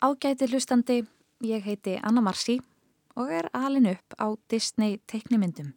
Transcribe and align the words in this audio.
Ágæti 0.00 0.46
hlustandi, 0.48 1.02
ég 1.44 1.60
heiti 1.60 1.98
Anna 2.02 2.22
Marci 2.24 2.54
og 3.20 3.28
er 3.28 3.50
alin 3.52 3.84
upp 3.90 4.14
á 4.16 4.32
Disney 4.48 4.96
teiknimyndum. 5.04 5.74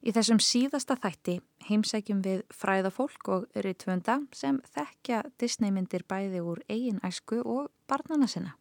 Í 0.00 0.14
þessum 0.16 0.40
síðasta 0.40 0.96
þætti 0.96 1.34
heimsækjum 1.68 2.22
við 2.24 2.40
fræðafólk 2.56 3.28
og 3.34 3.44
rytvönda 3.52 4.16
sem 4.32 4.62
þekkja 4.72 5.20
Disneymyndir 5.36 6.06
bæði 6.08 6.40
úr 6.40 6.62
eigin 6.72 7.02
æsku 7.04 7.42
og 7.44 7.68
barnana 7.84 8.30
sinna. 8.32 8.54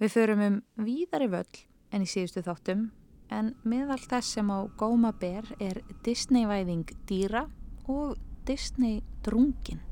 Við 0.00 0.16
förum 0.16 0.46
um 0.48 0.58
víðari 0.80 1.28
völl 1.28 1.60
en 1.92 2.08
í 2.08 2.08
síðustu 2.08 2.40
þáttum 2.40 2.88
en 3.28 3.52
meðal 3.68 4.00
þess 4.00 4.38
sem 4.38 4.48
á 4.48 4.64
góma 4.80 5.12
ber 5.12 5.44
er 5.60 5.84
Disneyvæðing 6.08 6.88
dýra 7.04 7.50
og 7.84 8.16
Disney 8.48 9.02
drungin. 9.20 9.84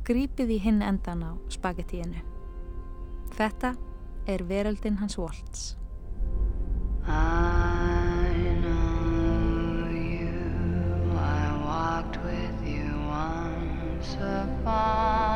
Grípið 0.00 0.56
í 0.56 0.62
hinn 0.64 0.80
endan 0.80 1.28
á 1.28 1.36
spagettíinu. 1.52 2.29
Þetta 3.40 3.70
er 4.28 4.42
veröldin 4.44 4.98
hans 5.00 5.16
Waltz. 5.16 5.78
I 7.06 8.36
know 8.60 9.88
you, 9.88 11.16
I 11.16 11.48
walked 11.64 12.18
with 12.22 12.68
you 12.68 12.92
once 13.08 14.12
upon 14.20 15.29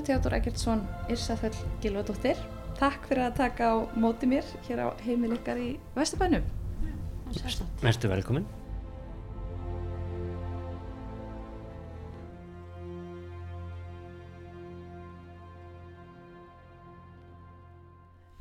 Gunnar 0.00 0.22
Teodor 0.22 0.32
Eggertsson, 0.32 0.80
Irsafell 1.12 1.56
Gilvardóttir. 1.82 2.38
Takk 2.78 3.04
fyrir 3.04 3.26
að 3.26 3.34
taka 3.36 3.66
á 3.68 3.76
móti 4.00 4.24
mér 4.24 4.46
hér 4.64 4.78
á 4.80 4.96
heimilikar 5.04 5.58
í 5.60 5.74
Vesturbænum. 5.92 6.46
Mertu 7.84 8.08
velkomin. 8.08 8.46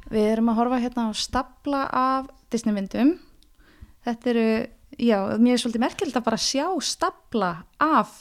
Við 0.07 0.29
erum 0.29 0.53
að 0.53 0.61
horfa 0.61 0.79
hérna 0.79 1.09
á 1.11 1.11
stapla 1.11 1.83
af 1.91 2.31
Disneymyndum. 2.55 3.17
Þetta 4.07 4.31
eru, 4.31 4.47
já, 4.95 5.19
mér 5.35 5.57
er 5.57 5.65
svolítið 5.65 5.83
merkilegt 5.83 6.21
að 6.23 6.29
bara 6.31 6.39
sjá 6.39 6.71
stapla 6.79 7.51
af 7.83 8.15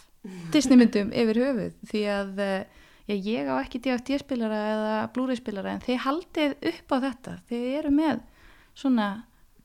Disneymyndum 0.51 1.15
yfir 1.15 1.43
höfuð 1.45 1.81
því 1.87 2.05
að 2.17 2.45
já, 3.09 3.15
ég 3.17 3.49
á 3.49 3.55
ekki 3.59 3.81
DFT-spilara 3.85 4.59
eða 4.73 4.97
Blu-ray-spilara 5.15 5.77
en 5.77 5.85
þið 5.85 6.03
haldið 6.05 6.55
upp 6.73 6.93
á 6.93 6.97
þetta. 7.07 7.37
Þið 7.49 7.65
eru 7.79 7.95
með 7.97 8.21
svona 8.79 9.09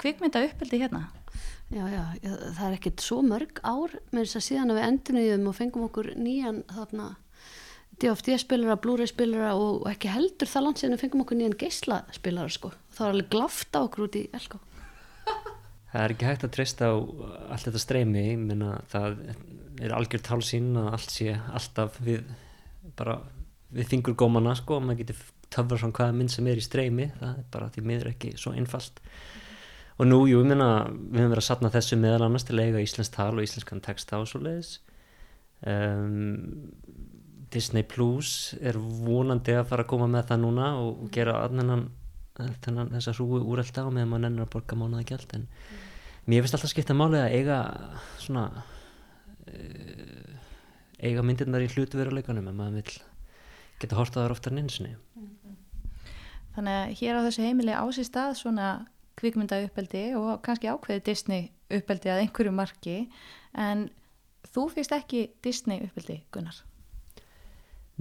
kvikmynda 0.02 0.46
uppeldi 0.48 0.80
hérna. 0.82 1.04
Já, 1.74 1.88
já, 1.90 2.04
það 2.22 2.66
er 2.68 2.76
ekkert 2.78 3.02
svo 3.02 3.20
mörg 3.26 3.60
ár 3.66 3.96
með 4.14 4.28
þess 4.28 4.38
að 4.38 4.46
síðan 4.48 4.74
að 4.74 4.80
við 4.80 4.88
endurniðum 4.88 5.48
og 5.50 5.56
fengum 5.58 5.86
okkur 5.88 6.10
nýjan 6.20 6.60
þarna 6.70 7.08
DFT-spilara, 8.02 8.78
Blu-ray-spilara 8.84 9.54
og 9.58 9.88
ekki 9.90 10.12
heldur 10.12 10.50
það 10.50 10.66
langt 10.68 10.82
síðan 10.82 10.96
við 10.96 11.04
fengum 11.06 11.24
okkur 11.24 11.40
nýjan 11.40 11.58
geyslaspilara 11.62 12.54
sko. 12.54 12.72
Það 12.94 13.06
var 13.06 13.16
alveg 13.16 13.34
glaft 13.34 13.78
á 13.78 13.80
okkur 13.82 14.06
út 14.08 14.18
í 14.20 14.24
Elko. 14.34 14.62
Það 15.94 16.02
er 16.02 16.14
ekki 16.16 16.26
hægt 16.26 16.44
að 16.48 16.54
treysta 16.56 16.88
á 16.90 16.94
allt 17.54 17.68
þetta 17.68 17.82
streymi, 17.84 18.22
menna 18.42 18.80
það 18.90 19.20
er 19.78 19.92
algjört 19.94 20.30
hálsín 20.32 20.72
að 20.82 20.88
allt 20.98 21.12
sé 21.14 21.36
alltaf 21.54 22.00
við 22.02 22.24
bara 23.00 23.20
við 23.74 23.90
fingur 23.90 24.18
gómana 24.18 24.56
sko 24.58 24.78
og 24.78 24.86
maður 24.88 25.04
getur 25.04 25.22
töfra 25.54 25.80
svona 25.80 25.98
hvaða 25.98 26.18
mynd 26.18 26.34
sem 26.34 26.48
er 26.50 26.60
í 26.60 26.66
streymi 26.66 27.10
það 27.20 27.32
er 27.38 27.48
bara 27.54 27.70
því 27.74 27.86
miður 27.90 28.12
ekki 28.14 28.34
svo 28.38 28.54
einfalt. 28.58 29.02
Og 30.02 30.10
nú, 30.10 30.24
jú, 30.26 30.40
ég 30.42 30.50
minna 30.50 30.70
við 30.90 31.22
höfum 31.22 31.34
verið 31.36 31.44
að 31.44 31.48
satna 31.48 31.70
þessu 31.74 32.00
meðal 32.02 32.26
annars 32.26 32.48
til 32.48 32.58
að 32.58 32.66
eiga 32.66 32.82
íslensk 32.82 33.14
tal 33.14 33.36
og 33.36 33.44
íslenskan 33.46 33.84
texta 33.86 34.18
og 34.22 34.30
svo 34.30 34.42
leiðis 34.42 34.80
um, 35.70 36.72
Disney 37.54 37.86
Plus 37.86 38.56
er 38.62 38.78
vonandi 38.78 39.54
að 39.54 39.68
fara 39.70 39.86
að 39.86 39.92
koma 39.92 40.10
með 40.10 40.32
það 40.32 40.42
núna 40.44 40.70
og 40.82 41.06
gera 41.14 41.44
aðnennan 41.46 41.90
þessa 42.34 43.14
hrúi 43.14 43.44
úrelda 43.44 43.86
og 43.86 43.94
meðan 43.94 44.10
maður 44.10 44.26
nennir 44.26 44.48
að 44.48 44.54
borga 44.56 44.78
mánuða 44.80 45.06
gælt 45.12 45.36
en 45.38 45.46
mm. 45.46 45.84
mér 46.32 46.42
finnst 46.42 46.58
alltaf 46.58 46.74
skipta 46.74 46.98
málið 46.98 47.22
að 47.22 47.36
eiga 47.38 47.60
svona 48.24 48.48
uh, 48.50 50.13
eiga 51.04 51.24
myndirnar 51.26 51.66
í 51.66 51.70
hlutveruleikanum 51.74 52.48
en 52.50 52.58
maður 52.58 52.80
vil 52.80 53.02
geta 53.84 54.00
hortaðar 54.00 54.36
oftar 54.36 54.56
en 54.56 54.64
einsinni 54.64 54.96
Þannig 56.54 56.76
að 56.78 56.92
hér 57.00 57.18
á 57.18 57.26
þessu 57.26 57.46
heimili 57.48 57.74
ásist 57.74 58.12
stað 58.12 58.36
svona 58.38 58.68
kvikmynda 59.18 59.62
uppeldi 59.66 60.04
og 60.18 60.42
kannski 60.46 60.70
ákveði 60.70 61.02
Disney 61.08 61.48
uppeldi 61.74 62.12
að 62.14 62.22
einhverju 62.26 62.54
marki. 62.54 62.98
En 63.58 63.88
þú 64.54 64.68
fyrst 64.76 64.94
ekki 64.94 65.26
Disney 65.46 65.82
uppeldi 65.88 66.20
Gunnar? 66.34 66.60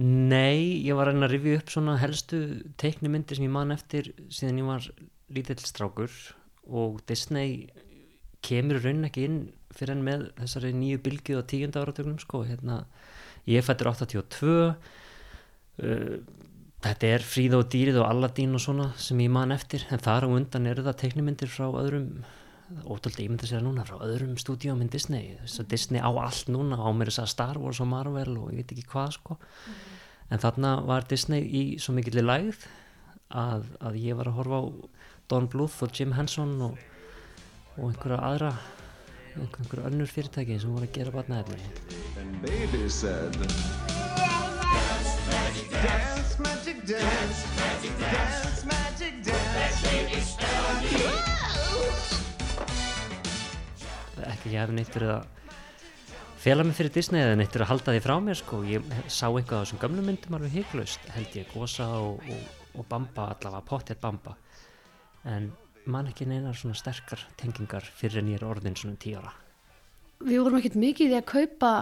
Nei, 0.03 0.81
ég 0.81 0.97
var 0.97 1.11
að 1.11 1.27
rifja 1.29 1.59
upp 1.61 1.73
svona 1.73 1.97
helstu 2.01 2.39
teiknumyndir 2.81 3.37
sem 3.37 3.45
ég 3.45 3.53
man 3.53 3.73
eftir 3.73 4.09
síðan 4.33 4.61
ég 4.61 4.69
var 4.69 4.87
lítill 5.33 5.61
strákur. 5.61 6.13
Og 6.65 7.01
Disney 7.09 7.67
kemur 8.45 8.81
raun 8.83 9.05
ekki 9.07 9.27
inn 9.29 9.41
fyrir 9.77 9.95
enn 9.95 10.05
með 10.05 10.27
þessari 10.41 10.73
nýju 10.77 11.01
bylgið 11.05 11.41
á 11.41 11.43
tíunda 11.49 11.83
áratögnum 11.83 12.21
sko, 12.21 12.43
hérna, 12.47 12.83
ég 13.49 13.65
fættur 13.65 13.91
82 13.91 14.53
uh, 14.53 14.77
þetta 16.83 17.11
er 17.15 17.25
Fríða 17.25 17.59
og 17.63 17.69
dýrið 17.71 17.99
og 18.01 18.09
Alladín 18.09 18.55
og 18.57 18.63
svona 18.63 18.91
sem 18.99 19.19
ég 19.23 19.31
man 19.33 19.55
eftir, 19.55 19.85
en 19.91 20.01
þar 20.03 20.27
á 20.27 20.33
undan 20.35 20.69
eru 20.69 20.85
það 20.85 20.99
teiknumindir 21.03 21.51
frá 21.51 21.67
öðrum 21.69 22.23
ótrúlega 22.83 23.25
ég 23.25 23.31
myndi 23.31 23.45
að 23.45 23.51
segja 23.51 23.63
núna, 23.63 23.85
frá 23.87 23.99
öðrum 24.01 24.37
stúdíum 24.39 24.81
en 24.81 24.91
Disney, 24.91 25.35
þess 25.43 25.61
að 25.61 25.69
Disney 25.73 26.01
á 26.01 26.09
allt 26.09 26.49
núna 26.51 26.79
á 26.79 26.89
mér 26.95 27.11
þess 27.11 27.23
að 27.23 27.33
Star 27.33 27.59
Wars 27.61 27.81
og 27.83 27.89
Marvel 27.91 28.37
og 28.39 28.53
ég 28.53 28.63
veit 28.63 28.73
ekki 28.73 28.87
hvað 28.93 29.11
sko. 29.17 29.37
Mm. 29.37 29.81
en 30.33 30.41
þarna 30.41 30.71
var 30.87 31.05
Disney 31.09 31.43
í 31.43 31.63
svo 31.83 31.93
mikillir 31.93 32.25
lægð 32.25 32.63
að, 33.29 33.67
að 33.83 33.99
ég 34.01 34.17
var 34.17 34.31
að 34.31 34.37
horfa 34.39 34.61
á 34.63 34.63
Don 35.29 35.49
Bluth 35.51 35.83
og 35.85 35.93
Jim 35.93 36.15
Henson 36.17 36.55
og, 36.61 36.79
og 37.77 37.91
einhverja 37.91 38.21
aðra 38.29 38.53
einhver 39.41 39.85
önnur 39.89 40.09
fyrirtæki 40.11 40.59
sem 40.61 40.73
voru 40.73 40.85
að 40.87 40.95
gera 40.97 41.11
batnaðefni 41.15 41.59
And 42.21 42.33
baby 42.43 42.89
said 42.89 43.33
Dance 43.33 45.15
magic 45.25 45.69
dance 45.73 46.39
Dance 46.43 46.81
magic 47.59 47.95
dance 47.99 48.39
Dance 48.43 48.63
magic 48.71 49.13
dance 49.25 49.53
Ekki 54.23 54.53
ég 54.53 54.61
hef 54.61 54.71
neitt 54.75 54.93
verið 54.95 55.11
að 55.17 55.23
fela 56.43 56.63
mig 56.67 56.75
fyrir 56.77 56.93
Disney 56.95 57.23
eða 57.23 57.35
neitt 57.39 57.53
verið 57.55 57.65
að 57.65 57.71
halda 57.71 57.93
því 57.95 58.01
frá 58.03 58.13
mér 58.23 58.37
sko. 58.39 58.61
Ég 58.67 58.87
sá 59.07 59.27
eitthvað 59.29 59.59
á 59.59 59.63
þessum 59.63 59.81
gamlu 59.81 60.03
myndum 60.05 60.37
alveg 60.37 60.55
hygglust 60.57 61.11
held 61.15 61.37
ég 61.39 61.51
Gosa 61.53 61.87
og, 62.03 62.23
og, 62.27 62.41
og 62.79 62.87
Bamba 62.89 63.29
allavega, 63.33 63.63
Pottet 63.67 64.01
Bamba. 64.03 64.35
En 65.27 65.51
man 65.85 66.07
ekki 66.11 66.27
neina 66.29 66.53
svona 66.55 66.77
sterkar 66.77 67.21
tengingar 67.39 67.85
fyrir 67.97 68.21
en 68.21 68.31
ég 68.31 68.39
er 68.39 68.47
orðin 68.47 68.77
svona 68.79 68.99
tíu 68.99 69.19
ára. 69.19 69.33
Við 70.23 70.39
vorum 70.39 70.61
ekkert 70.61 70.79
mikið 70.79 71.13
í 71.13 71.19
að 71.19 71.29
kaupa 71.33 71.73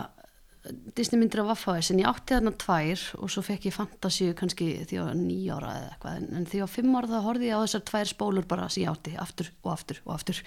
Disney 0.96 1.18
myndir 1.18 1.42
af 1.42 1.48
Waffáis 1.50 1.90
en 1.90 2.00
ég 2.04 2.10
átti 2.10 2.36
þarna 2.36 2.52
tvær 2.62 3.04
og 3.18 3.32
svo 3.34 3.42
fekk 3.46 3.66
ég 3.66 3.74
fantasíu 3.74 4.36
kannski 4.38 4.68
því 4.90 5.00
á 5.02 5.06
nýja 5.18 5.58
ára 5.58 5.72
eða 5.80 5.88
eitthvað 5.96 6.20
en, 6.38 6.46
því 6.52 6.62
á 6.62 6.68
fimm 6.70 6.98
ára 7.00 7.10
þá 7.10 7.26
horfið 7.26 7.48
ég 7.48 7.58
á 7.58 7.64
þessar 7.64 7.84
tvær 7.90 8.12
spólur 8.12 8.48
bara 8.52 8.68
sem 8.70 8.84
ég 8.84 8.92
átti 8.94 9.16
aftur 9.18 9.50
og 9.64 9.72
aftur 9.74 10.02
og 10.06 10.14
aftur. 10.20 10.44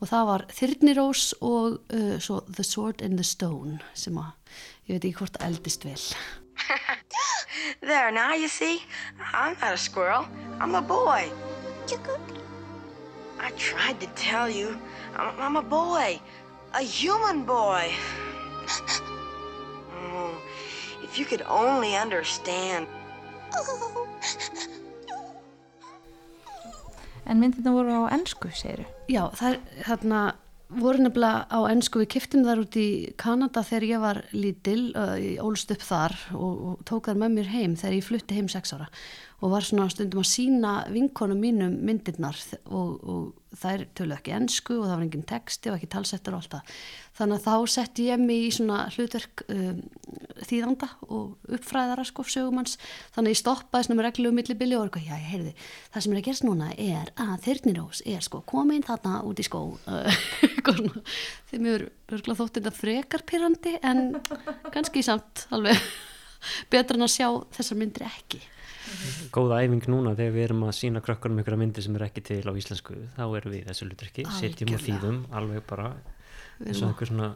Og 0.00 0.12
það 0.12 0.30
var 0.32 0.46
Þyrnirós 0.56 1.26
og 1.44 1.76
uh, 1.92 2.16
svo 2.24 2.40
The 2.48 2.64
Sword 2.64 3.04
in 3.04 3.20
the 3.20 3.26
Stone 3.26 3.80
sem 3.92 4.16
að 4.16 4.32
ég 4.88 4.96
veit 4.96 5.04
ekki 5.10 5.18
hvort 5.20 5.40
eldist 5.44 5.84
vel. 5.84 6.00
There 7.84 8.10
now 8.12 8.32
you 8.32 8.48
see. 8.48 8.80
I'm 9.34 9.56
not 9.60 9.74
a 9.74 9.76
squirrel. 9.76 10.24
I'm 10.58 10.74
a 10.74 10.80
boy 10.80 11.28
I 13.40 13.50
tried 13.56 14.00
to 14.00 14.06
tell 14.14 14.48
you. 14.48 14.76
I'm, 15.16 15.34
I'm 15.40 15.56
a 15.56 15.62
boy. 15.62 16.20
A 16.74 16.82
human 16.82 17.44
boy. 17.44 17.90
If 21.02 21.18
you 21.18 21.24
could 21.24 21.42
only 21.48 21.96
understand. 21.96 22.86
En 27.26 27.38
myndirna 27.40 27.72
voru 27.72 28.06
á 28.06 28.14
ennsku, 28.14 28.50
segiru. 28.54 28.84
Já, 29.10 29.30
það 29.38 29.52
er 29.54 29.58
þarna 29.86 30.20
voru 30.70 31.02
nefnilega 31.02 31.46
á 31.50 31.58
ennsku, 31.70 32.02
við 32.02 32.12
kiftum 32.14 32.44
þar 32.46 32.62
út 32.62 32.78
í 32.78 32.88
Kanada 33.18 33.62
þegar 33.66 33.86
ég 33.88 34.02
var 34.02 34.20
lítil, 34.34 34.82
uh, 34.94 35.16
ég 35.18 35.42
ólst 35.42 35.72
upp 35.74 35.82
þar 35.82 36.14
og, 36.34 36.62
og 36.70 36.84
tók 36.86 37.10
þar 37.10 37.18
með 37.24 37.36
mér 37.38 37.50
heim 37.54 37.74
þegar 37.78 37.96
ég 37.98 38.06
flutti 38.06 38.38
heim 38.38 38.50
sex 38.50 38.74
ára 38.76 38.86
og 39.40 39.54
var 39.54 39.64
svona 39.64 39.88
stundum 39.92 40.20
að 40.20 40.28
sína 40.28 40.72
vinkonum 40.92 41.40
mínum 41.40 41.76
myndirnar 41.86 42.36
og, 42.68 42.90
og 43.00 43.56
þær 43.56 43.82
tölu 43.98 44.14
ekki 44.14 44.34
ennsku 44.36 44.76
og 44.76 44.84
það 44.84 44.92
var 44.92 45.04
engin 45.06 45.24
texti 45.26 45.70
og 45.70 45.78
ekki 45.78 45.88
talsettur 45.90 46.36
og 46.36 46.42
allt 46.42 46.52
það. 46.54 46.74
Þannig 47.20 47.38
að 47.38 47.46
þá 47.46 47.72
setti 47.74 48.04
ég 48.06 48.20
mig 48.22 48.44
í 48.44 48.50
svona 48.54 48.82
hlutverk 48.94 49.42
um, 49.50 49.80
þýðanda 50.46 50.88
og 51.08 51.56
uppfræðara 51.56 52.04
sko, 52.08 52.24
sögumanns. 52.30 52.76
Þannig 53.16 53.32
að 53.32 53.34
ég 53.34 53.40
stoppaði 53.40 53.88
svona 53.88 53.98
með 53.98 54.06
reglum 54.06 54.38
millibili 54.38 54.78
og 54.78 54.86
eitthvað, 54.86 55.08
já 55.08 55.16
ég 55.16 55.32
heyrði, 55.32 55.54
það 55.90 56.04
sem 56.04 56.14
er 56.14 56.20
að 56.20 56.28
gerast 56.28 56.46
núna 56.46 56.70
er 56.76 57.10
að 57.26 57.34
Þyrnirós 57.48 58.04
er 58.14 58.28
sko 58.28 58.42
komin 58.52 58.86
þarna 58.86 59.16
út 59.26 59.42
í 59.42 59.48
skó. 59.48 59.64
Þeim 61.50 61.66
er 61.74 61.88
örgulega 62.12 62.38
þótt 62.38 62.60
þetta 62.60 62.76
frekarpyrrandi 62.76 63.76
en 63.82 64.06
kannski 64.70 65.02
samt 65.04 65.48
alveg 65.50 65.76
betra 66.72 66.96
en 66.96 67.08
að 67.08 67.14
sjá 67.18 67.28
þessar 67.58 67.82
myndir 67.82 68.06
ekki 68.06 68.44
góða 69.34 69.60
æfing 69.64 69.86
núna 69.92 70.16
þegar 70.18 70.34
við 70.36 70.46
erum 70.48 70.66
að 70.66 70.74
sína 70.80 71.04
krökkunum 71.04 71.42
ykkur 71.42 71.56
að 71.56 71.62
myndir 71.62 71.86
sem 71.86 71.96
er 71.98 72.06
ekki 72.08 72.24
til 72.30 72.42
á 72.46 72.52
íslensku 72.52 72.98
þá 73.16 73.24
erum 73.28 73.54
við 73.54 73.70
þessu 73.70 73.88
lutrykki, 73.90 74.26
setjum 74.40 74.74
og 74.76 74.84
þýðum 74.86 75.22
alveg 75.40 75.64
bara 75.70 75.88
eins 76.66 76.82
og 76.82 76.90
einhver 76.90 77.10
svona 77.10 77.32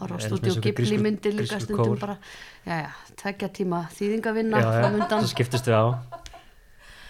horfa 0.00 0.16
á 0.16 0.24
stúdíu 0.24 0.56
og 0.56 0.64
gipli 0.64 0.98
myndir 1.02 1.36
líka 1.36 1.60
stundum 1.60 1.98
bara, 2.00 2.16
já 2.64 2.76
já, 2.86 2.90
tvekja 3.20 3.48
tíma 3.60 3.84
þýðingavinna 3.96 4.62
já, 4.62 4.68
já, 4.80 5.06
það 5.10 5.30
skiptist 5.34 5.68
við 5.68 5.76
á. 5.76 5.84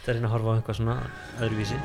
Það 0.00 0.10
er 0.14 0.18
einn 0.18 0.26
að 0.26 0.34
horfa 0.34 0.50
á 0.50 0.56
einhvað 0.58 0.78
svona 0.80 0.96
öðruvísi. 1.44 1.78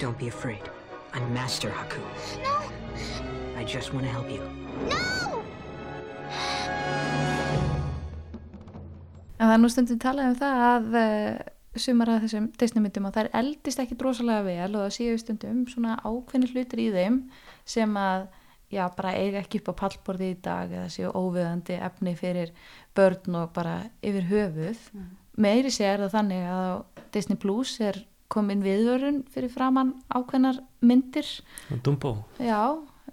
Don't 0.00 0.18
be 0.18 0.28
afraid. 0.28 0.79
I'm 1.12 1.34
Master 1.34 1.70
Haku. 1.70 1.98
No! 2.44 2.54
I 3.58 3.64
just 3.64 3.92
want 3.92 4.06
to 4.06 4.12
help 4.12 4.30
you. 4.30 4.42
No! 4.86 5.42
En 9.40 9.48
það 9.48 9.54
er 9.54 9.62
nú 9.62 9.70
stundum 9.72 9.98
talað 9.98 10.28
um 10.30 10.36
það 10.38 10.60
að 10.66 10.98
uh, 11.00 11.80
sumar 11.82 12.12
að 12.12 12.26
þessum 12.26 12.46
Disneymyndum 12.60 13.08
að 13.08 13.16
það 13.16 13.24
er 13.24 13.38
eldist 13.40 13.82
ekki 13.82 13.96
drosalega 13.98 14.44
vel 14.46 14.68
og 14.68 14.84
það 14.84 14.94
séu 14.98 15.16
stundum 15.18 15.64
svona 15.72 15.96
ákveðni 16.04 16.50
hlutir 16.52 16.84
í 16.84 16.86
þeim 16.94 17.16
sem 17.74 17.98
að 17.98 18.28
já, 18.70 18.84
bara 18.94 19.16
eiga 19.18 19.42
ekki 19.42 19.62
upp 19.64 19.72
á 19.74 19.80
pallborði 19.82 20.30
í 20.30 20.38
dag 20.44 20.70
eða 20.70 20.92
séu 20.94 21.10
óviðandi 21.10 21.80
efni 21.88 22.14
fyrir 22.20 22.54
börn 22.94 23.40
og 23.40 23.50
bara 23.56 23.80
yfir 23.98 24.30
höfuð. 24.30 24.86
Mm. 24.94 25.10
Meiri 25.42 25.74
sé 25.74 25.90
er 25.90 26.04
það 26.04 26.14
þannig 26.20 26.46
að 26.54 27.04
Disney 27.16 27.40
Plus 27.40 27.74
er 27.82 28.04
komin 28.30 28.62
viðvörun 28.64 29.24
fyrir 29.32 29.52
framann 29.52 29.94
ákveðnar 30.08 30.60
myndir. 30.86 31.28
Dumbo. 31.84 32.14
Já, 32.38 32.62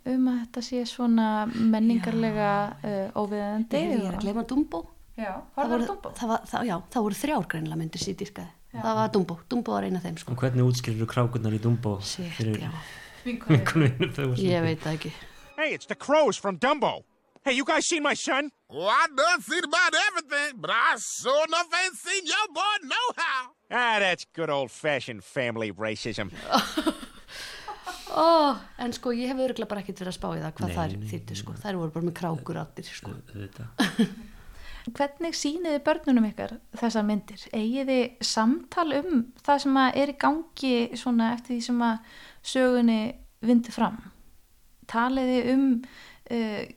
um 0.08 0.30
að 0.32 0.38
þetta 0.44 0.66
sé 0.70 0.84
svona 0.90 1.30
menningarlega 1.48 2.52
uh, 2.78 3.18
óviðandi 3.18 3.82
Ég 3.82 3.98
er 3.98 4.14
að 4.14 4.22
gleyma 4.28 4.46
Dumbo. 4.48 4.86
Já, 5.18 5.34
það 5.56 5.74
voru, 5.74 5.90
það, 6.14 6.30
var, 6.30 6.46
það, 6.46 6.68
já, 6.70 6.76
það 6.94 7.08
voru 7.08 7.20
þrjár 7.24 7.50
greinlega 7.50 7.82
myndir 7.82 8.04
síðdýrkaði 8.06 8.54
það 8.78 8.98
var 9.00 9.12
Dumbo, 9.14 9.38
Dumbo 9.50 9.76
var 9.76 9.88
eina 9.88 9.98
af 9.98 10.06
þeim 10.06 10.18
sko. 10.22 10.34
og 10.34 10.44
hvernig 10.44 10.68
útskilur 10.68 11.04
þú 11.04 11.10
krákunar 11.14 11.56
í 11.56 11.60
Dumbo 11.64 11.98
fyrir 12.38 12.68
vinkunum 13.26 14.38
ég 14.38 14.66
veit 14.66 14.84
það 14.84 14.94
ekki. 14.94 15.14
Hey, 15.58 15.74
it's 15.74 15.90
the 15.90 15.98
crows 15.98 16.38
from 16.38 16.60
Dumbo 16.62 17.02
Hey, 17.48 17.54
you 17.54 17.64
guys 17.64 17.86
seen 17.86 18.04
my 18.04 18.14
son? 18.14 18.52
Well, 18.70 18.90
I 18.90 19.08
done 19.16 19.42
seen 19.42 19.64
about 19.64 19.94
everything, 20.10 20.60
but 20.60 20.70
I 20.70 20.98
sure 21.00 21.46
enough 21.48 21.70
ain't 21.82 21.96
seen 21.96 22.26
your 22.26 22.48
boy 22.54 22.76
no 22.84 23.04
how. 23.16 23.52
Ah, 23.72 24.00
that's 24.00 24.26
good 24.34 24.50
old-fashioned 24.50 25.24
family 25.24 25.72
racism. 25.72 26.30
oh, 28.12 28.58
en 28.78 28.92
sko, 28.92 29.14
ég 29.16 29.32
hef 29.32 29.40
öruglega 29.40 29.70
bara 29.72 29.80
ekkert 29.80 30.02
verið 30.04 30.12
að 30.12 30.18
spá 30.18 30.26
í 30.34 30.42
það 30.42 30.52
hvað 30.58 30.74
það 30.76 30.96
er 30.98 31.06
þýttu, 31.12 31.38
sko. 31.40 31.54
Það 31.62 31.70
eru 31.70 31.88
bara 31.94 32.08
með 32.10 32.16
krákur 32.20 32.60
allir, 32.60 32.90
sko. 32.98 33.14
Hvernig 34.98 35.38
síniði 35.40 35.84
börnunum 35.86 36.28
ykkar 36.28 36.58
þessar 36.82 37.06
myndir? 37.08 37.46
Egiði 37.56 38.02
samtal 38.28 38.90
um 38.98 39.22
það 39.46 39.62
sem 39.64 39.80
er 39.86 40.12
í 40.12 40.18
gangi 40.26 40.74
svona 41.00 41.30
eftir 41.38 41.54
því 41.54 41.62
sem 41.70 41.80
að 41.94 42.12
sögunni 42.56 43.00
vindi 43.48 43.78
fram? 43.78 44.02
Taliði 44.92 45.40
um... 45.54 45.72
Uh, 46.28 46.68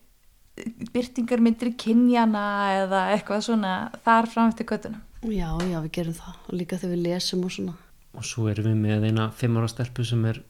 byrtingarmyndir 0.94 1.74
kynjana 1.80 2.44
eða 2.84 3.04
eitthvað 3.14 3.46
svona 3.48 3.74
þar 4.04 4.28
fram 4.32 4.52
eftir 4.52 4.68
göttunum 4.70 5.06
Já, 5.20 5.50
já, 5.68 5.76
við 5.84 5.90
gerum 5.92 6.14
það. 6.16 6.36
Og 6.48 6.54
líka 6.56 6.78
þegar 6.80 6.94
við 6.94 7.02
lesum 7.04 7.42
og 7.44 7.50
svona. 7.52 7.74
Og 8.16 8.24
svo 8.24 8.46
erum 8.48 8.70
við 8.70 8.78
með 8.80 9.02
eina 9.10 9.26
fimmara 9.36 9.68
stelpu 9.68 10.06
sem 10.08 10.22
er 10.30 10.40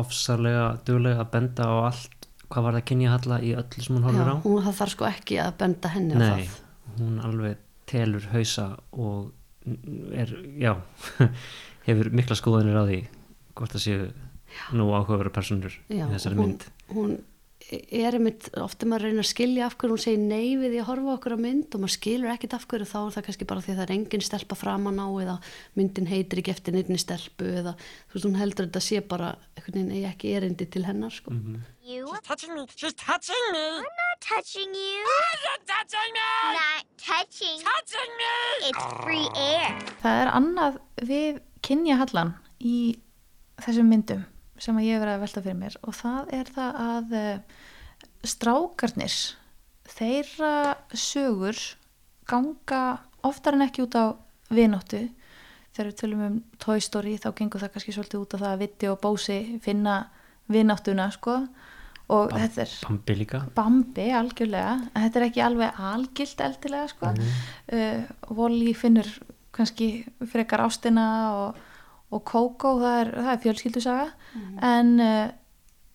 ofsarlega 0.00 0.78
dögulega 0.86 1.20
að 1.20 1.32
benda 1.34 1.66
á 1.68 1.74
allt 1.90 2.28
hvað 2.52 2.66
var 2.66 2.76
það 2.78 2.86
kynjahalla 2.90 3.38
í 3.44 3.52
öllu 3.56 3.84
sem 3.84 3.96
hún 3.96 4.06
horfir 4.06 4.28
já, 4.28 4.32
á. 4.32 4.36
hún 4.44 4.64
það 4.64 4.78
þarf 4.78 4.92
sko 4.94 5.08
ekki 5.08 5.38
að 5.40 5.52
benda 5.62 5.90
henni 5.92 6.18
Nei, 6.20 6.24
á 6.24 6.36
það. 6.36 6.56
hún 6.98 7.18
alveg 7.28 7.62
telur 7.92 8.28
hausa 8.32 8.66
og 8.92 9.32
er, 10.16 10.32
já 10.60 10.72
hefur 11.88 12.10
mikla 12.12 12.38
skoðanir 12.38 12.80
á 12.80 12.84
því 12.88 13.00
hvort 13.56 13.76
það 13.76 13.84
séu 13.86 14.08
nú 14.76 14.88
áhugaveru 14.92 15.32
personur 15.32 15.76
já, 15.88 16.04
í 16.04 16.10
þessari 16.12 16.40
hún, 16.40 16.52
mynd. 16.54 16.66
hún 16.92 17.14
er 17.70 18.16
einmitt, 18.16 18.48
ofta 18.60 18.86
maður 18.88 19.08
reyna 19.08 19.22
að 19.22 19.30
skilja 19.30 19.66
af 19.66 19.76
hverju 19.80 19.94
hún 19.94 20.02
segir 20.02 20.22
nei 20.22 20.56
við 20.60 20.74
því 20.74 20.80
að 20.82 20.88
horfa 20.88 21.14
okkur 21.16 21.34
á 21.36 21.44
mynd 21.44 21.74
og 21.76 21.82
maður 21.82 21.94
skilur 21.94 22.32
ekkit 22.32 22.56
af 22.56 22.66
hverju 22.70 22.88
þá 22.90 22.98
er 23.00 23.14
það 23.16 23.26
kannski 23.28 23.48
bara 23.48 23.64
því 23.64 23.72
að 23.72 23.78
það 23.78 23.84
er 23.84 23.94
engin 23.96 24.24
stelpa 24.26 24.58
framan 24.58 25.00
á 25.02 25.08
eða 25.22 25.36
myndin 25.78 26.10
heitir 26.10 26.42
ekki 26.42 26.54
eftir 26.54 26.76
nefni 26.76 26.98
stelpu 27.00 27.48
eða 27.62 27.76
þú 27.78 28.16
veist 28.16 28.28
hún 28.28 28.40
heldur 28.40 28.68
þetta 28.68 28.84
sé 28.88 29.02
bara 29.12 29.34
einhvern 29.56 29.78
veginn 29.78 29.94
eigi 29.96 30.10
ekki 30.10 30.34
erindi 30.38 30.66
til 30.66 30.84
hennar 30.88 31.14
sko. 31.14 31.30
mm 31.30 31.44
-hmm. 31.46 31.60
You? 31.84 32.06
She's 32.06 32.20
touching 32.22 32.54
me. 32.54 32.66
She's 32.76 32.94
touching 32.94 33.44
me. 33.52 33.58
I'm 33.58 33.82
not 33.82 34.18
touching 34.20 34.72
you. 34.72 35.02
Ah, 35.02 35.34
you're 35.44 35.64
touching 35.66 36.12
me. 36.14 36.30
Not 36.54 36.84
touching. 36.96 37.58
Touching 37.70 38.12
me. 38.20 38.34
It's 38.68 38.84
free 39.02 39.28
air. 39.34 39.74
Það 40.02 40.20
er 40.22 40.28
annað 40.38 40.78
við 41.02 41.40
kynjahallan 41.60 42.34
í 42.60 42.98
þessum 43.64 43.90
myndum 43.90 44.22
sem 44.62 44.78
að 44.78 44.86
ég 44.86 44.96
hef 44.96 45.04
verið 45.04 45.14
að 45.16 45.24
velta 45.26 45.44
fyrir 45.44 45.60
mér 45.60 45.78
og 45.82 45.96
það 45.98 46.34
er 46.38 46.52
það 46.56 46.82
að 46.86 47.16
uh, 47.20 47.62
strákarnir 48.32 49.16
þeirra 49.92 50.54
sögur 50.94 51.58
ganga 52.30 52.84
oftar 53.26 53.58
en 53.58 53.66
ekki 53.66 53.84
út 53.86 53.98
á 53.98 54.04
vinóttu 54.52 55.02
þegar 55.72 55.88
við 55.88 55.98
tölum 56.00 56.24
um 56.26 56.38
Toy 56.62 56.82
Story 56.84 57.16
þá 57.20 57.30
gengur 57.38 57.62
það 57.62 57.74
kannski 57.74 57.94
svolítið 57.96 58.24
út 58.24 58.36
á 58.36 58.42
það 58.42 58.50
að 58.52 58.62
Vitti 58.62 58.90
og 58.92 58.98
Bósi 59.02 59.38
finna 59.64 59.96
vinóttuna 60.52 61.08
sko. 61.14 61.38
Og 62.12 62.28
Bam, 62.28 62.40
þetta 62.42 62.64
er 62.64 62.72
Bambi 62.82 63.16
líka. 63.16 63.40
Bambi 63.56 64.06
algjörlega. 64.12 64.72
En 64.92 65.04
þetta 65.06 65.20
er 65.20 65.26
ekki 65.28 65.44
alveg 65.46 65.82
algilt 65.90 66.42
eldilega 66.44 66.88
sko. 66.92 67.12
Mhm. 67.12 67.36
uh, 67.72 68.34
Wall-E 68.36 68.74
finnur 68.76 69.08
kannski 69.52 69.88
frekar 70.28 70.64
ástina 70.66 71.06
og, 71.38 71.60
og 72.12 72.24
Coco 72.28 72.76
það 72.82 72.98
er, 73.00 73.12
það 73.16 73.32
er 73.32 73.42
fjölskyldusaga. 73.46 74.08
En 74.68 74.94
uh, 75.00 75.28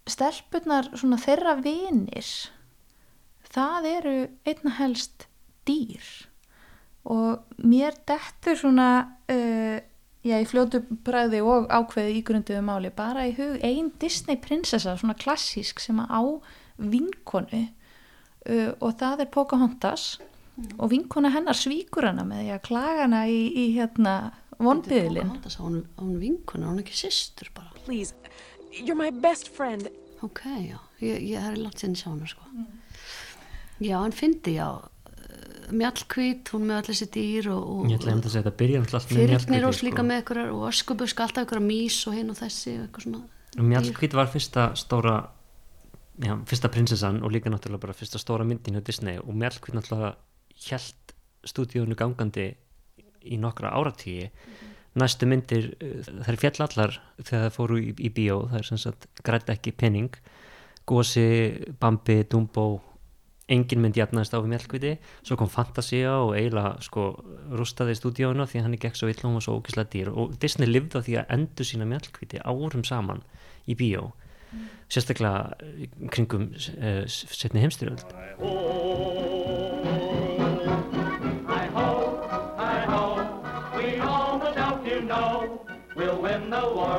stelpunar 0.09 0.91
svona 0.97 1.19
þeirra 1.21 1.57
vinir 1.61 2.31
það 3.53 3.89
eru 3.91 4.15
einna 4.47 4.73
helst 4.79 5.27
dýr. 5.67 6.07
Og 7.07 7.63
mér 7.63 7.95
dettur 8.07 8.59
svona 8.59 8.89
uh, 9.31 9.77
já, 10.27 10.37
í 10.41 10.47
fljótu 10.49 10.83
bræði 11.07 11.41
og 11.45 11.69
ákveði 11.71 12.17
ígrunduðu 12.19 12.63
máli 12.67 12.91
bara 12.95 13.27
í 13.29 13.35
hug 13.37 13.61
ein 13.63 13.93
Disney 14.01 14.39
prinsessa, 14.43 14.97
svona 14.99 15.15
klassísk 15.17 15.79
sem 15.83 15.99
á 16.03 16.21
vinkonu 16.77 17.63
uh, 17.63 18.71
og 18.79 18.97
það 18.99 19.23
er 19.23 19.31
Pocahontas. 19.33 20.17
Og 20.81 20.89
vinkona 20.89 21.29
hennar 21.29 21.53
svíkur 21.53 22.07
hana 22.07 22.23
með 22.25 22.39
því 22.41 22.53
að 22.55 22.63
klaga 22.65 23.03
hana 23.03 23.19
í, 23.29 23.41
í 23.53 23.65
hérna 23.75 24.13
vonbyðilinn 24.63 25.37
hún, 25.61 25.79
hún 25.99 26.17
vinkona, 26.21 26.67
á 26.67 26.71
hún 26.71 26.81
ekki 26.83 26.97
systur 26.97 27.51
bara? 27.55 27.71
Please, 27.85 28.13
you're 28.73 28.97
my 28.97 29.11
best 29.11 29.49
friend. 29.53 29.89
ok, 30.25 30.43
já, 30.65 30.77
ég, 31.03 31.23
ég 31.29 31.37
er 31.37 31.57
langt 31.61 31.81
sinni 31.81 31.97
sjá 31.97 32.09
hana 32.09 32.27
sko. 32.29 32.45
Já, 33.77 33.99
hann 34.01 34.15
fyndi 34.15 34.57
já. 34.57 34.69
Mjallkvít, 35.67 36.47
hún 36.55 36.63
með 36.69 36.77
allir 36.79 36.95
þessi 36.95 37.07
dýr 37.11 37.49
og, 37.51 37.63
og 37.67 37.89
Ég 37.91 37.99
ætla 37.99 38.13
að 38.15 38.29
segja 38.31 38.43
þetta 38.45 38.59
byrja 38.61 38.79
alltaf 38.79 39.07
með 39.09 39.17
Þyrnir 39.17 39.33
Mjallhvíti, 39.51 39.67
ós 39.67 39.81
líka 39.83 40.05
með 40.07 40.21
eitthvað 40.21 40.51
og 40.53 40.61
öskubusk, 40.69 41.23
alltaf 41.25 41.43
eitthvað 41.43 41.65
mís 41.65 41.97
og 42.07 42.15
hinn 42.15 42.31
og 42.31 42.37
þessi 42.39 42.75
og 42.77 42.85
eitthvað 42.85 43.03
svona 43.03 43.23
Og 43.57 43.67
Mjallhvít 43.67 44.15
var 44.15 44.31
fyrsta 44.31 44.69
stóra 44.79 45.15
já, 46.23 46.33
fyrsta 46.47 46.71
prinsessan 46.71 47.19
og 47.19 47.35
líka 47.35 47.51
náttúrulega 47.51 47.83
bara 47.83 47.97
fyrsta 47.99 48.21
stóra 48.21 48.47
myndin 48.47 48.79
hjá 48.79 48.85
Disney. 48.87 49.19
Og 49.19 49.35
Mjallhvít 49.35 49.75
náttúrulega 49.75 50.13
hjælt 50.55 51.15
stúdíónu 51.51 51.99
gangandi 51.99 52.47
í 53.23 53.39
nokkra 53.41 53.73
áratíi 53.77 54.29
næstu 54.97 55.29
myndir 55.29 55.71
uh, 55.77 56.11
þær 56.27 56.41
fjall 56.43 56.67
allar 56.67 56.99
þegar 57.21 57.47
það 57.47 57.55
fóru 57.55 57.79
í, 57.81 57.93
í 57.97 58.11
bíó 58.13 58.43
það 58.51 58.61
er 58.61 58.69
sem 58.71 58.81
sagt 58.81 59.09
grætt 59.25 59.49
ekki 59.53 59.75
penning 59.77 60.21
Gósi, 60.87 61.27
Bambi, 61.81 62.21
Dumbo 62.31 62.67
engin 63.51 63.81
mynd 63.83 63.97
jafnaðist 63.97 64.35
á 64.35 64.43
við 64.43 64.51
mjölkviti 64.53 64.93
svo 65.25 65.37
kom 65.39 65.49
Fantasia 65.51 66.17
og 66.19 66.33
eiginlega 66.35 66.75
sko 66.83 67.07
rústaði 67.55 67.95
í 67.95 67.99
stúdíónu 67.99 68.47
því 68.47 68.63
hann 68.63 68.75
er 68.75 68.83
gekk 68.83 68.99
svo 68.99 69.11
illa 69.11 69.31
og 69.31 69.43
svo 69.43 69.57
ógislega 69.59 69.91
dýr. 69.93 70.11
Og 70.11 70.35
Disney 70.41 70.69
livði 70.69 70.99
á 70.99 71.05
því 71.05 71.19
að 71.21 71.33
endur 71.37 71.69
sína 71.69 71.87
mjölkviti 71.87 72.43
árum 72.43 72.83
saman 72.87 73.23
í 73.67 73.77
bíó. 73.79 74.11
Sérstaklega 74.91 75.55
eh, 75.63 75.87
kringum 76.11 76.49
uh, 76.55 77.03
setni 77.07 77.63
heimstyrjöld 77.63 79.66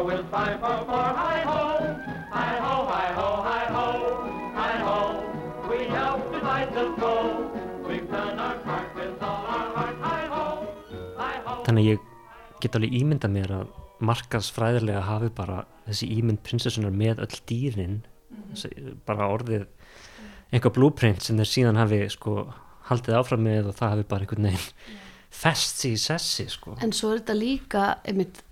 win 0.04 0.16
the 0.16 0.22
war, 0.22 0.22
we'll 0.22 0.24
fight 0.30 0.60
for, 0.60 0.84
for 0.84 1.08
hi-ho 1.20 1.60
Hi-ho, 2.30 2.76
hi-ho, 2.92 3.28
hi-ho 3.48 3.86
Hi-ho 4.54 4.98
We 5.70 5.78
help 5.86 6.32
to 6.32 6.40
fight 6.40 6.72
the 6.72 6.84
foe. 6.98 7.50
We've 7.88 8.10
done 8.10 8.38
our 8.38 8.56
part 8.58 8.94
with 8.94 9.22
all 9.22 9.44
our 9.46 9.68
heart. 9.76 9.96
Hi-ho, 10.00 10.44
hi-ho 11.16 11.64
þannig 11.64 11.84
að 11.84 11.90
ég 11.90 11.98
get 12.60 12.76
alveg 12.78 12.94
ímyndað 13.00 13.34
mér 13.34 13.52
að 13.58 13.74
markaðsfræðilega 14.08 15.00
hafi 15.08 15.28
bara 15.34 15.64
þessi 15.88 16.08
ímynd 16.18 16.42
prinsessunar 16.46 16.94
með 16.94 17.18
öll 17.24 17.40
dýrin 17.50 17.98
þessi- 18.52 18.94
bara 19.06 19.28
orðið 19.34 19.66
einhver 20.52 20.72
blúprint 20.72 21.22
sem 21.22 21.36
þeir 21.36 21.50
síðan 21.52 21.76
hafi 21.76 22.08
sko 22.14 22.52
haldið 22.88 23.18
áfram 23.18 23.42
með 23.44 23.68
og 23.72 23.74
það 23.76 23.94
hafi 23.94 24.08
bara 24.08 24.24
einhvern 24.24 24.48
veginn 24.48 24.68
fest 25.30 25.82
sig 25.82 25.96
í 25.96 26.00
sessi 26.00 26.48
sko. 26.50 26.76
En 26.82 26.92
svo 26.96 27.12
er 27.12 27.22
þetta 27.22 27.38
líka 27.38 27.86
einmitt, 28.08 28.42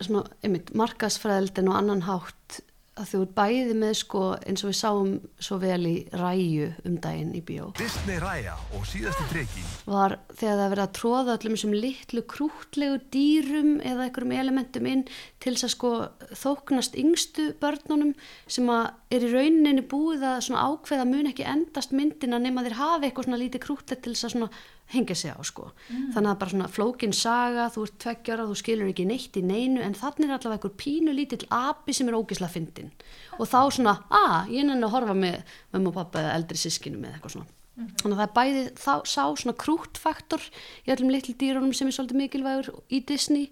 einmitt 0.44 0.72
markasfræðildin 0.76 1.70
og 1.72 1.78
annan 1.80 2.06
hátt 2.06 2.62
að 2.96 3.10
þú 3.10 3.18
ert 3.26 3.32
bæði 3.36 3.72
með 3.76 3.94
sko 3.98 4.20
eins 4.48 4.62
og 4.64 4.70
við 4.70 4.76
sáum 4.78 5.08
svo 5.42 5.58
vel 5.60 5.82
í 5.84 5.94
ræju 6.16 6.68
um 6.88 6.94
daginn 7.04 7.34
í 7.36 7.42
bíó. 7.44 7.66
Disney 7.76 8.16
Ræja 8.22 8.54
og 8.76 8.86
síðasti 8.88 9.26
treki 9.28 9.64
var 9.84 10.16
þegar 10.30 10.62
það 10.62 10.70
verið 10.72 10.84
að 10.86 10.94
tróða 10.96 11.34
öllum 11.36 11.56
þessum 11.56 11.74
litlu 11.76 12.22
krútlegu 12.32 13.00
dýrum 13.12 13.74
eða 13.82 14.06
einhverjum 14.06 14.34
elementum 14.40 14.88
inn 14.88 15.04
til 15.44 15.52
þess 15.52 15.68
að 15.68 15.74
sko 15.74 15.92
þóknast 16.40 16.96
yngstu 17.02 17.50
börnunum 17.60 18.14
sem 18.48 18.72
að 18.72 18.88
er 19.12 19.28
í 19.28 19.32
rauninni 19.34 19.84
búið 19.84 20.24
að 20.30 20.48
ákveða 20.56 21.08
mun 21.10 21.28
ekki 21.34 21.44
endast 21.52 21.92
myndina 21.92 22.40
nema 22.40 22.64
þeir 22.64 22.80
hafi 22.80 23.10
eitthvað 23.10 23.28
svona 23.28 23.42
lítið 23.44 23.66
krútlegt 23.66 24.06
til 24.06 24.16
þess 24.16 24.30
að 24.30 24.36
svona 24.38 24.50
hengja 24.94 25.16
sig 25.18 25.34
á 25.34 25.40
sko. 25.46 25.72
Þannig 26.14 26.30
að 26.30 26.38
bara 26.42 26.52
svona 26.52 26.70
flókin 26.70 27.14
saga, 27.16 27.66
þú 27.74 27.86
ert 27.88 27.98
tveggjara, 28.04 28.46
þú 28.46 28.56
skilur 28.60 28.92
ekki 28.92 29.06
neitt 29.08 29.36
í 29.38 29.42
neinu 29.42 29.82
en 29.82 29.98
þannig 29.98 30.28
er 30.28 30.36
allavega 30.38 30.56
einhver 30.60 30.76
pínu 30.78 31.16
lítill 31.16 31.42
api 31.50 31.96
sem 31.96 32.08
er 32.10 32.18
ógislega 32.18 32.54
fyndin 32.54 32.92
og 33.36 33.50
þá 33.50 33.60
svona, 33.74 33.98
að, 34.08 34.54
ég 34.54 34.68
nenni 34.68 34.86
að 34.86 34.94
horfa 34.94 35.18
með 35.18 35.38
mömmu 35.74 35.92
og 35.92 35.98
pappa 35.98 36.22
eða 36.22 36.34
eldri 36.38 36.60
sískinu 36.60 37.00
með 37.02 37.16
eitthvað 37.16 37.36
svona. 37.36 37.52
Þannig 37.76 38.14
að 38.14 38.20
það 38.20 38.26
er 38.26 38.36
bæði 38.36 38.60
þá, 38.80 38.92
sá 39.04 39.22
svona 39.36 39.56
krútfaktor 39.60 40.44
í 40.86 40.92
öllum 40.94 41.10
litlu 41.12 41.34
dýrunum 41.36 41.74
sem 41.76 41.90
er 41.90 41.96
svolítið 41.96 42.20
mikilvægur 42.22 42.70
í 42.88 43.02
Disney. 43.04 43.50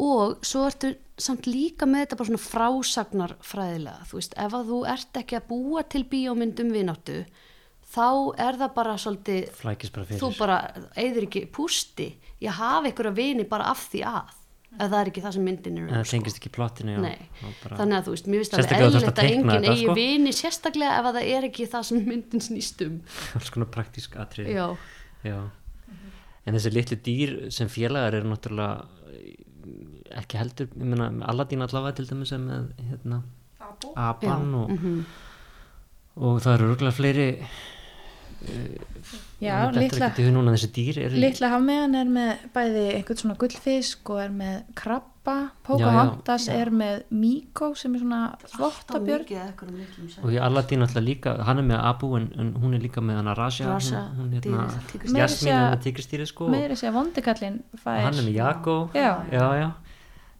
Og 0.00 0.38
svo 0.46 0.64
ertu 0.66 0.94
samt 1.20 1.44
líka 1.46 1.86
með 1.86 2.06
þetta 2.06 2.18
bara 2.18 2.30
svona 2.30 2.44
frásagnar 2.46 3.34
fræðilega, 3.44 4.06
þú 4.08 4.18
veist, 4.18 4.38
ef 4.40 4.56
að 4.56 4.72
þú 4.72 4.78
ert 4.94 5.20
ekki 5.20 5.38
að 5.38 5.50
búa 5.52 5.84
til 5.84 6.02
bíómyndum 6.08 6.72
vináttu 6.74 7.20
þá 7.94 8.06
er 8.46 8.60
það 8.60 8.72
bara 8.76 8.94
svolítið 9.00 9.60
bara 9.64 10.06
þú 10.20 10.30
bara 10.38 10.60
eigður 10.98 11.28
ekki 11.28 11.44
pústi. 11.54 12.08
Ég 12.42 12.56
hafa 12.58 12.88
einhverja 12.88 13.14
vini 13.16 13.46
bara 13.48 13.70
af 13.72 13.86
því 13.92 14.02
að. 14.10 14.40
Ef 14.74 14.88
það 14.90 14.96
er 14.98 15.08
ekki 15.10 15.22
það 15.22 15.34
sem 15.36 15.44
myndin 15.46 15.76
er 15.78 15.82
um, 15.84 15.90
en 15.92 16.00
það 16.00 16.08
tengist 16.10 16.38
ekki 16.40 16.50
plottinu 16.50 16.94
Nei, 16.98 17.26
þannig 17.62 17.94
að 17.94 18.06
þú 18.08 18.14
veist, 18.14 18.24
mér 18.26 18.40
finnst 18.40 18.56
Sérstaklega 18.56 18.86
alveg 18.88 18.96
þú 18.96 19.04
þarft 19.04 19.20
að 19.20 19.28
að 19.28 19.34
enginn 19.34 19.66
eigi 19.70 19.84
sko. 19.84 19.94
vini 19.98 20.32
sérstaklega 20.34 20.96
ef 20.96 21.06
að 21.06 21.18
það 21.18 21.28
er 21.34 21.46
ekki 21.48 21.66
það 21.70 21.84
sem 21.88 22.00
myndin 22.08 22.42
snýst 22.42 22.82
um. 22.82 22.96
Alls 23.38 23.52
konar 23.54 23.68
praktísk 23.76 24.16
atriði. 24.18 24.56
Já. 24.56 24.64
Já. 25.22 25.36
en 26.42 26.58
þessi 26.58 26.72
litlu 26.74 26.98
dýr 27.06 27.36
sem 27.54 27.70
félagar 27.70 28.18
eru 28.18 28.32
náttúrulega 28.32 29.12
eh, 29.14 30.18
ekki 30.24 30.40
heldur, 30.42 30.72
ég 30.74 30.90
meina 30.90 31.06
Aladdin 31.30 31.62
allavega 31.68 32.00
til 32.00 32.08
dæmis 32.10 32.34
sem 32.34 32.42
með 32.50 32.66
hérna, 32.88 33.20
apan. 33.94 34.50
Já, 34.50 34.58
og, 34.58 34.74
mhm. 34.74 34.98
og 36.18 36.42
það 36.42 36.58
eru 36.58 36.72
rúglega 36.72 36.98
fleiri 36.98 37.28
Já, 39.44 39.56
þetta 39.68 39.68
er 39.68 39.82
litla, 39.82 40.08
þessi 40.16 40.68
litla 41.20 41.50
hafmeðan 41.52 41.96
er 41.98 42.12
með 42.14 42.44
bæði 42.54 42.84
einhvern 42.94 43.20
svona 43.20 43.34
gullfisk 43.40 44.12
og 44.14 44.20
er 44.22 44.32
með 44.32 44.54
krabba, 44.78 45.34
Pocahontas 45.66 46.46
er 46.52 46.70
með 46.72 47.02
Miko 47.12 47.70
sem 47.78 47.96
er 47.96 48.04
svona 48.04 48.20
þvottabjörn 48.54 50.22
og 50.22 50.30
í 50.32 50.40
Aladdin 50.40 50.86
alltaf 50.86 51.04
líka, 51.04 51.36
hann 51.48 51.60
er 51.60 51.68
með 51.68 51.82
Abu 51.90 52.12
en, 52.18 52.30
en 52.40 52.54
hún 52.62 52.78
er 52.78 52.84
líka 52.84 53.04
með 53.04 53.20
hún 53.20 53.30
hérna, 53.34 54.38
dýrið, 54.46 54.78
tígrisdýrið. 54.92 55.20
Jasmín 55.20 55.52
er 55.54 55.64
með 55.66 55.84
tíkristýri 55.88 56.28
sko. 56.30 56.48
og 56.48 56.54
meðri 56.54 56.80
segja 56.80 56.94
vondikallin 56.94 57.60
fær 57.84 58.00
hann 58.06 58.20
er 58.22 58.28
með 58.28 58.38
Jago 58.38 58.78
Já. 58.94 59.12
já, 59.32 59.46
já. 59.60 59.68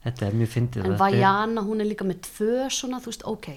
þetta 0.08 0.28
er 0.30 0.40
mjög 0.40 0.54
fyndið 0.56 0.84
en 0.84 0.90
þetta 0.92 1.04
Vajana, 1.04 1.68
hún 1.68 1.84
er 1.84 1.92
líka 1.92 2.08
með 2.08 2.24
tvö 2.30 2.68
svona, 2.72 3.00
þú 3.04 3.12
veist, 3.12 3.28
ok, 3.34 3.50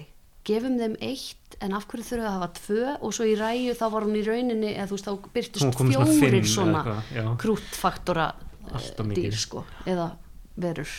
gefum 0.48 0.78
þeim 0.80 0.96
eitt 1.04 1.58
en 1.64 1.74
af 1.76 1.86
hverju 1.90 2.06
þurfa 2.06 2.28
að 2.28 2.36
hafa 2.36 2.48
tvö 2.58 2.94
og 2.96 3.14
svo 3.16 3.26
í 3.28 3.34
ræju 3.38 3.74
þá 3.78 3.84
var 3.94 4.06
hún 4.06 4.18
í 4.18 4.24
rauninni 4.26 4.72
eða 4.74 4.88
þú 4.90 4.98
veist, 4.98 5.08
þá 5.08 5.30
byrtist 5.36 5.64
svona 5.64 6.06
fjórir 6.06 6.48
svona 6.48 6.82
já. 7.14 7.24
krútfaktora 7.42 8.28
eh, 8.70 8.88
mikið. 9.02 9.22
dýr 9.22 9.38
sko, 9.38 9.64
eða 9.88 10.10
verur 10.58 10.96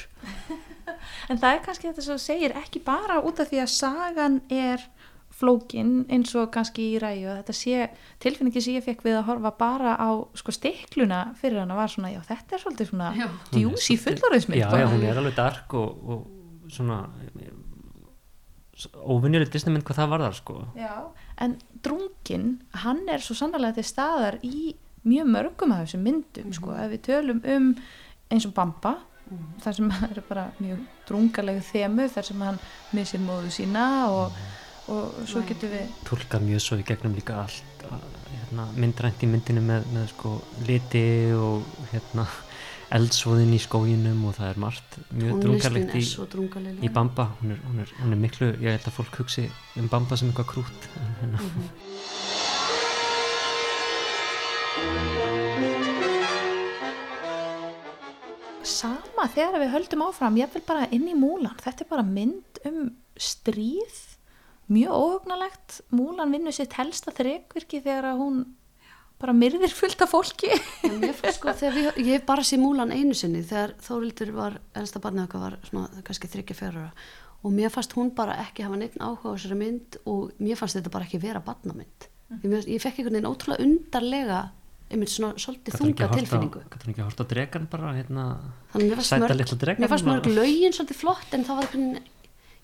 en 1.29 1.39
það 1.39 1.51
er 1.51 1.61
kannski 1.65 1.89
þetta 1.89 2.05
sem 2.05 2.15
þú 2.15 2.23
segir 2.23 2.55
ekki 2.59 2.81
bara 2.85 3.19
út 3.25 3.41
af 3.41 3.51
því 3.51 3.61
að 3.63 3.75
sagan 3.75 4.39
er 4.51 4.85
flókin 5.39 6.01
eins 6.11 6.33
og 6.35 6.49
kannski 6.51 6.89
í 6.95 6.99
ræju 6.99 7.37
þetta 7.37 7.55
sé, 7.55 7.85
tilfinningi 8.23 8.63
sem 8.63 8.75
ég 8.75 8.85
fekk 8.85 9.05
við 9.05 9.19
að 9.21 9.29
horfa 9.29 9.53
bara 9.59 9.95
á 9.95 10.09
sko 10.37 10.51
stikluna 10.55 11.21
fyrir 11.39 11.61
hana 11.63 11.77
var 11.77 11.91
svona, 11.91 12.11
já 12.11 12.19
þetta 12.27 12.57
er 12.57 12.63
svolítið 12.65 12.91
svona 12.91 13.29
djúsi 13.53 13.95
fullorðismynd 14.01 14.59
já, 14.59 14.67
já, 14.81 14.87
hún 14.91 15.05
er 15.07 15.21
alveg 15.21 15.37
dark 15.39 15.77
og, 15.79 16.03
og 16.03 16.73
svona 16.73 17.05
óvinnilegt 18.87 19.53
Disneymynd 19.53 19.85
hvað 19.87 20.01
það 20.01 20.13
varðar 20.13 20.37
sko. 20.37 20.59
Já, 20.77 20.93
en 21.43 21.57
drungin, 21.85 22.47
hann 22.83 23.03
er 23.11 23.23
svo 23.23 23.35
sannlega 23.37 23.79
til 23.79 23.87
staðar 23.87 24.39
í 24.45 24.73
mjög 25.07 25.29
mörgum 25.33 25.73
af 25.75 25.85
þessum 25.85 26.05
myndum, 26.07 26.53
sko, 26.55 26.75
ef 26.75 26.91
við 26.93 27.03
tölum 27.07 27.43
um 27.55 27.69
eins 28.29 28.45
og 28.45 28.53
Bamba, 28.57 28.95
þar 29.63 29.77
sem 29.77 29.91
hann 29.97 30.13
er 30.13 30.23
bara 30.27 30.47
mjög 30.59 30.85
drungalegu 31.09 31.65
þemu, 31.71 32.07
þar 32.13 32.29
sem 32.29 32.45
hann 32.47 32.61
missir 32.97 33.23
móðu 33.23 33.53
sína 33.53 33.85
og, 34.13 34.37
og 34.91 35.19
svo 35.29 35.43
getum 35.47 35.73
við 35.73 35.95
tólkað 36.09 36.45
mjög 36.47 36.65
svo 36.65 36.79
í 36.79 36.85
gegnum 36.87 37.17
líka 37.17 37.41
allt 37.43 37.87
að, 37.89 38.05
hérna, 38.29 38.67
myndrænt 38.77 39.25
í 39.25 39.31
myndinu 39.31 39.63
með, 39.65 39.89
með 39.95 40.11
sko 40.13 40.35
liti 40.67 41.07
og 41.37 41.65
hérna 41.93 42.27
eldsvoðin 42.97 43.53
í 43.53 43.59
skóginum 43.61 44.23
og 44.29 44.37
það 44.39 44.49
er 44.53 44.61
margt 44.63 44.97
mjög 45.13 45.41
drungalegt 45.43 45.95
í, 45.99 46.03
í. 46.87 46.91
Bamba. 46.93 47.29
Hún 47.41 47.53
er, 47.55 47.61
hún, 47.67 47.83
er, 47.83 47.93
hún 48.01 48.15
er 48.15 48.21
miklu, 48.23 48.51
ég 48.63 48.77
held 48.77 48.89
að 48.89 48.97
fólk 48.97 49.21
hugsi 49.21 49.45
um 49.77 49.89
Bamba 49.91 50.17
sem 50.19 50.31
eitthvað 50.31 50.51
krút 50.55 50.89
en, 50.97 51.15
hérna, 51.21 51.43
Mhm. 51.49 51.69
sama 58.69 59.25
þegar 59.33 59.63
við 59.63 59.73
höldum 59.73 60.03
áfram, 60.05 60.37
ég 60.39 60.51
vil 60.53 60.63
bara 60.67 60.87
inn 60.95 61.07
í 61.09 61.15
múlan, 61.17 61.57
þetta 61.61 61.85
er 61.85 61.89
bara 61.91 62.05
mynd 62.05 62.59
um 62.67 62.79
stríð, 63.19 63.97
mjög 64.71 64.93
óhugnalegt, 64.95 65.79
múlan 65.95 66.33
vinnur 66.35 66.55
sitt 66.55 66.75
helsta 66.77 67.13
þrekvirki 67.15 67.81
þegar 67.85 68.11
að 68.13 68.21
hún 68.23 68.39
bara 69.19 69.33
myrðir 69.35 69.73
fullt 69.75 70.01
af 70.05 70.13
fólki. 70.13 70.51
En 70.87 70.99
mér 71.01 71.15
fannst 71.17 71.39
sko, 71.41 71.53
við, 71.59 71.89
ég 71.99 72.11
hef 72.17 72.27
bara 72.27 72.45
séð 72.47 72.61
múlan 72.63 72.93
einu 72.95 73.15
sinni 73.17 73.41
þegar 73.43 73.73
Þórildur 73.83 74.31
var, 74.37 74.59
elsta 74.79 75.01
barnið 75.03 75.25
okkar 75.27 75.43
var 75.43 75.57
svona 75.67 76.03
kannski 76.07 76.29
þryggja 76.31 76.55
fjörura 76.59 76.91
og 77.39 77.51
mér 77.55 77.71
fannst 77.71 77.93
hún 77.95 78.13
bara 78.15 78.35
ekki 78.43 78.65
hafa 78.67 78.79
neitt 78.79 78.95
áhuga 78.99 79.31
á 79.31 79.35
þessari 79.35 79.57
mynd 79.59 79.99
og 80.11 80.31
mér 80.43 80.59
fannst 80.59 80.79
þetta 80.79 80.91
bara 80.93 81.07
ekki 81.07 81.21
vera 81.23 81.43
barnamynd. 81.43 82.07
Ég, 82.43 82.55
ég 82.75 82.81
fekk 82.83 82.99
einhvern 82.99 83.15
veginn 83.17 83.29
ótrúlega 83.29 83.63
undarlega 83.65 84.39
einmitt 84.89 85.11
svona 85.13 85.35
svolítið 85.37 85.77
þunga 85.79 86.07
tilfinningu. 86.15 86.61
gat 86.73 86.83
hún 86.85 86.93
ekki 86.95 87.03
hort 87.05 87.21
á 87.21 87.25
dregan 87.29 87.67
bara 87.69 87.91
hérna, 87.93 88.23
Þannig 88.73 88.89
mér 88.89 88.97
fannst 88.99 89.13
sæta 89.13 89.23
mörg, 89.23 89.37
litla 89.37 89.57
dregan 89.63 89.83
mér 89.83 89.91
fannst 89.91 90.07
bara? 90.07 90.15
mörg 90.17 90.31
lögin 90.39 90.75
svolítið 90.75 90.99
flott 91.03 91.35
en 91.37 91.45
það 91.45 91.59
var 91.59 91.67
einhvern 91.67 91.99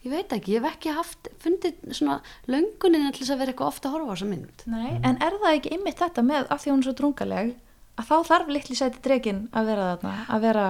ég 0.06 0.14
veit 0.14 0.34
ekki, 0.36 0.56
ég 0.56 0.64
hef 0.64 0.76
ekki 0.76 0.94
haft 0.96 1.30
fundið 1.42 1.78
svona 1.98 2.20
löngunin 2.52 3.08
til 3.12 3.24
þess 3.24 3.34
að 3.36 3.42
vera 3.42 3.54
eitthvað 3.54 3.72
ofta 3.74 3.90
að 3.90 3.96
horfa 3.96 4.08
á 4.08 4.14
þessa 4.16 4.32
mynd. 4.32 4.66
Nei, 4.70 4.90
en 5.02 5.22
er 5.26 5.38
það 5.42 5.56
ekki 5.58 5.72
einmitt 5.76 6.02
þetta 6.02 6.26
með 6.26 6.50
af 6.54 6.64
því 6.64 6.72
hún 6.74 6.84
er 6.84 6.88
svo 6.88 6.96
drungaleg 7.00 7.54
að 7.96 8.10
þá 8.10 8.16
þarf 8.28 8.50
litli 8.52 8.76
sæti 8.76 9.02
dregin 9.06 9.42
að 9.56 9.70
vera 9.72 9.86
þarna 9.96 10.16
að 10.36 10.42
vera 10.46 10.66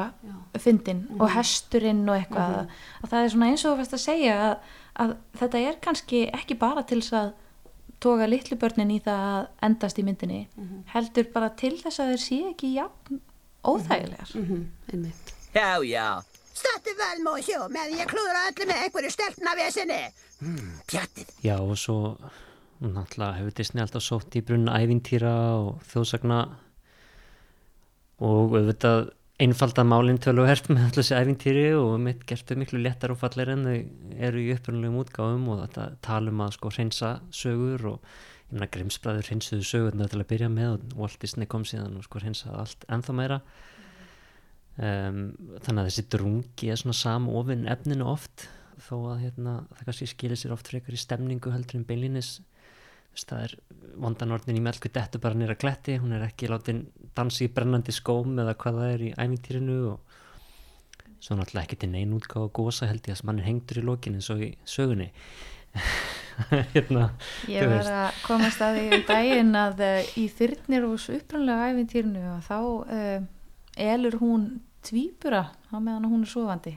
fyndin 0.62 1.00
og 1.20 1.32
hesturinn 1.34 2.04
og 2.10 2.20
eitthvað. 2.20 2.58
Mhm. 2.60 2.70
að 3.04 3.10
það 3.10 3.24
er 3.24 3.34
svona 3.34 3.50
eins 3.50 3.66
og 3.66 3.72
þú 3.74 3.78
veist 3.82 3.98
að 3.98 4.04
segja 4.06 4.36
að, 4.46 4.56
að 5.04 5.16
þetta 5.42 5.64
er 5.70 5.80
kannski 5.82 6.22
ekki 6.32 6.60
bara 6.62 6.84
til 6.84 7.02
þess 7.02 7.14
að 7.22 7.34
toga 8.00 8.28
litlu 8.30 8.58
börnin 8.62 8.92
í 8.92 9.00
það 9.02 9.24
að 9.32 9.48
endast 9.66 10.00
í 10.00 10.04
myndinni 10.06 10.48
heldur 10.94 11.32
bara 11.34 11.50
til 11.50 11.74
þess 11.82 12.00
að 12.00 12.12
þeir 12.14 12.22
sé 12.28 12.40
ekki 12.52 12.74
jafn 12.76 13.22
óþægilegar. 13.66 14.30
Mm 14.36 14.46
-hmm, 14.46 14.66
einmitt 14.94 15.34
Oh, 15.56 15.82
Stop 16.56 16.88
vel 16.96 17.24
má 17.26 17.34
sjó 17.44 17.66
meðan 17.72 18.00
ég 18.00 18.10
klúðra 18.12 18.46
öllu 18.50 18.68
með 18.70 18.84
einhverju 18.86 19.12
stelpna 19.12 19.56
vesinni. 19.60 20.02
Hmm, 20.40 20.76
pjattið. 20.88 21.34
Já 21.44 21.58
og 21.60 21.76
svo 21.80 21.98
náttúrulega 22.80 23.40
hefur 23.40 23.56
Disney 23.58 23.84
alltaf 23.84 24.04
sótt 24.04 24.36
í 24.36 24.44
brunn 24.46 24.72
ævintýra 24.72 25.34
og 25.60 25.84
þjóðsagna 25.92 26.40
og 28.24 28.56
auðvitað 28.56 29.10
einfaldað 29.44 29.90
málinn 29.92 30.22
töluvert 30.24 30.70
með 30.72 30.86
alltaf 30.86 31.02
þessi 31.02 31.18
ævintýri 31.20 31.66
og 31.76 31.98
mitt 32.04 32.24
gertu 32.28 32.56
miklu 32.60 32.80
léttar 32.80 33.12
og 33.12 33.20
fallir 33.20 33.52
en 33.52 33.66
þau 33.68 34.22
eru 34.30 34.44
í 34.44 34.54
upprunnulegum 34.56 35.02
útgáfum 35.02 35.50
og 35.52 35.62
þetta 35.66 35.88
talum 36.08 36.44
að 36.46 36.56
sko 36.56 36.72
hreinsa 36.72 37.12
sögur 37.36 37.88
og 37.92 38.16
ég 38.46 38.56
meina 38.56 38.72
Grimsbræður 38.72 39.32
hreinsuðu 39.32 39.68
sögurna 39.68 40.08
til 40.12 40.22
að 40.22 40.30
byrja 40.32 40.52
með 40.54 40.78
og 40.78 41.00
Walt 41.02 41.20
Disney 41.20 41.52
kom 41.52 41.68
síðan 41.68 42.00
og 42.00 42.08
sko 42.08 42.24
hreinsaði 42.24 42.62
allt 42.62 42.88
ennþá 42.88 43.18
meira 43.20 43.42
um, 44.78 45.22
þannig 45.64 45.82
að 45.82 45.90
þessi 45.90 46.06
drungi 46.16 46.72
er 46.72 46.82
svona 46.82 46.98
samofinn 46.98 47.68
efninu 47.72 48.08
oft 48.12 48.48
þó 48.86 48.96
að 49.14 49.24
hérna, 49.24 49.56
það 49.78 49.88
kannski 49.88 50.10
skilir 50.12 50.40
sér 50.40 50.54
oft 50.56 50.70
frekar 50.70 50.96
í 50.96 51.00
stemningu 51.00 51.54
heldur 51.54 51.80
en 51.80 51.88
beinlínis. 51.88 52.36
Þess, 53.16 53.28
það 53.30 53.44
er 53.46 53.56
vondanornin 54.04 54.60
í 54.60 54.64
melku 54.64 54.92
dettu 54.92 55.22
bara 55.24 55.38
nýra 55.40 55.56
kletti, 55.56 55.96
hún 56.02 56.16
er 56.18 56.26
ekki 56.28 56.50
látin 56.52 56.86
dansi 57.16 57.48
í 57.48 57.54
brennandi 57.56 57.96
skóm 57.96 58.36
eða 58.44 58.58
hvað 58.60 58.80
það 58.82 58.94
er 58.96 59.06
í 59.06 59.12
æmintýrinu 59.24 59.78
og 59.94 60.18
svo 61.24 61.38
náttúrulega 61.40 61.64
ekki 61.64 61.80
til 61.82 61.92
neyn 61.94 62.16
útgáð 62.18 62.50
og 62.50 62.54
gósa 62.60 62.90
held 62.90 63.08
ég 63.08 63.16
að 63.16 63.28
mann 63.30 63.40
er 63.40 63.48
hengtur 63.48 63.80
í 63.80 63.86
lokin 63.88 64.20
eins 64.20 64.28
og 64.34 64.44
í 64.44 64.52
sögunni. 64.68 65.12
Hérna, 66.76 67.08
Ég 67.48 67.64
var 67.72 67.88
að 67.88 68.18
komast 68.26 68.60
að 68.64 68.76
því 68.76 68.86
um 68.98 69.06
daginn 69.08 69.56
að 69.56 69.86
uh, 69.88 70.10
í 70.20 70.26
þyrnir 70.36 70.88
úr 70.90 71.08
upprannlega 71.16 71.70
æfintýrinu 71.72 72.26
og 72.34 72.44
þá 72.44 72.58
uh, 72.60 73.26
elur 73.76 74.18
hún 74.22 74.48
tvíbura 74.86 75.44
á 75.72 75.76
meðan 75.80 76.10
hún 76.12 76.24
er 76.26 76.32
sofandi 76.32 76.76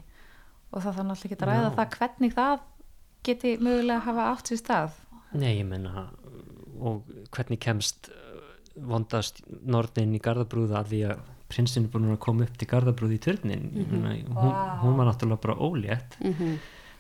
og 0.73 0.83
það 0.85 1.03
náttúrulega 1.09 1.29
ekki 1.29 1.39
að 1.39 1.49
ræða 1.51 1.69
Já. 1.69 1.77
það 1.79 1.97
hvernig 1.99 2.35
það 2.37 2.65
geti 3.29 3.57
mögulega 3.61 4.05
hafa 4.07 4.31
átt 4.33 4.51
sér 4.53 4.63
stað 4.63 4.97
Nei, 5.33 5.59
ég 5.59 5.67
menna 5.69 6.09
og 6.79 7.03
hvernig 7.35 7.61
kemst 7.61 8.09
uh, 8.09 8.41
vondast 8.89 9.43
norðin 9.67 10.15
í 10.17 10.23
Garðabrúða 10.25 10.81
að 10.81 10.93
því 10.93 11.01
að 11.11 11.23
prinsinn 11.49 11.87
er 11.89 11.93
búin 11.93 12.11
að 12.13 12.21
koma 12.25 12.45
upp 12.45 12.59
til 12.61 12.69
Garðabrúð 12.69 13.15
í 13.17 13.21
törnin 13.25 13.71
mm. 13.73 13.87
-hmm. 13.89 14.35
hún, 14.37 14.53
hún 14.83 14.99
var 15.01 15.09
náttúrulega 15.09 15.43
bara 15.43 15.57
ólétt 15.57 16.19
Mhm. 16.21 16.59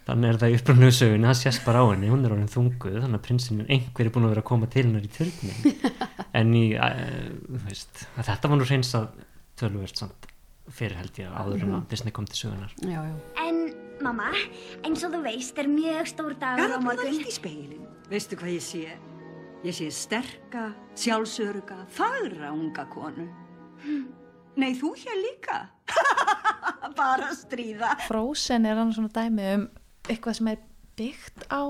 þannig 0.08 0.28
er 0.28 0.38
það 0.40 0.50
í 0.50 0.56
upprannlegu 0.56 0.92
sögunni 0.96 1.28
það 1.28 1.40
sést 1.42 1.64
bara 1.66 1.80
á 1.84 1.86
henni, 1.92 2.08
hún 2.08 2.24
er 2.24 2.32
orðin 2.32 2.48
þunguð 2.48 3.00
þannig 3.02 3.18
að 3.18 3.26
prinsinn 3.26 3.60
er 3.60 3.66
einhverju 3.74 4.10
búin 4.12 4.24
að 4.24 4.28
vera 4.32 4.40
að 4.40 4.50
koma 4.50 4.66
til 4.66 4.84
hennar 4.86 5.04
í 5.04 5.10
törnin 5.12 5.58
en 6.38 6.54
í 6.54 6.66
uh, 6.76 7.28
þú 7.44 7.60
veist, 7.68 8.08
að 8.16 8.24
þetta 8.30 8.48
var 8.48 8.56
nú 8.56 8.64
reynsað 8.64 9.08
tölvöld 9.58 9.96
samt 9.98 10.26
fyrir 10.70 10.96
held 11.00 11.18
ég 11.22 11.28
áður 11.32 11.62
en 11.62 11.68
Mhm. 11.68 11.74
að 11.80 11.88
Disney 11.88 12.12
kom 12.12 12.26
til 12.26 12.36
sögunar 12.36 12.72
Já, 12.82 13.00
já. 13.02 13.14
En, 13.46 13.74
mamma, 14.02 14.30
eins 14.84 15.04
og 15.04 15.12
þú 15.12 15.22
veist 15.24 15.58
er 15.58 15.64
mjög 15.68 16.06
stór 16.12 16.34
dagur 16.38 16.76
á 16.76 16.78
morgun. 16.80 17.10
líkt 17.12 17.28
í 17.28 17.32
speilin. 17.32 17.86
Veistu 18.10 18.36
hvað 18.36 18.54
ég 18.56 18.62
sé? 18.62 18.98
Ég 19.64 19.74
sé 19.74 19.90
sterka, 19.90 20.74
sjálfsöruga, 20.94 21.86
fagra 21.88 22.52
unga 22.52 22.84
konu. 22.86 23.28
Nei, 24.56 24.72
þú 24.74 24.92
hér 24.96 25.16
líka. 25.22 25.68
Bara 26.96 27.32
stríða. 27.34 27.96
Frozen 28.08 28.66
er 28.66 28.76
hann 28.76 28.92
svona 28.92 29.08
dæmi 29.14 29.54
um 29.54 29.68
eitthvað 30.08 30.34
sem 30.38 30.48
er 30.48 30.58
byggt 30.98 31.44
á 31.50 31.62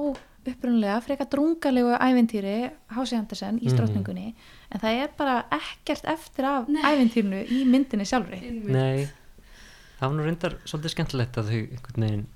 upprunlega 0.50 1.00
frekar 1.04 1.28
drungalegu 1.32 1.94
ævintýri 1.98 2.70
Hási 2.96 3.16
Andersen 3.18 3.58
í 3.60 3.66
Mhm. 3.68 3.74
strotningunni 3.76 4.34
en 4.72 4.80
það 4.80 5.02
er 5.04 5.08
bara 5.18 5.36
ekkert 5.50 6.04
eftir 6.04 6.44
af 6.44 6.66
ævintýrinu 6.68 7.44
í 7.48 7.64
myndinni 7.66 8.04
sjálfri. 8.08 8.40
Nei, 8.64 9.08
það 10.00 10.08
var 10.08 10.16
nú 10.18 10.24
reyndar 10.26 10.58
svolítið 10.64 10.94
skemmtilegt 10.94 11.36
að 11.36 11.48
þau 11.50 11.60
einhvern 11.62 12.04
veginn 12.08 12.26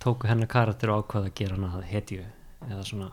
tóku 0.00 0.28
hennar 0.28 0.46
karakter 0.46 0.90
og 0.90 1.06
ákvaða 1.08 1.26
að 1.30 1.34
gera 1.34 1.54
hana 1.56 1.72
að 1.78 1.84
hetju 1.90 2.24
eða 2.70 2.84
svona 2.84 3.10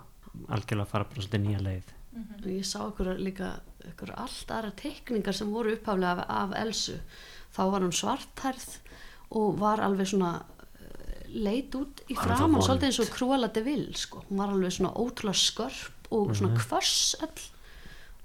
algjörlega 0.49 0.87
fara 0.87 1.03
bara 1.05 1.21
svolítið 1.21 1.45
nýja 1.45 1.61
leið. 1.63 1.93
Og 2.15 2.45
ég 2.47 2.65
sá 2.65 2.79
ykkur 2.87 3.17
líka 3.19 3.59
ykkur 3.85 4.11
allt 4.17 4.47
aðra 4.51 4.71
teikningar 4.75 5.33
sem 5.35 5.51
voru 5.51 5.73
upphaflega 5.75 6.25
af, 6.27 6.51
af 6.51 6.53
Elsu. 6.61 6.99
Þá 7.55 7.71
var 7.71 7.81
hún 7.81 7.91
svarthærð 7.95 8.77
og 9.31 9.57
var 9.59 9.79
alveg 9.79 10.07
svona 10.07 10.43
leit 11.33 11.75
út 11.75 12.01
í 12.09 12.15
framann 12.15 12.61
svolítið 12.61 12.89
eins 12.89 12.99
og 12.99 13.11
Cruella 13.15 13.47
de 13.53 13.61
Vil 13.65 13.93
sko. 13.95 14.23
hún 14.29 14.37
var 14.37 14.49
alveg 14.53 14.71
svona 14.71 14.93
ótrúlega 14.93 15.35
skörp 15.35 16.09
og 16.11 16.35
svona 16.35 16.53
Mhm. 16.53 16.57
kvöss 16.61 17.15
öll 17.21 17.51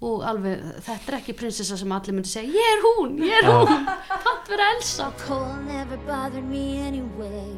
og 0.02 0.22
alveg, 0.24 0.60
þetta 0.80 1.08
er 1.12 1.18
ekki 1.18 1.32
prinsessa 1.36 1.76
sem 1.76 1.92
allir 1.92 2.14
myndi 2.14 2.28
segja, 2.28 2.50
ég 2.50 2.70
er 2.72 2.80
hún, 2.86 3.18
ég 3.18 3.32
er 3.38 3.42
Já. 3.44 3.66
hún 3.66 3.86
það 4.24 4.48
vera 4.48 4.70
Elsa 4.76 5.12
anyway. 6.86 7.56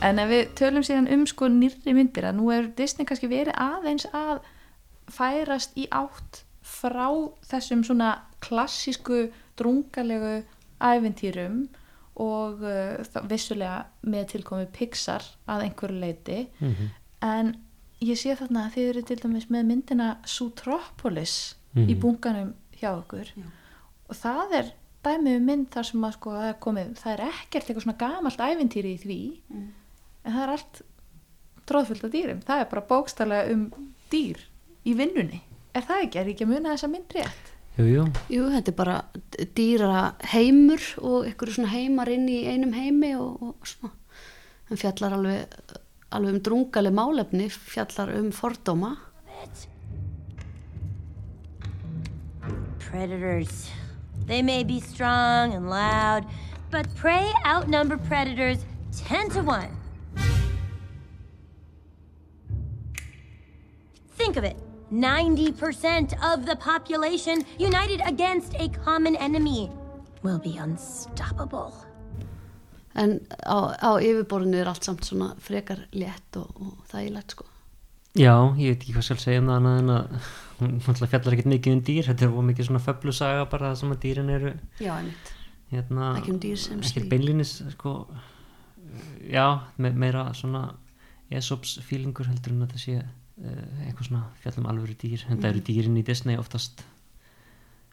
En 0.00 0.18
ef 0.18 0.28
við 0.30 0.52
tölum 0.54 0.84
síðan 0.86 1.08
um 1.12 1.26
sko 1.26 1.48
nýrri 1.48 1.92
myndir 1.92 2.28
að 2.28 2.36
nú 2.38 2.52
er 2.54 2.68
Disney 2.78 3.04
kannski 3.04 3.26
verið 3.26 3.54
aðeins 3.58 4.06
að 4.14 4.40
færast 5.10 5.74
í 5.76 5.88
átt 5.90 6.44
frá 6.62 7.08
þessum 7.50 7.82
svona 7.82 8.12
klassísku 8.44 9.32
drungalegu 9.58 10.44
æventýrum 10.80 11.66
og 12.18 12.62
uh, 12.62 12.98
það- 13.06 13.28
vissulega 13.30 13.84
með 14.04 14.26
tilkomi 14.34 14.66
Pixar 14.72 15.22
að 15.48 15.62
einhverju 15.68 16.00
leiti 16.02 16.48
Mhm. 16.60 16.88
en 17.22 17.52
ég 18.02 18.16
sé 18.18 18.34
þarna 18.36 18.66
að 18.66 18.74
þið 18.74 18.88
eru 18.90 19.02
til 19.02 19.16
dæmis 19.16 19.46
með 19.50 19.64
myndina 19.66 20.16
Zootropolis 20.26 21.54
í 21.76 21.80
Mhm. 21.94 22.00
bunkanum 22.00 22.54
hjá 22.80 22.90
okkur. 23.02 23.32
Og 24.08 24.14
það 24.16 24.52
er 24.58 24.72
dæmið 25.04 25.36
um 25.36 25.44
mynd 25.46 25.70
þar 25.70 25.84
sem 25.84 26.00
að 26.00 26.12
sko 26.12 26.30
það 26.30 26.48
er 26.48 26.54
komið, 26.60 26.94
það 26.98 27.12
er 27.12 27.24
ekkert 27.28 27.66
eitthvað 27.68 27.82
svona 27.84 27.98
gamalt 27.98 28.38
ævintýri 28.38 28.94
í 28.94 28.98
því 29.02 29.40
en 30.24 30.32
það 30.32 30.42
er 30.42 30.48
allt 30.50 30.82
tróðfullt 31.66 32.04
af 32.04 32.10
dýrum, 32.10 32.40
það 32.44 32.60
er 32.60 32.64
bara 32.70 32.86
bókstallega 32.88 33.52
um 33.52 33.72
dýr 34.10 34.38
í 34.86 34.94
vinnunni. 34.96 35.40
Er 35.74 35.82
það 35.82 36.02
ekki, 36.06 36.16
er 36.18 36.26
ekki 36.32 36.44
að 36.46 36.52
muna 36.54 36.72
þessa 36.74 36.90
mynd 36.90 37.08
rétt 37.14 37.52
Jú, 37.78 37.84
jú, 37.86 38.04
Jú, 38.26 38.46
þetta 38.50 38.72
er 38.72 38.74
bara 38.74 38.94
dýra 39.54 39.98
heimur 40.32 40.82
og 40.98 41.28
ykkur 41.30 41.52
svona 41.54 41.70
heimar 41.70 42.10
inn 42.10 42.24
í 42.26 42.40
einum 42.50 42.72
heimi 42.74 43.12
og, 43.14 43.38
og 43.38 43.68
svona 43.70 43.92
hann 44.66 44.80
fjallar 44.80 45.14
alveg, 45.14 45.54
alveg 46.10 46.34
um 46.34 46.40
drungaleg 46.48 46.96
málefni 46.98 47.46
fjallar 47.54 48.10
um 48.18 48.32
fordóma 48.34 48.96
Predators. 52.88 53.70
They 54.26 54.42
may 54.42 54.64
be 54.64 54.80
strong 54.80 55.52
and 55.52 55.68
loud, 55.68 56.24
but 56.70 56.88
prey 56.96 57.30
outnumber 57.46 57.98
predators 57.98 58.64
10 58.96 59.30
to 59.30 59.42
1. 59.42 59.68
Think 64.16 64.36
of 64.36 64.44
it 64.44 64.67
90% 64.90 66.14
of 66.32 66.46
the 66.46 66.56
population 66.56 67.44
united 67.58 68.00
against 68.06 68.54
a 68.58 68.68
common 68.84 69.16
enemy 69.16 69.70
will 70.22 70.38
be 70.38 70.56
unstoppable. 70.58 71.72
en 72.98 73.20
á, 73.46 73.78
á 73.78 73.90
yfirborðinu 74.02 74.58
er 74.58 74.66
allt 74.72 74.82
samt 74.88 75.04
svona 75.06 75.28
frekar 75.38 75.84
létt 75.94 76.34
og, 76.40 76.48
og 76.58 76.80
þægilegt 76.90 77.30
sko 77.36 77.44
Já, 78.18 78.32
ég 78.58 78.72
veit 78.72 78.80
ekki 78.82 78.94
hvað 78.96 79.04
skal 79.06 79.18
segja 79.22 79.42
um 79.42 79.50
það 79.52 79.58
annað 79.60 79.78
en 79.82 79.90
að 79.94 80.30
hún 80.58 80.72
fjallar 81.12 81.36
ekkert 81.36 81.50
mikið 81.52 81.76
um 81.76 81.82
dýr 81.86 82.08
þetta 82.08 82.24
er 82.26 82.32
of 82.34 82.46
mikið 82.48 82.66
svona 82.70 82.82
föflusaga 82.82 83.44
bara 83.52 83.68
það 83.70 83.76
sem 83.82 83.92
að 83.94 84.00
dýrin 84.06 84.32
eru 84.34 84.52
Já, 84.82 84.90
einmitt. 84.96 85.30
hérna, 85.70 86.08
Ekki 86.18 86.32
um 86.34 86.40
dýr 86.42 86.58
sem 86.58 86.80
ekkert 86.80 86.90
slík. 86.96 87.08
beinlínis 87.12 87.52
sko, 87.76 87.92
já, 89.30 89.46
me 89.76 89.92
meira 89.92 90.24
svona 90.34 90.64
esops 91.30 91.76
fílingur 91.86 92.26
heldur 92.32 92.56
en 92.56 92.64
að 92.66 92.74
það 92.74 92.82
sé 92.88 92.96
uh, 93.04 93.06
eitthvað 93.38 94.08
svona 94.08 94.22
fjallum 94.42 94.66
alvöru 94.70 94.94
dýr 94.98 95.24
en 95.28 95.38
það 95.38 95.50
eru 95.52 95.60
Mhm. 95.60 95.66
dýrin 95.68 95.98
í 95.98 96.04
Disney 96.04 96.36
oftast 96.36 96.82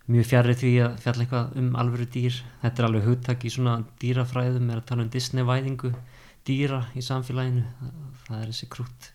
mjög 0.09 0.25
fjarrið 0.29 0.59
því 0.61 0.71
að 0.85 0.99
fjalla 1.01 1.25
eitthvað 1.25 1.55
um 1.57 1.75
alvöru 1.75 2.05
dýr. 2.05 2.41
Þetta 2.61 2.79
er 2.79 2.85
alveg 2.85 3.05
hugtak 3.05 3.45
í 3.45 3.49
svona 3.49 3.83
dýrafræðum 3.99 4.71
er 4.71 4.77
að 4.81 4.85
tala 4.85 5.03
um 5.03 5.09
Disney-væðingu 5.09 5.93
dýra 6.45 6.85
í 6.95 7.01
samfélaginu. 7.01 7.63
Það, 8.27 8.41
er 8.41 8.47
þessi 8.51 8.69
krútt 8.69 9.11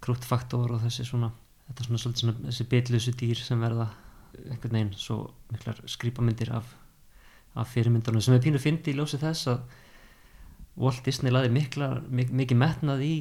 krúttfaktor 0.00 0.72
og 0.76 0.80
þessi 0.82 1.06
svona 1.08 1.30
þetta 1.66 1.80
er 1.80 1.86
svona 1.86 2.02
svolítið 2.02 2.20
svona 2.20 2.50
þessi 2.50 2.68
bitlusu 2.68 3.12
dýr 3.16 3.36
sem 3.42 3.60
verða 3.60 3.88
einhvern 4.50 4.72
veginn 4.76 4.92
svo 4.94 5.30
miklar 5.50 5.80
skrýpamyndir 5.88 6.52
af, 6.52 6.68
af 7.56 7.68
fyrirmyndunum. 7.72 8.20
Sem 8.20 8.34
er 8.34 8.40
pínu 8.44 8.60
fyndi 8.60 8.92
í 8.92 8.96
ljósi 8.98 9.18
þess 9.18 9.48
að 9.48 9.60
Walt 10.76 11.02
Disney 11.04 11.32
laði 11.32 11.48
mikla, 11.50 12.02
mik 12.12 12.30
mikið 12.30 12.58
metnað 12.60 13.00
í 13.00 13.14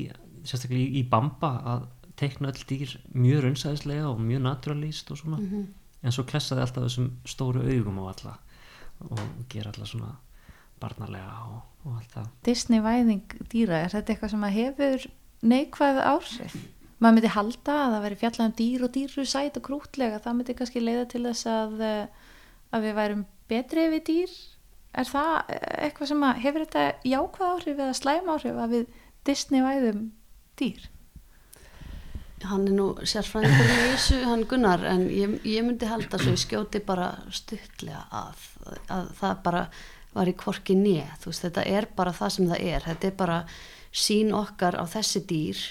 sérstaklega 0.44 0.82
í, 0.84 1.00
í 1.00 1.04
Bamba 1.10 1.52
að 1.64 1.86
teikna 2.20 2.52
öll 2.52 2.66
dýr 2.70 2.96
mjög 3.14 3.44
raunsæðislega 3.46 4.06
og 4.10 4.20
mjög 4.20 4.42
naturalíst 4.46 5.12
og 5.12 5.18
svona 5.18 5.40
Mhm. 5.40 5.66
en 6.04 6.12
svo 6.12 6.24
klessaði 6.24 6.62
alltaf 6.62 6.84
þessum 6.84 7.10
stóru 7.26 7.62
augum 7.66 8.00
á 8.00 8.04
alla 8.14 8.38
og 9.10 9.20
gera 9.50 9.72
alla 9.76 9.86
svona 9.86 10.16
barnalega 10.80 11.34
og, 11.50 11.62
og 11.86 11.96
allt 11.98 12.12
það 12.16 12.28
Disney 12.46 12.80
væðing 12.80 13.22
dýra, 13.52 13.84
er 13.86 13.90
þetta 13.90 14.14
eitthvað 14.14 14.30
sem 14.30 14.44
að 14.44 14.56
hefur 14.60 15.06
neikvæð 15.44 16.02
áhrif? 16.04 16.56
Maður 17.02 17.16
myndi 17.18 17.28
halda 17.36 17.74
að 17.86 17.94
það 17.94 18.02
veri 18.06 18.16
fjallað 18.16 18.46
um 18.46 18.54
dýr 18.60 18.84
og 18.88 18.92
dýru 18.96 19.26
sæt 19.28 19.58
og 19.58 19.64
krútlega, 19.68 20.20
það 20.24 20.36
myndi 20.38 20.54
kannski 20.56 20.80
leiða 20.82 21.08
til 21.12 21.24
þess 21.28 21.46
að, 21.46 21.82
eh, 21.82 22.08
að 22.74 22.82
við 22.86 22.94
værum 22.96 23.26
betri 23.50 23.88
við 23.92 24.04
dýr 24.10 24.30
er 24.96 25.04
það 25.04 25.32
eitthvað 25.84 26.08
sem 26.08 26.22
að 26.24 26.40
hefur 26.46 26.66
þetta 26.66 26.86
jákvæð 27.04 27.50
áhrif 27.52 27.78
eða 27.84 27.96
slæm 28.00 28.30
áhrif 28.32 28.56
að 28.64 28.70
við 28.70 28.86
Disney 29.26 29.62
væðum 29.62 30.12
dýr? 30.58 30.88
Hann 32.44 32.68
er 32.68 32.76
nú 32.76 32.88
sérfræðingur 33.00 33.70
í 33.72 33.76
þessu, 33.94 34.18
hann 34.28 34.44
Gunnar 34.50 34.84
en 34.90 35.06
ég, 35.14 35.38
ég 35.48 35.64
myndi 35.66 35.88
halda 35.88 36.20
svo 36.20 36.34
ég 36.34 36.42
skjóti 36.42 36.82
bara 36.84 37.14
stuttlega 37.34 38.04
að, 38.12 38.44
að 38.92 39.12
það 39.22 39.38
bara 39.46 39.64
var 40.16 40.32
í 40.32 40.36
kvorki 40.40 40.76
nýja 40.80 41.08
þú 41.22 41.32
veist 41.32 41.46
þetta 41.48 41.66
er 41.78 41.88
bara 41.96 42.14
það 42.16 42.34
sem 42.36 42.52
það 42.52 42.68
er. 42.70 42.88
Þetta 42.90 43.08
er 43.08 43.18
bara 43.20 43.40
sín 43.96 44.34
okkar 44.36 44.78
á 44.80 44.84
þessi 44.88 45.24
dýr 45.28 45.64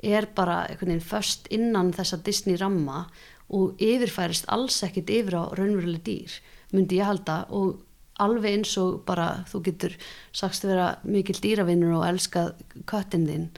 er 0.00 0.26
bara 0.34 0.64
einhvern 0.66 0.94
veginn 0.94 1.04
först 1.10 1.50
innan 1.52 1.92
þessa 1.94 2.20
Disney 2.24 2.58
ramma 2.58 3.04
og 3.50 3.80
yfirfærist 3.82 4.46
alls 4.48 4.78
ekkit 4.86 5.10
yfir 5.12 5.36
á 5.36 5.44
raunveruleg 5.58 6.02
dýr 6.06 6.36
myndi 6.74 7.00
ég 7.00 7.08
halda. 7.10 7.44
Og 7.50 7.80
alveg 8.20 8.58
eins 8.58 8.76
og 8.80 9.02
bara 9.08 9.44
þú 9.50 9.62
getur 9.70 9.96
sagst 10.36 10.64
að 10.66 10.74
vera 10.74 10.88
mikil 11.04 11.38
dýravinnur 11.40 11.98
og 11.98 12.06
elskað 12.10 12.54
köttin 12.90 13.26
þinn 13.28 13.50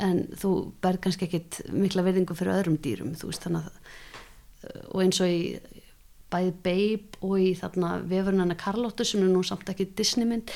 en 0.00 0.22
þú 0.40 0.52
berð 0.82 1.04
kannski 1.04 1.28
ekkit 1.28 1.60
mikla 1.72 2.04
verðingu 2.06 2.36
fyrir 2.38 2.56
öðrum 2.58 2.80
dýrum 2.82 3.14
veist 3.20 3.46
að 3.48 3.60
og 4.92 4.98
eins 5.02 5.20
og 5.22 5.30
í 5.30 5.40
bæði 6.30 6.52
Babe 6.64 7.22
og 7.26 7.38
í 7.42 7.52
þarna 7.58 7.94
vefurnana 8.06 8.56
Karlóttu 8.58 9.06
sem 9.06 9.22
er 9.24 9.32
nú 9.32 9.42
samt 9.46 9.70
ekki 9.72 9.88
Disney 9.98 10.28
mynd 10.28 10.52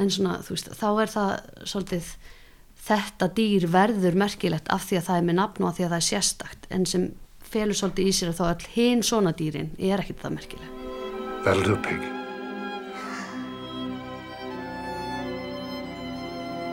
en 0.00 0.12
svona 0.12 0.38
þú 0.44 0.56
veist 0.56 0.70
þá 0.76 0.88
er 0.90 1.14
það 1.14 1.32
svolítið 1.72 2.12
þetta 2.80 3.30
dýr 3.36 3.66
verður 3.72 4.20
merkilegt 4.22 4.70
af 4.72 4.86
því 4.88 5.00
að 5.00 5.08
það 5.08 5.20
er 5.20 5.26
með 5.28 5.40
nafn 5.40 5.64
og 5.64 5.70
af 5.70 5.78
því 5.78 5.86
að 5.86 5.94
það 5.94 6.02
er 6.02 6.08
sérstakt 6.10 6.70
en 6.70 6.86
sem 6.88 7.08
felur 7.50 7.80
svolítið 7.80 8.12
í 8.12 8.14
sér 8.16 8.32
að 8.32 8.38
þá 8.40 8.44
all 8.50 8.70
hinn 8.76 9.02
svona 9.06 9.34
dýrin 9.36 9.74
er 9.78 10.04
ekkit 10.04 10.22
það 10.22 10.38
merkileg 10.38 10.76
That'll 11.42 11.62
do, 11.62 11.76
pig. 11.76 12.00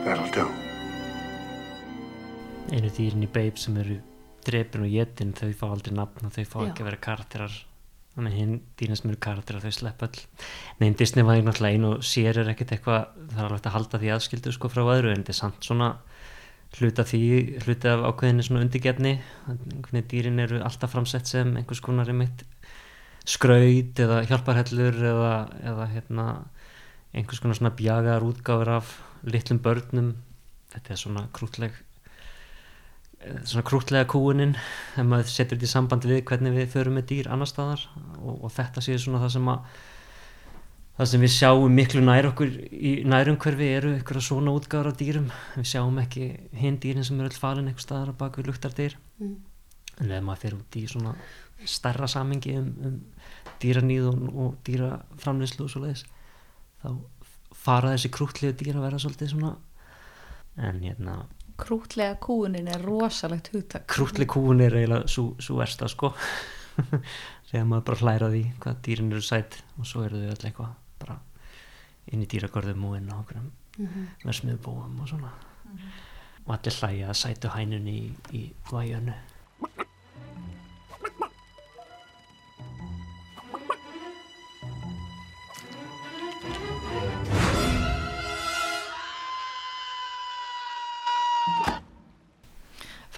That'll 0.04 0.30
do. 0.30 0.57
Einu 2.72 2.90
dýrin 2.92 3.24
í 3.24 3.30
Babe 3.32 3.60
sem 3.60 3.76
eru 3.80 3.98
drepin 4.46 4.84
og 4.84 4.92
jetin 4.92 5.34
þau 5.36 5.50
fá 5.56 5.66
aldrei 5.68 5.94
nafn 5.96 6.28
og 6.28 6.34
þau 6.34 6.44
fá 6.44 6.58
Já. 6.60 6.68
ekki 6.68 6.84
að 6.84 6.88
vera 6.90 7.00
karakterar. 7.06 7.56
Þannig 8.14 8.34
hinn 8.34 8.54
dýrin 8.80 8.98
sem 8.98 9.10
eru 9.12 9.20
karakterar 9.22 9.64
þau 9.64 9.74
slepp 9.76 10.04
öll. 10.06 10.20
Nei, 10.80 10.90
Disney 10.98 11.26
var 11.26 11.38
náttúrulega 11.44 11.78
einu 11.78 11.92
og 11.96 12.04
sér 12.06 12.40
er 12.42 12.50
ekkert 12.52 12.74
eitthvað 12.76 13.06
það 13.30 13.42
er 13.44 13.48
alveg 13.48 13.68
að 13.70 13.76
halda 13.76 14.02
því 14.02 14.12
aðskildu 14.14 14.54
sko 14.56 14.70
frá 14.72 14.82
öðru 14.84 15.12
en 15.12 15.22
þetta 15.22 15.34
er 15.34 15.38
samt 15.38 15.68
svona 15.68 15.90
hluta 16.78 17.04
því, 17.08 17.22
hluta 17.64 17.94
af 17.94 18.04
ákveðinni 18.10 18.46
svona 18.46 18.64
undirgefni. 18.66 19.14
Veginn 19.48 20.08
dýrin 20.10 20.44
eru 20.44 20.62
alltaf 20.64 20.92
framsett 20.92 21.30
sem 21.30 21.54
einhvers 21.56 21.82
konar 21.84 22.10
skraut 23.28 24.00
eða 24.00 24.22
hjálparhellur 24.24 25.02
eða, 25.04 25.32
eða 25.60 25.88
hérna 25.92 26.26
einhvers 27.12 27.42
konar 27.42 27.58
svona 27.58 27.74
bjagaðar 27.76 28.24
útgáfur 28.24 28.70
af 28.78 28.94
litlum 29.28 29.60
börnum. 29.64 30.14
Þetta 30.72 30.92
er 30.92 31.00
svona 31.00 31.28
krútleg 31.36 31.76
svona 33.48 33.66
krútlega 33.66 34.08
kúunin 34.10 34.56
ef 34.56 35.04
maður 35.04 35.30
setur 35.32 35.56
þetta 35.58 35.68
í 35.68 35.74
sambandi 35.74 36.10
við 36.12 36.24
hvernig 36.30 36.56
við 36.56 36.74
förum 36.74 36.98
með 36.98 37.08
dýr 37.12 37.30
annar 37.34 37.50
staðar 37.50 37.84
og, 38.18 38.44
og 38.44 38.52
þetta 38.54 38.84
séu 38.84 38.98
svona 39.02 39.22
það 39.24 39.34
sem 39.36 39.50
að 39.52 39.78
það 40.98 41.10
sem 41.12 41.22
við 41.22 41.34
sjáum 41.36 41.76
miklu 41.78 42.00
nær 42.02 42.30
okkur 42.32 42.54
í 42.74 42.92
nærumhverfi 43.06 43.68
eru 43.76 43.92
ykkur 44.00 44.22
svona 44.24 44.54
útgáður 44.58 44.90
á 44.90 44.98
dýrum 44.98 45.28
við 45.54 45.68
sjáum 45.72 46.00
ekki 46.02 46.32
hinn 46.58 46.80
dýrin 46.82 47.06
sem 47.06 47.20
eru 47.20 47.30
öll 47.30 47.38
falin 47.38 47.70
einhver 47.70 47.84
staðar 47.84 48.14
á 48.14 48.20
baku 48.24 48.42
luktardýr 48.46 48.96
Mm. 49.18 49.38
en 49.98 50.10
ef 50.14 50.22
maður 50.22 50.42
fer 50.44 50.54
út 50.54 50.76
í 50.78 50.84
svona 50.86 51.12
starra 51.66 52.06
samingi 52.06 52.52
um, 52.54 52.68
um 52.86 52.98
dýranýð 53.58 54.04
og, 54.12 54.20
og 54.30 54.52
dýraframleyslu 54.68 55.64
og 55.64 55.72
svo 55.72 55.82
leiðis 55.82 56.04
þá 56.84 56.92
fara 57.58 57.96
þessi 57.96 58.12
krútlegu 58.14 58.54
dýr 58.60 58.78
að 58.78 58.86
vera 58.86 59.00
svolítið 59.02 59.32
svona 59.32 59.56
en 60.68 60.78
hérna 60.84 61.16
Krútlega 61.58 62.14
kúunin 62.22 62.68
er 62.70 62.80
rosalegt 62.84 63.48
hugtak. 63.52 63.86
krútleg 63.90 64.28
kúun 64.30 64.60
er 64.62 64.76
eiginlega 64.78 65.08
svo 65.10 65.56
versta 65.58 65.88
sko 65.90 66.12
þegar 67.50 67.64
maður 67.66 67.84
bara 67.88 67.98
hlæra 68.02 68.28
því 68.32 68.42
hvað 68.62 68.76
dýrin 68.86 69.12
eru 69.12 69.22
sætt 69.26 69.56
og 69.78 69.86
svo 69.90 70.04
eru 70.06 70.20
þau 70.22 70.30
öll 70.34 70.46
eitthvað 70.50 70.74
bara 71.02 71.16
inn 72.12 72.22
í 72.22 72.28
dýragörðum 72.30 72.84
og 72.90 72.96
inn 73.00 73.10
á 73.10 73.16
okkur 73.20 73.40
Mhm. 73.78 74.06
versmiðbúum 74.26 75.00
og 75.02 75.06
svona 75.08 75.28
og 76.46 76.48
allir 76.54 76.74
hlæja 76.80 77.10
að 77.12 77.18
sætu 77.20 77.48
hænunni 77.54 77.92
í, 77.94 78.08
í 78.34 78.40
væjönu 78.72 79.12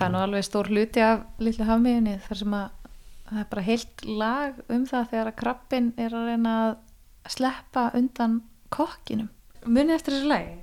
Það 0.00 0.06
er 0.06 0.12
nú 0.14 0.20
alveg 0.24 0.46
stór 0.48 0.70
hluti 0.72 1.04
af 1.04 1.24
lillu 1.44 1.68
hafmiðinni 1.68 2.18
þar 2.24 2.40
sem 2.40 2.54
að 2.56 2.68
það 3.30 3.40
er 3.44 3.48
bara 3.52 3.66
heilt 3.68 4.04
lag 4.08 4.60
um 4.72 4.86
það 4.88 5.08
þegar 5.12 5.30
að 5.30 5.40
krabbin 5.44 5.90
er 6.00 6.16
að 6.16 6.28
reyna 6.32 6.54
að 6.64 6.76
sleppa 7.30 7.90
undan 7.94 8.40
kokkinum. 8.72 9.28
Munið 9.68 9.98
eftir 9.98 10.16
þessu 10.16 10.30
lagi? 10.30 10.54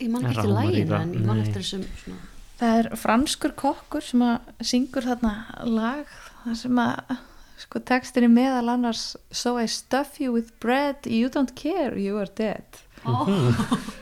ég 0.00 0.10
man 0.12 0.26
ekki 0.28 0.48
læginu 0.50 0.90
það, 0.90 1.04
en 1.04 1.14
ég 1.16 1.24
man 1.26 1.38
eftir 1.42 1.62
þessum 1.64 1.86
svona 2.02 2.32
Það 2.56 2.78
er 2.80 2.86
franskur 2.96 3.52
kokkur 3.52 4.04
sem 4.04 4.22
að 4.24 4.64
syngur 4.64 5.04
þarna 5.04 5.32
lag 5.68 6.12
þar 6.42 6.54
sem 6.56 6.78
að 6.80 7.16
sko 7.60 7.82
textin 7.90 8.24
er 8.24 8.32
meðal 8.32 8.70
annars 8.72 9.02
So 9.28 9.58
I 9.60 9.66
stuff 9.68 10.20
you 10.22 10.32
with 10.32 10.54
bread, 10.60 11.04
you 11.04 11.28
don't 11.32 11.52
care, 11.56 11.92
you 12.00 12.16
are 12.16 12.30
dead. 12.32 12.80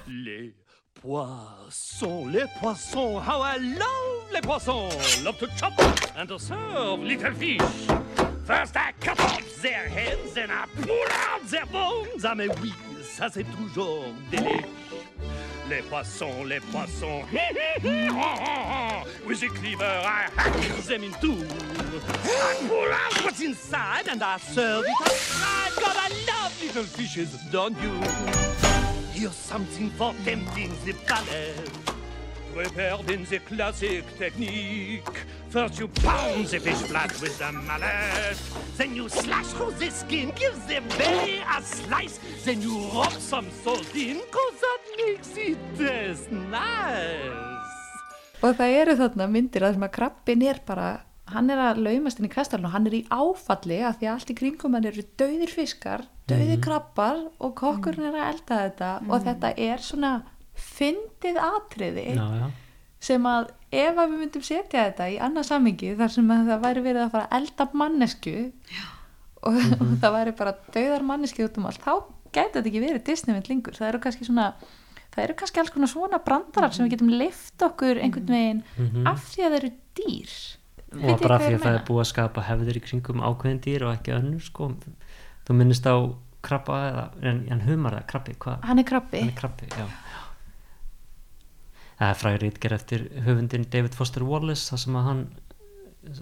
Les 0.06 0.52
poissons, 1.04 2.26
les 2.26 2.46
poissons, 2.60 3.18
how 3.18 3.42
I 3.42 3.58
love 3.58 4.32
les 4.32 4.40
poissons. 4.40 4.88
Love 5.22 5.38
to 5.38 5.46
chop 5.56 5.72
and 6.16 6.26
to 6.28 6.38
serve 6.38 7.00
little 7.00 7.32
fish. 7.32 7.60
First 8.46 8.76
I 8.76 8.92
cut 9.00 9.20
off 9.20 9.62
their 9.62 9.86
heads 9.88 10.36
and 10.36 10.50
I 10.50 10.64
pull 10.80 11.06
out 11.12 11.46
their 11.50 11.66
bones. 11.66 12.24
Ah 12.24 12.34
mais 12.34 12.48
oui, 12.62 12.72
ça 13.02 13.28
c'est 13.30 13.44
toujours 13.44 14.06
délice. 14.30 14.64
Les 15.68 15.82
poissons, 15.82 16.44
les 16.44 16.60
poissons, 16.60 17.22
with 19.26 19.42
a 19.42 19.48
cleaver 19.48 19.84
I 19.84 20.28
hack 20.36 20.52
them 20.84 21.04
in 21.04 21.12
two. 21.20 21.36
I 22.24 22.54
pull 22.66 22.92
out 22.92 23.24
what's 23.24 23.40
inside 23.40 24.08
and 24.08 24.22
I 24.22 24.38
serve 24.38 24.84
it 24.86 25.12
fried. 25.12 25.72
God, 25.76 25.96
I 25.96 26.08
love 26.26 26.62
little 26.62 26.84
fishes, 26.84 27.36
don't 27.50 27.76
you? 27.82 28.53
Here's 29.14 29.36
something 29.36 29.90
for 29.90 30.12
tempting 30.24 30.72
the 30.84 30.92
palate. 31.06 31.70
Prepared 32.52 33.08
in 33.10 33.24
the 33.24 33.38
classic 33.38 34.02
technique. 34.18 35.18
First 35.50 35.78
you 35.78 35.86
pound 35.86 36.46
the 36.48 36.58
fish 36.58 36.82
flat 36.90 37.12
with 37.22 37.38
the 37.38 37.52
mallet. 37.52 38.36
Then 38.76 38.96
you 38.96 39.08
slash 39.08 39.46
through 39.54 39.78
the 39.78 39.90
skin, 39.90 40.32
give 40.34 40.58
the 40.66 40.82
belly 40.98 41.38
a 41.46 41.62
slice. 41.62 42.18
Then 42.44 42.60
you 42.60 42.74
rub 42.90 43.12
some 43.12 43.46
salt 43.62 43.94
in, 43.94 44.18
cause 44.34 44.58
that 44.58 44.82
makes 44.98 45.36
it 45.36 45.58
taste 45.78 46.32
nice. 46.32 47.54
Og 48.42 48.58
það 48.58 48.78
eru 48.82 48.98
þarna 48.98 49.30
myndir 49.30 49.62
að 49.62 49.76
sem 49.78 49.86
að 49.86 49.94
krabbin 49.94 50.42
er 50.42 50.58
bara, 50.66 50.88
hann 51.34 51.50
er 51.52 51.60
að 51.68 51.80
laumast 51.84 52.18
inn 52.20 52.28
í 52.28 52.32
kastalinn 52.32 52.66
og 52.68 52.72
hann 52.74 52.86
er 52.88 52.94
í 52.98 53.02
áfalli 53.12 53.80
að 53.84 53.98
því 54.00 54.08
að 54.08 54.14
allt 54.14 54.30
í 54.32 54.36
kringum 54.38 54.76
hann 54.78 54.88
eru 54.90 55.04
döðir 55.20 55.52
fiskar, 55.52 56.04
döðir 56.30 56.60
krabbar 56.64 57.20
og 57.38 57.54
kokkurinn 57.58 58.08
er 58.10 58.16
að 58.20 58.30
elda 58.34 58.60
þetta. 58.64 58.90
Og 59.10 59.24
þetta 59.26 59.50
er 59.68 59.82
svona 59.84 60.12
fyndið 60.54 61.38
atriði 61.42 62.04
já, 62.14 62.24
já. 62.40 62.46
sem 63.02 63.24
að 63.26 63.48
ef 63.74 63.98
að 63.98 64.12
við 64.12 64.20
myndum 64.22 64.44
setja 64.46 64.84
þetta 64.88 65.08
í 65.10 65.16
annað 65.26 65.48
samingi 65.50 65.94
þar 65.98 66.12
sem 66.14 66.30
að 66.30 66.50
það 66.52 66.62
væri 66.68 66.84
verið 66.86 67.02
að 67.08 67.12
fara 67.16 67.26
að 67.28 67.36
elda 67.40 67.66
mannesku 67.82 68.34
og, 69.42 69.58
og 69.80 69.92
það 70.04 70.14
væri 70.18 70.34
bara 70.38 70.54
döðar 70.76 71.06
mannesku 71.10 71.44
út 71.48 71.58
um 71.60 71.66
allt, 71.70 71.82
þá 71.82 71.94
gæti 72.34 72.56
þetta 72.56 72.70
ekki 72.70 72.82
verið 72.86 73.04
Disneymynd 73.10 73.50
lengur, 73.50 73.76
það 73.78 73.88
eru 73.92 74.02
kannski 74.06 74.26
svona 74.28 74.46
það 75.14 75.22
eru 75.28 75.36
kannski 75.38 75.60
alls 75.62 75.70
konar 75.74 75.90
svona 75.92 76.18
brandarar 76.26 76.72
sem 76.74 76.86
við 76.86 76.96
getum 76.96 77.12
lift 77.14 77.62
okkur 77.62 78.00
einhvern 78.02 78.30
veginn 78.34 78.62
Mhm. 78.78 79.04
af 79.06 79.20
því 79.30 79.44
að 79.44 79.52
það 79.52 79.58
eru 79.60 79.72
dýr 79.98 80.32
og 81.02 81.22
bara 81.22 81.40
því 81.42 81.54
að 81.56 81.64
það 81.64 81.78
er 81.78 81.84
búið 81.88 82.02
að 82.04 82.10
skapa 82.10 82.44
hefðir 82.48 82.78
í 82.78 82.84
kringum 82.84 83.22
ákveðin 83.24 83.62
dýr 83.64 83.86
og 83.88 83.94
ekki 83.96 84.14
önnur 84.16 84.44
sko. 84.44 84.70
þú 85.44 85.56
minnist 85.58 85.86
á 85.88 85.96
krabba 86.44 86.78
eða, 86.88 87.04
en, 87.30 87.62
humar 87.64 87.98
eða 87.98 88.08
krabbi 88.10 88.36
hvað? 88.40 88.64
hann 88.68 88.82
er 88.82 88.88
krabbi, 88.88 89.22
hann 89.22 89.32
er 89.32 89.38
krabbi, 89.38 89.70
það 91.98 92.10
er 92.10 92.20
frægur 92.20 92.46
ítger 92.50 92.76
eftir 92.76 93.06
höfundin 93.26 93.66
David 93.72 93.96
Foster 93.96 94.26
Wallace 94.28 94.68
það 94.70 94.84
sem 94.84 94.98
að 95.00 95.08
hann 95.08 95.24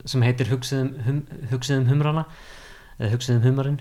sem 0.07 0.23
heitir 0.23 0.51
Hugsiðum, 0.53 0.93
hum, 1.07 1.23
hugsiðum 1.51 1.89
humrana 1.91 2.27
eða 2.99 3.17
Hugsiðum 3.17 3.47
humarinn 3.49 3.81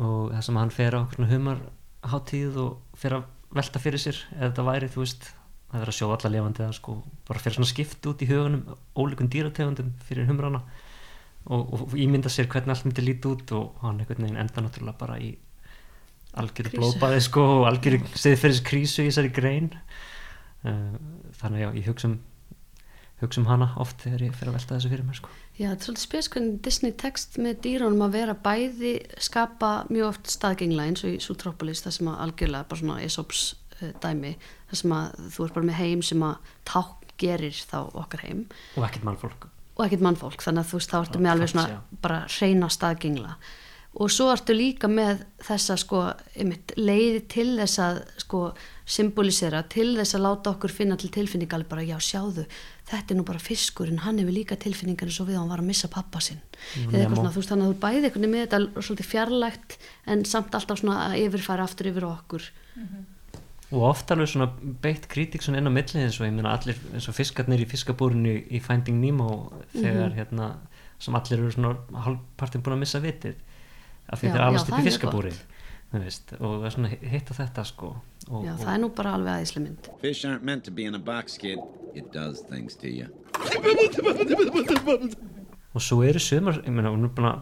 og 0.00 0.32
það 0.34 0.46
sem 0.46 0.56
að 0.56 0.64
hann 0.64 0.74
fer 0.76 0.96
á 0.96 1.00
humarháttíð 1.32 2.58
og 2.60 2.98
fer 3.00 3.16
að 3.16 3.28
velta 3.56 3.82
fyrir 3.82 4.02
sér 4.02 4.18
eða 4.36 4.50
þetta 4.50 4.66
væri, 4.68 4.90
þú 4.92 5.04
veist 5.04 5.30
það 5.70 5.82
er 5.82 5.92
að 5.92 5.96
sjóða 5.96 6.16
alla 6.18 6.32
lifandi 6.34 6.64
eða 6.64 6.76
sko 6.76 6.96
bara 7.28 7.42
fyrir 7.42 7.58
svona 7.58 7.70
skipt 7.70 8.08
út 8.10 8.24
í 8.24 8.30
hugunum 8.30 8.64
ólíkun 8.98 9.30
dýrategundum 9.32 9.92
fyrir 10.06 10.26
humrana 10.30 10.62
og, 11.46 11.74
og 11.76 11.94
ímynda 11.98 12.32
sér 12.32 12.50
hvernig 12.50 12.74
allt 12.74 12.88
myndi 12.88 13.04
líti 13.04 13.30
út 13.30 13.54
og 13.56 13.84
hann 13.84 14.00
einhvern 14.02 14.26
veginn 14.26 14.40
enda 14.42 14.64
náttúrulega 14.64 14.98
bara 15.00 15.20
í 15.22 15.30
algjöru 16.40 16.72
Krísu. 16.72 16.80
blóðbæði 16.80 17.20
sko 17.26 17.44
og 17.58 17.68
algjöru 17.70 18.02
siðferðis 18.14 18.64
krísu 18.66 19.04
í 19.04 19.10
þessari 19.10 19.32
grein 19.34 19.70
uh, 20.66 20.98
þannig 21.40 21.64
já, 21.64 21.70
ég 21.78 21.88
hugsa 21.90 22.10
um 22.10 22.18
hugsa 23.20 23.42
um 23.42 23.48
hana 23.50 23.70
oft 23.80 24.00
þegar 24.04 24.26
ég 24.28 24.36
fyrir 24.36 24.50
að 24.52 24.58
velta 24.58 24.76
þessu 24.76 24.90
fyrir 24.92 25.06
mér 25.06 25.20
sko 25.20 25.32
Já, 25.60 25.66
þetta 25.68 25.76
er 25.76 25.86
svolítið 25.86 26.04
spes 26.06 26.28
hvernig 26.32 26.60
Disney 26.64 26.94
tekst 27.02 27.34
með 27.42 27.58
dýrunum 27.66 28.04
að 28.06 28.14
vera 28.16 28.36
bæði 28.46 28.92
skapa 29.20 29.72
mjög 29.90 30.06
oft 30.14 30.30
staðgengla 30.32 30.86
eins 30.88 31.04
og 31.04 31.16
í 31.16 31.20
Zootropolis 31.20 31.84
það 31.84 31.96
sem 31.98 32.12
að 32.12 32.22
algjörlega 32.24 32.70
bara 32.70 32.80
svona 32.80 33.00
Aesops 33.02 33.42
uh, 33.52 33.69
dæmi 34.02 34.34
það 34.70 34.82
sem 34.82 34.96
að 34.96 35.22
þú 35.36 35.46
er 35.46 35.54
bara 35.56 35.68
með 35.70 35.80
heim 35.80 36.04
sem 36.10 36.26
að 36.26 36.52
ták 36.68 37.08
gerir 37.20 37.56
þá 37.56 37.78
okkar 38.02 38.26
heim. 38.26 38.44
Og 38.76 38.86
ekkert 38.86 39.08
mannfólk. 39.08 39.48
Og 39.76 39.86
ekkert 39.86 40.04
mannfólk 40.04 40.44
þannig 40.44 40.64
að 40.64 40.70
þú 40.70 40.80
veist 40.80 40.92
þá 40.92 41.00
ertu 41.00 41.18
Og 41.18 41.24
með 41.24 41.34
alveg 41.34 41.52
svona 41.54 41.82
bara 42.04 42.22
reyna 42.38 42.70
staðgengla. 42.72 43.34
Og 44.00 44.10
svo 44.14 44.28
ertu 44.30 44.54
líka 44.54 44.86
með 44.86 45.24
þessa 45.42 45.74
sko 45.80 46.04
einmitt, 46.38 46.76
leiði 46.78 47.24
til 47.32 47.48
þess 47.58 47.80
að 47.82 47.96
sko 48.22 48.42
symbolisera 48.90 49.64
til 49.70 49.88
þess 49.96 50.14
að 50.14 50.24
láta 50.28 50.52
okkur 50.52 50.74
finna 50.74 50.98
til 50.98 51.10
tilfinninga 51.14 51.58
alveg 51.58 51.72
bara 51.72 51.86
já 51.86 51.96
sjáðu 51.98 52.44
þetta 52.90 53.14
er 53.14 53.18
nú 53.18 53.24
bara 53.26 53.42
fiskur 53.42 53.90
en 53.90 54.02
hann 54.04 54.18
hefur 54.22 54.34
líka 54.34 54.58
tilfinningar 54.58 55.10
eins 55.10 55.18
og 55.22 55.28
við 55.30 55.38
hann 55.40 55.50
var 55.50 55.62
að 55.62 55.70
missa 55.70 55.90
pappa 55.90 56.22
sinn. 56.22 56.40
Mm, 56.76 56.90
eða 56.90 57.02
eitthvað 57.02 57.20
svona 57.20 57.32
þú 57.34 57.42
veist 57.42 57.52
þannig 57.52 57.66
að 57.66 57.72
þú 57.72 57.80
bæði 57.84 58.02
veginn 58.06 58.32
með 58.32 58.44
þetta 58.44 58.86
svolítið 58.86 59.10
fjarlægt 59.10 59.76
en 60.14 60.24
samt 60.32 60.58
alltaf 60.58 60.82
svona 60.82 60.98
að 61.08 61.16
yfirfæra 61.24 61.66
aftur 61.66 61.90
yfir 61.90 62.08
okkur 62.10 62.50
og 63.70 63.82
oft 63.86 64.10
alveg 64.10 64.28
svona 64.32 64.48
beitt 64.82 65.06
kritik 65.08 65.42
svona 65.44 65.58
inn 65.60 65.70
á 65.70 65.72
milli 65.72 66.00
eins 66.02 66.18
og 66.20 66.26
ég 66.26 66.34
meina 66.34 66.54
allir 66.56 66.78
eins 66.94 67.06
og 67.08 67.14
fiskarnir 67.14 67.62
í 67.62 67.68
fiskabúrinu 67.70 68.32
í 68.50 68.60
Finding 68.62 68.98
Nemo 69.00 69.52
þegar 69.74 70.10
Mhm. 70.10 70.16
hérna 70.18 70.48
sem 70.98 71.14
allir 71.14 71.38
eru 71.38 71.50
svona 71.54 71.76
halvpartin 72.04 72.62
búin 72.62 72.74
að 72.76 72.82
missa 72.84 73.00
vitið 73.00 73.34
af 74.10 74.20
því 74.20 74.26
Já, 74.28 74.32
þeir 74.32 74.40
það 74.40 74.60
upp 74.60 74.78
í 74.80 74.84
fiskabúri 74.88 75.32
og 75.92 76.60
það 76.60 76.66
er 76.66 76.70
svona 76.70 76.88
hitt 76.88 77.30
á 77.30 77.34
þetta 77.34 77.64
sko 77.66 77.86
og, 78.30 78.44
já 78.44 78.52
og, 78.52 78.58
það 78.60 78.74
er 78.74 78.78
nú 78.82 78.88
bara 78.94 79.14
alveg 79.14 79.32
aðeinslega 79.34 79.64
mynd 79.64 79.88
Fish 80.00 80.24
aren't 80.26 80.42
meant 80.44 80.64
to 80.64 80.70
be 80.70 80.84
in 80.84 80.94
a 80.94 80.98
box, 80.98 81.36
kid. 81.38 81.58
It 81.94 82.12
does 82.12 82.42
things 82.42 82.76
to 82.76 82.86
you. 82.86 83.06
og 85.74 85.80
svo 85.82 86.02
eru 86.06 86.18
sumar 86.22 86.60
ég 86.62 86.70
meina, 86.74 86.90
hún 86.90 87.04
er 87.06 87.12
búin 87.14 87.28
að 87.30 87.40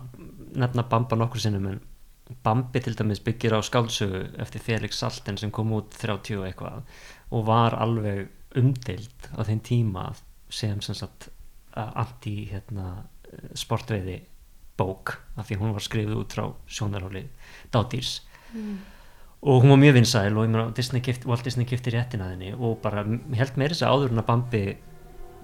nefna 0.56 0.84
Bamba 0.88 1.16
nokkur 1.16 1.40
sinnum 1.40 1.66
en 1.66 1.80
Bambi 2.44 2.80
til 2.80 2.96
dæmis 2.98 3.20
byggir 3.24 3.56
á 3.56 3.60
skáldsögu 3.64 4.24
eftir 4.42 4.60
Felix 4.60 4.98
Salten 4.98 5.38
sem 5.40 5.50
kom 5.50 5.72
út 5.72 5.94
30 5.96 6.38
og 6.40 6.46
eitthvað 6.48 6.82
og 7.30 7.46
var 7.46 7.76
alveg 7.78 8.28
umdeild 8.56 9.30
á 9.36 9.40
þeim 9.44 9.60
tíma 9.64 10.04
sem 10.50 10.80
sem 10.80 10.94
sagt 10.94 11.28
anti 11.74 12.48
hérna, 12.50 13.04
sportveiði 13.54 14.22
bók 14.78 15.18
af 15.36 15.48
því 15.48 15.58
hún 15.60 15.74
var 15.76 15.84
skrifið 15.84 16.20
út 16.22 16.34
frá 16.36 16.46
sjónarháli 16.66 17.26
dátýrs 17.72 18.20
Mm. 18.48 18.78
og 19.42 19.62
hún 19.62 19.70
var 19.70 19.76
mjög 19.76 19.92
vinsæl 19.92 20.36
og 20.38 20.76
Disney 20.76 21.02
gift, 21.02 21.26
Walt 21.26 21.44
Disney 21.44 21.66
gifti 21.66 21.90
réttina 21.90 22.30
þenni 22.32 22.54
og 22.56 22.78
bara 22.82 23.04
held 23.04 23.56
meira 23.56 23.74
þess 23.74 23.84
að 23.84 23.92
áður 23.92 24.14
en 24.14 24.22
að 24.22 24.26
Bambi 24.26 24.62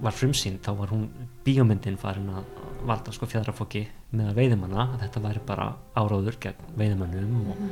var 0.03 0.17
frumsýnd 0.17 0.63
þá 0.65 0.73
var 0.79 0.95
hún 0.95 1.09
bíómyndin 1.47 1.99
farin 2.01 2.31
að 2.35 2.49
valda 2.85 3.13
sko 3.15 3.29
fjadrafóki 3.31 3.85
með 4.15 4.31
að 4.31 4.41
veiðimanna 4.41 4.89
þetta 5.03 5.23
væri 5.25 5.45
bara 5.47 5.69
áráður 5.97 6.41
gegn 6.43 6.73
veiðimannum 6.79 7.53
og, 7.55 7.69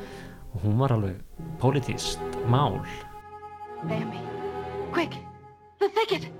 og 0.53 0.67
hún 0.67 0.79
var 0.81 0.95
alveg 0.97 1.49
pólitíst 1.63 2.23
mál 2.51 2.79
Bambi. 3.83 4.21
Quick! 4.93 5.19
The 5.81 5.89
thicket! 5.89 6.31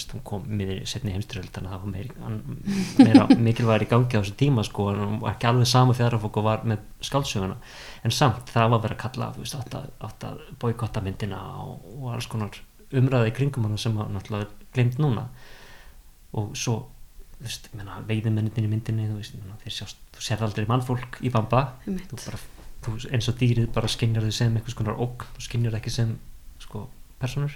Veist, 0.00 0.14
hún 0.16 0.22
kom 0.26 0.46
miður 0.48 0.80
setni 0.88 1.12
heimstyrjöld 1.14 1.52
þannig 1.54 1.70
að 1.70 1.76
það 1.76 1.84
var 1.84 1.92
meira, 1.94 2.16
hann- 2.24 3.04
meira 3.04 3.26
mikilvægir 3.46 3.84
í 3.86 3.88
gangi 3.92 4.16
á 4.16 4.20
þessu 4.24 4.36
tíma 4.40 4.64
sko 4.66 4.88
en 4.94 5.00
hún 5.04 5.18
var 5.22 5.34
ekki 5.36 5.48
alveg 5.50 5.68
sama 5.70 5.94
fjadrafók 5.98 6.40
og 6.40 6.46
var 6.48 6.64
með 6.72 6.82
skáldsöguna. 7.06 7.56
En 8.04 8.14
samt 8.16 8.50
það 8.50 8.72
var 8.74 8.82
verið 8.86 8.96
að 8.96 9.02
kalla 9.04 9.30
þú 9.36 9.44
veist, 9.44 9.58
átt 9.60 9.76
að, 9.78 9.88
átt 10.08 10.26
að 10.30 10.40
boykotta 10.64 11.02
myndina 11.04 11.40
og, 11.62 11.84
og 12.00 12.08
alls 12.16 12.28
konar 12.32 12.58
umræði 12.90 13.30
í 13.30 13.34
kringum 13.36 13.68
hana 13.68 13.78
sem 13.78 13.98
að 14.02 14.10
náttúrulega 14.16 14.70
glemt 14.74 14.98
núna. 14.98 15.26
Og 16.40 16.54
svo 16.58 16.78
þú 17.40 17.44
veist, 17.46 17.68
veiðimennindin 18.08 18.66
í 18.66 18.70
myndinni 18.72 19.06
þú 19.10 19.18
veist, 19.20 19.36
þeir 19.64 19.76
sjást, 19.76 20.00
þú 20.16 20.24
sér 20.26 20.42
aldrei 20.46 20.66
mannfólk 20.68 21.20
í 21.24 21.30
bamba. 21.34 21.62
Þú 21.86 22.18
bara, 22.24 22.40
þú, 22.84 22.96
eins 23.14 23.28
og 23.32 23.38
dýrið 23.40 23.70
bara 23.74 23.88
skinnjar 23.90 24.26
þau 24.28 24.34
sem 24.36 24.56
einhvers 24.58 24.76
konar 24.78 24.98
ógn 25.00 25.26
þú 25.36 25.44
skinnjar 25.46 25.78
ekki 25.80 25.92
sem 25.94 26.16
sko, 26.60 26.86
personur 27.20 27.54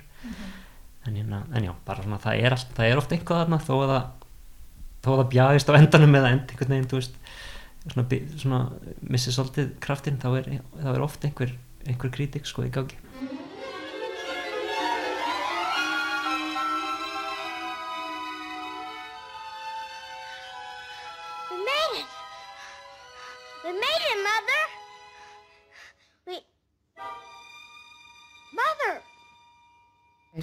en, 1.06 1.16
hérna, 1.18 1.42
en 1.54 1.68
já, 1.68 1.72
bara 1.86 2.04
svona 2.04 2.20
það 2.22 2.42
er, 2.42 2.56
allt, 2.56 2.70
það 2.76 2.90
er 2.90 3.00
oft 3.00 3.14
einhvað 3.14 3.42
þarna 3.42 3.60
þó 3.64 3.74
að 3.76 3.92
það 3.94 4.04
þó 5.04 5.10
að 5.12 5.18
það 5.20 5.32
bjagist 5.34 5.70
á 5.70 5.78
endanum 5.78 6.18
eða 6.20 6.32
end 6.32 6.52
einhvern 6.54 6.74
veginn, 6.74 6.90
þú 6.90 7.00
veist 7.00 7.18
svona, 7.84 8.20
svona 8.40 8.60
missi 9.12 9.34
svolítið 9.34 9.74
kraftinn 9.84 10.20
þá 10.22 10.28
er, 10.40 10.50
þá 10.80 10.90
er 10.94 11.04
oft 11.04 11.26
einhver, 11.28 11.52
einhver 11.84 12.14
kritik 12.14 12.48
sko 12.48 12.64
í 12.64 12.72
gangi 12.72 12.96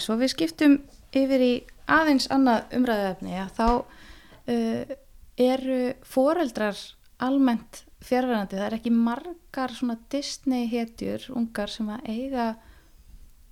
Svo 0.02 0.18
við 0.20 0.34
skiptum 0.34 0.80
yfir 1.16 1.44
í 1.46 1.54
aðeins 1.92 2.28
annað 2.34 2.74
umræðuefni 2.78 3.38
að 3.42 3.54
þá 3.58 3.68
uh, 3.70 4.96
eru 5.42 5.82
foreldrar 6.08 6.80
almennt 7.22 7.84
fjárverandi, 8.02 8.58
það 8.58 8.68
er 8.68 8.76
ekki 8.80 8.94
margar 8.96 9.74
svona 9.78 9.98
Disney 10.10 10.66
hetjur 10.72 11.28
ungar 11.38 11.70
sem 11.70 11.90
að 11.94 12.08
eiga 12.10 12.46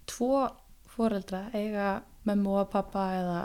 tvo 0.10 0.48
foreldra, 0.90 1.46
eiga 1.54 2.00
mömmu 2.28 2.56
og 2.64 2.72
pappa 2.74 3.04
eða 3.20 3.42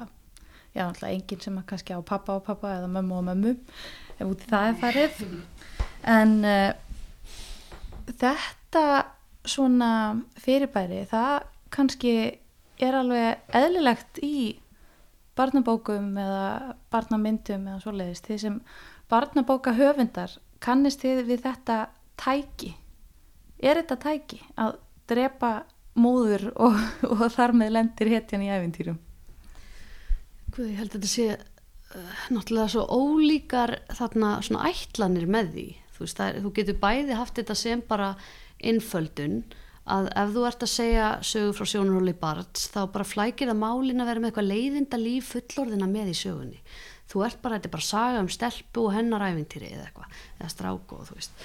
já, 0.74 0.86
náttúrulega 0.86 1.12
enginn 1.12 1.42
sem 1.44 1.58
að 1.60 1.66
kannski 1.70 1.96
á 1.96 2.00
pappa 2.00 2.38
og 2.38 2.46
pappa 2.46 2.72
eða 2.78 2.88
mömmu 2.96 3.18
og 3.18 3.26
mömmu 3.28 3.52
ef 4.14 4.24
út 4.26 4.46
í 4.46 4.48
það 4.50 4.70
er 4.70 4.80
farið. 4.80 5.20
En 6.14 6.34
uh, 6.48 6.72
þetta 8.08 8.86
svona 9.44 9.90
fyrirbæri 10.40 11.04
það 11.10 11.44
kannski 11.74 12.14
er 12.84 12.98
alveg 13.00 13.56
eðlilegt 13.60 14.20
í 14.24 14.38
barnabókum 15.38 16.14
eða 16.20 16.74
barnamyndum 16.94 17.68
eða 17.68 17.82
svoleiðist 17.82 18.28
því 18.28 18.38
sem 18.42 18.58
barnabóka 19.10 19.74
höfundar 19.76 20.36
kannist 20.64 21.02
þið 21.04 21.24
við 21.28 21.44
þetta 21.46 21.78
tæki? 22.20 22.74
Er 23.58 23.80
þetta 23.80 23.98
tæki 24.04 24.40
að 24.60 24.76
drepa 25.10 25.54
móður 25.98 26.50
og, 26.54 26.78
og 27.12 27.26
þar 27.34 27.56
með 27.56 27.74
lendir 27.78 28.12
hetjan 28.14 28.44
í 28.44 28.52
æfintýrum 28.52 29.00
Guð, 30.54 30.70
ég 30.70 30.78
held 30.78 30.92
að 30.92 31.00
þetta 31.00 31.10
sé 31.10 31.26
uh, 31.34 32.18
náttúrulega 32.30 32.70
svo 32.70 32.84
ólíkar 32.86 33.72
þarna 33.90 34.36
svona 34.46 34.68
ætlanir 34.70 35.26
með 35.26 35.48
því. 35.50 35.64
Þú, 35.94 36.02
veist, 36.04 36.20
er, 36.22 36.36
þú 36.44 36.52
getur 36.54 36.76
bæði 36.78 37.16
haft 37.18 37.40
þetta 37.40 37.56
sem 37.58 37.82
bara 37.88 38.12
innföldun 38.62 39.40
að 39.84 40.08
ef 40.16 40.32
þú 40.32 40.46
ert 40.48 40.64
að 40.64 40.72
segja 40.72 41.08
sögu 41.26 41.52
frá 41.56 41.68
sjónarhóli 41.68 42.14
barns 42.16 42.68
þá 42.72 42.80
bara 42.94 43.06
flækir 43.08 43.50
það 43.50 43.60
málin 43.60 44.00
að 44.00 44.10
vera 44.10 44.22
með 44.22 44.30
eitthvað 44.30 44.50
leiðinda 44.50 45.00
líf 45.00 45.30
fullorðina 45.34 45.88
með 45.90 46.12
í 46.14 46.16
sögunni. 46.22 46.60
Þú 47.10 47.24
ert 47.26 47.42
bara, 47.44 47.58
þetta 47.58 47.68
er 47.68 47.74
bara 47.74 47.86
saga 47.90 48.22
um 48.24 48.30
stelpu 48.32 48.86
og 48.86 48.94
hennar 48.96 49.26
ævintýri 49.28 49.68
eða 49.74 49.88
eitthvað, 49.90 50.20
eða 50.40 50.52
strák 50.54 50.94
og 50.96 51.02
þú 51.10 51.18
veist. 51.18 51.44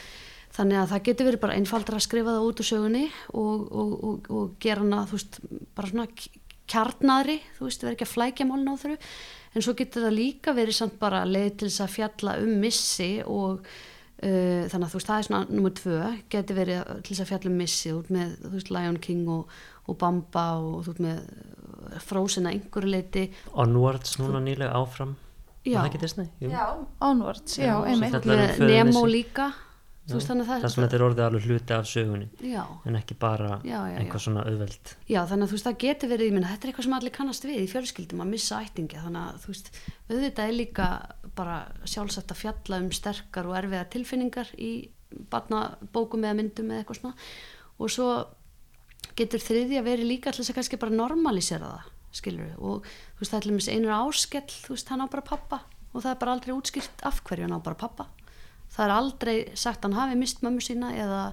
Þannig 0.55 0.79
að 0.79 0.93
það 0.93 1.03
getur 1.09 1.27
verið 1.29 1.43
bara 1.43 1.57
einfaldra 1.59 1.99
að 1.99 2.05
skrifa 2.07 2.35
það 2.35 2.47
út 2.47 2.61
úr 2.63 2.69
sögunni 2.69 3.03
og, 3.35 3.65
og, 3.67 3.91
og, 4.07 4.31
og 4.39 4.55
gera 4.63 4.85
hana, 4.85 5.03
þú 5.09 5.19
veist, 5.19 5.39
bara 5.75 5.91
svona 5.91 6.07
kjarnadri, 6.69 7.37
þú 7.57 7.67
veist, 7.67 7.85
verið 7.85 7.97
ekki 7.97 8.07
að 8.07 8.15
flækja 8.15 8.47
málun 8.47 8.71
á 8.71 8.75
þurru, 8.79 8.97
en 9.53 9.65
svo 9.65 9.75
getur 9.77 10.05
það 10.07 10.17
líka 10.17 10.55
verið 10.57 10.79
samt 10.79 10.99
bara 11.01 11.21
leið 11.27 11.51
til 11.59 11.69
þess 11.69 11.85
að 11.85 11.95
fjalla 11.97 12.35
um 12.43 12.51
missi 12.63 13.11
og 13.25 13.69
þannig 14.19 14.85
að 14.85 14.91
þú 14.91 14.99
veist, 14.99 15.07
það 15.09 15.19
er 15.21 15.27
svona 15.29 15.45
nummer 15.49 15.73
tvö, 15.79 15.99
getur 16.33 16.57
verið 16.59 16.89
til 17.05 17.13
þess 17.15 17.23
að 17.23 17.29
fjalla 17.31 17.51
um 17.51 17.57
missi 17.61 17.93
út 17.95 18.09
með, 18.11 18.33
þú 18.43 18.51
veist, 18.57 18.71
Lion 18.75 18.97
King 18.99 19.29
og, 19.31 19.53
og 19.87 19.97
Bamba 20.01 20.45
og 20.59 20.81
þú 20.83 20.93
veist 20.93 21.03
með 21.05 22.01
Frozen 22.03 22.45
að 22.49 22.57
einhverju 22.57 22.91
leiti 22.91 23.23
Onwards 23.55 24.17
núna 24.19 24.41
nýlega 24.43 24.75
áfram. 24.77 25.15
Já. 25.65 25.79
Já, 26.51 26.65
Onwards, 27.01 27.57
já, 27.57 27.65
Já, 27.65 27.73
einmitt. 27.85 28.13
um. 28.59 28.67
Nemo 28.67 29.05
líka 29.07 29.51
veist 30.17 30.29
þannig 30.29 30.45
að 30.45 30.49
það 30.49 30.63
það 30.63 30.73
sem 30.73 30.83
þetta 30.83 30.97
er 30.97 31.03
orðið 31.05 31.23
alveg 31.25 31.45
hluti 31.49 31.75
af 31.75 31.87
sögunni 31.89 32.27
Já. 32.49 32.63
en 32.89 32.97
ekki 32.99 33.17
bara 33.19 33.49
Já, 33.63 33.75
já, 33.75 33.79
já. 33.91 33.97
einhvað 33.99 34.23
svona 34.25 34.45
auðveld 34.47 34.93
Já, 35.09 35.19
þannig 35.29 35.45
að 35.45 35.51
þú 35.51 35.57
veist, 35.57 35.67
það 35.67 35.77
getur 35.83 36.11
verið, 36.13 36.33
minna, 36.35 36.51
þetta 36.53 36.67
er 36.67 36.71
eitthvað 36.71 36.87
sem 36.87 36.97
allir 36.99 37.15
kannast 37.19 37.47
við 37.49 37.59
í 37.59 37.69
fjölskyldum 37.73 38.23
að 38.23 38.31
missa 38.33 38.61
ættingi, 38.63 39.03
þannig 39.03 39.21
að 39.27 39.43
þú 39.43 39.53
veist, 39.53 39.71
auðvitað 40.09 40.43
er 40.45 40.57
líka 40.57 40.89
bara 41.39 41.59
sjálfsagt 41.85 42.33
að 42.33 42.41
fjalla 42.43 42.81
um 42.83 42.91
sterkar 42.95 43.49
og 43.49 43.57
erfiða 43.59 43.85
tilfinningar 43.93 44.51
í 44.57 44.73
barnabókum 45.31 46.25
eða 46.25 46.37
myndum 46.37 46.69
eða 46.73 46.83
eitthvað 46.83 47.01
svona 47.01 47.15
og 47.79 47.93
svo 47.93 48.09
getur 49.19 49.41
þriðja 49.43 49.81
verið 49.85 50.11
líka 50.11 50.31
alltaf 50.31 50.51
að 50.51 50.59
kannski 50.59 50.79
bara 50.79 50.95
normalisera 50.95 51.73
það, 51.73 51.89
skilur 52.19 52.55
og 52.59 52.87
þú 52.87 53.23
veist, 53.23 53.33
það 53.33 53.49
er 53.49 53.75
einur 53.75 53.95
áskell, 53.95 54.47
þú 54.53 54.75
veist, 54.75 54.91
hann 54.91 55.03
á 55.03 55.07
bara 55.09 55.25
pappa 55.25 55.61
og 55.89 56.03
það 56.03 56.11
er 56.11 56.19
bara 56.21 56.33
aldrei 56.35 56.53
útskýrt 56.53 57.03
af 57.07 57.21
hverju 57.25 57.47
hann 57.47 57.57
á 57.57 57.65
bara 57.65 57.79
pappa. 57.79 58.05
Það 58.79 58.85
er 58.85 58.95
aldrei 58.95 59.37
sagt 59.59 59.83
hann 59.83 59.97
hafi 59.97 60.15
mist 60.15 60.43
mömmu 60.45 60.63
sína 60.63 60.93
eða 60.95 61.23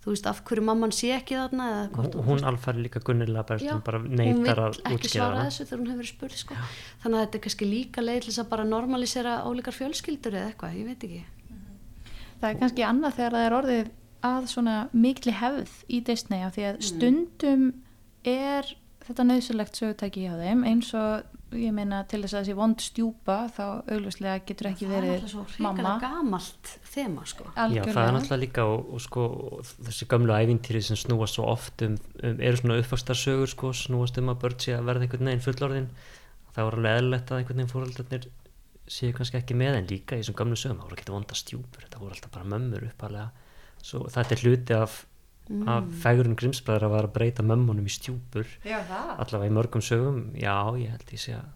þú 0.00 0.14
veist 0.14 0.26
af 0.30 0.40
hverju 0.48 0.64
mamman 0.64 0.92
sé 0.96 1.10
ekki 1.12 1.36
þarna 1.36 1.66
hún, 1.92 2.12
hún 2.24 2.44
alfari 2.48 2.84
líka 2.86 3.02
gunnilega 3.04 3.58
Já, 3.60 3.74
bara 3.84 4.00
hún 4.00 4.14
neytar 4.16 4.40
vill 4.40 4.64
að 4.64 4.78
ekki 4.80 4.96
útskýra 4.96 5.12
svara 5.12 5.36
hana 5.36 5.50
þessu 5.50 5.66
þegar 5.66 5.80
hún 5.80 5.90
hefur 5.90 6.00
verið 6.00 6.12
spurð 6.14 6.38
sko. 6.40 6.58
þannig 7.02 7.18
að 7.18 7.24
þetta 7.24 7.38
er 7.38 7.44
kannski 7.46 7.68
líka 7.68 8.04
leið 8.04 8.20
til 8.20 8.30
þess 8.30 8.42
að 8.42 8.50
bara 8.54 8.66
normalisera 8.68 9.34
ólíkar 9.44 9.76
fjölskyldur 9.76 10.38
eða 10.40 10.52
eitthvað, 10.52 10.78
ég 10.80 10.88
veit 10.88 11.06
ekki. 11.08 11.22
Það 12.40 12.48
er 12.50 12.60
kannski 12.62 12.86
annað 12.88 13.18
þegar 13.18 13.36
það 13.36 13.46
er 13.48 13.56
orðið 13.58 13.90
að 14.30 14.48
svona 14.54 14.76
mikli 14.92 15.36
hefð 15.36 15.76
í 15.88 16.00
Disney 16.08 16.46
af 16.46 16.56
því 16.56 16.66
að 16.70 16.80
stundum 16.88 17.66
er 18.24 18.72
þetta 19.04 19.28
nöðsulegt 19.28 19.80
sögutæki 19.80 20.24
hjá 20.24 20.34
þeim 20.40 20.64
eins 20.68 20.94
og 20.96 21.28
ég 21.58 21.72
meina 21.74 22.02
til 22.08 22.20
þess 22.22 22.36
að 22.36 22.44
þessi 22.44 22.56
vond 22.58 22.82
stjúpa 22.84 23.36
þá 23.54 23.64
augljóslega 23.90 24.42
getur 24.46 24.68
ekki 24.70 24.86
það 24.86 24.94
er 24.96 25.06
verið 25.06 25.14
alltaf 25.16 25.32
svo 25.32 25.44
mamma. 25.64 25.72
hrikalega 25.80 26.10
gamalt 26.14 26.72
þema 26.92 27.24
sko. 27.26 27.46
Já, 27.50 27.82
það 27.86 28.02
er 28.02 28.14
náttúrulega 28.16 28.40
líka 28.44 28.66
og, 28.70 28.92
og 28.94 29.02
sko 29.04 29.24
þessi 29.88 30.08
gömlu 30.10 30.36
ævintýri 30.36 30.82
sem 30.86 31.00
snúast 31.00 31.38
svo 31.38 31.48
oft 31.50 31.84
um, 31.86 31.96
um 32.22 32.44
eru 32.46 32.60
svona 32.60 32.78
uppvastarsögur 32.82 33.50
sko, 33.50 33.72
snúast 33.74 34.20
um 34.22 34.30
að 34.30 34.42
börn 34.44 34.60
sé 34.62 34.76
að 34.76 34.90
verða 34.90 35.08
einhvern 35.08 35.32
veginn 35.32 35.46
fullorðin. 35.48 35.90
Það 36.54 36.68
var 36.68 36.78
alveg 36.78 37.00
eðlilegt 37.00 37.32
að 37.32 37.42
einhvern 37.42 37.62
veginn 37.62 37.74
fóröldarnir 37.74 38.30
séu 38.90 39.14
kannski 39.14 39.38
ekki 39.38 39.58
með 39.58 39.80
en 39.80 39.90
líka 39.90 40.16
í 40.18 40.22
þessum 40.22 40.38
gömlu 40.38 40.58
sögum, 40.58 40.80
það 40.80 40.88
voru 40.90 40.98
ekki 40.98 41.14
vonda 41.14 41.38
stjúpur 41.38 41.86
þetta 41.86 42.00
voru 42.02 42.16
alltaf 42.16 42.34
bara 42.34 42.50
mömmur 42.54 42.88
uppalega. 42.88 43.30
Svo 43.80 44.06
þetta 44.10 44.36
er 44.36 44.42
hluti 44.44 44.76
af, 44.76 44.96
Mm. 45.50 45.66
af 45.66 45.84
fegurinn 46.04 46.36
grimsbræður 46.38 46.84
að 46.86 46.92
vera 46.94 47.08
að 47.08 47.14
breyta 47.16 47.42
mömmunum 47.42 47.86
í 47.88 47.90
stjúpur. 47.90 48.46
Já, 48.62 48.78
það. 48.86 49.08
allavega 49.24 49.50
í 49.50 49.54
mörgum 49.56 49.82
sögum, 49.82 50.20
já 50.38 50.54
ég 50.78 50.92
held 50.94 51.10
ég 51.10 51.18
sé 51.24 51.32
að 51.34 51.48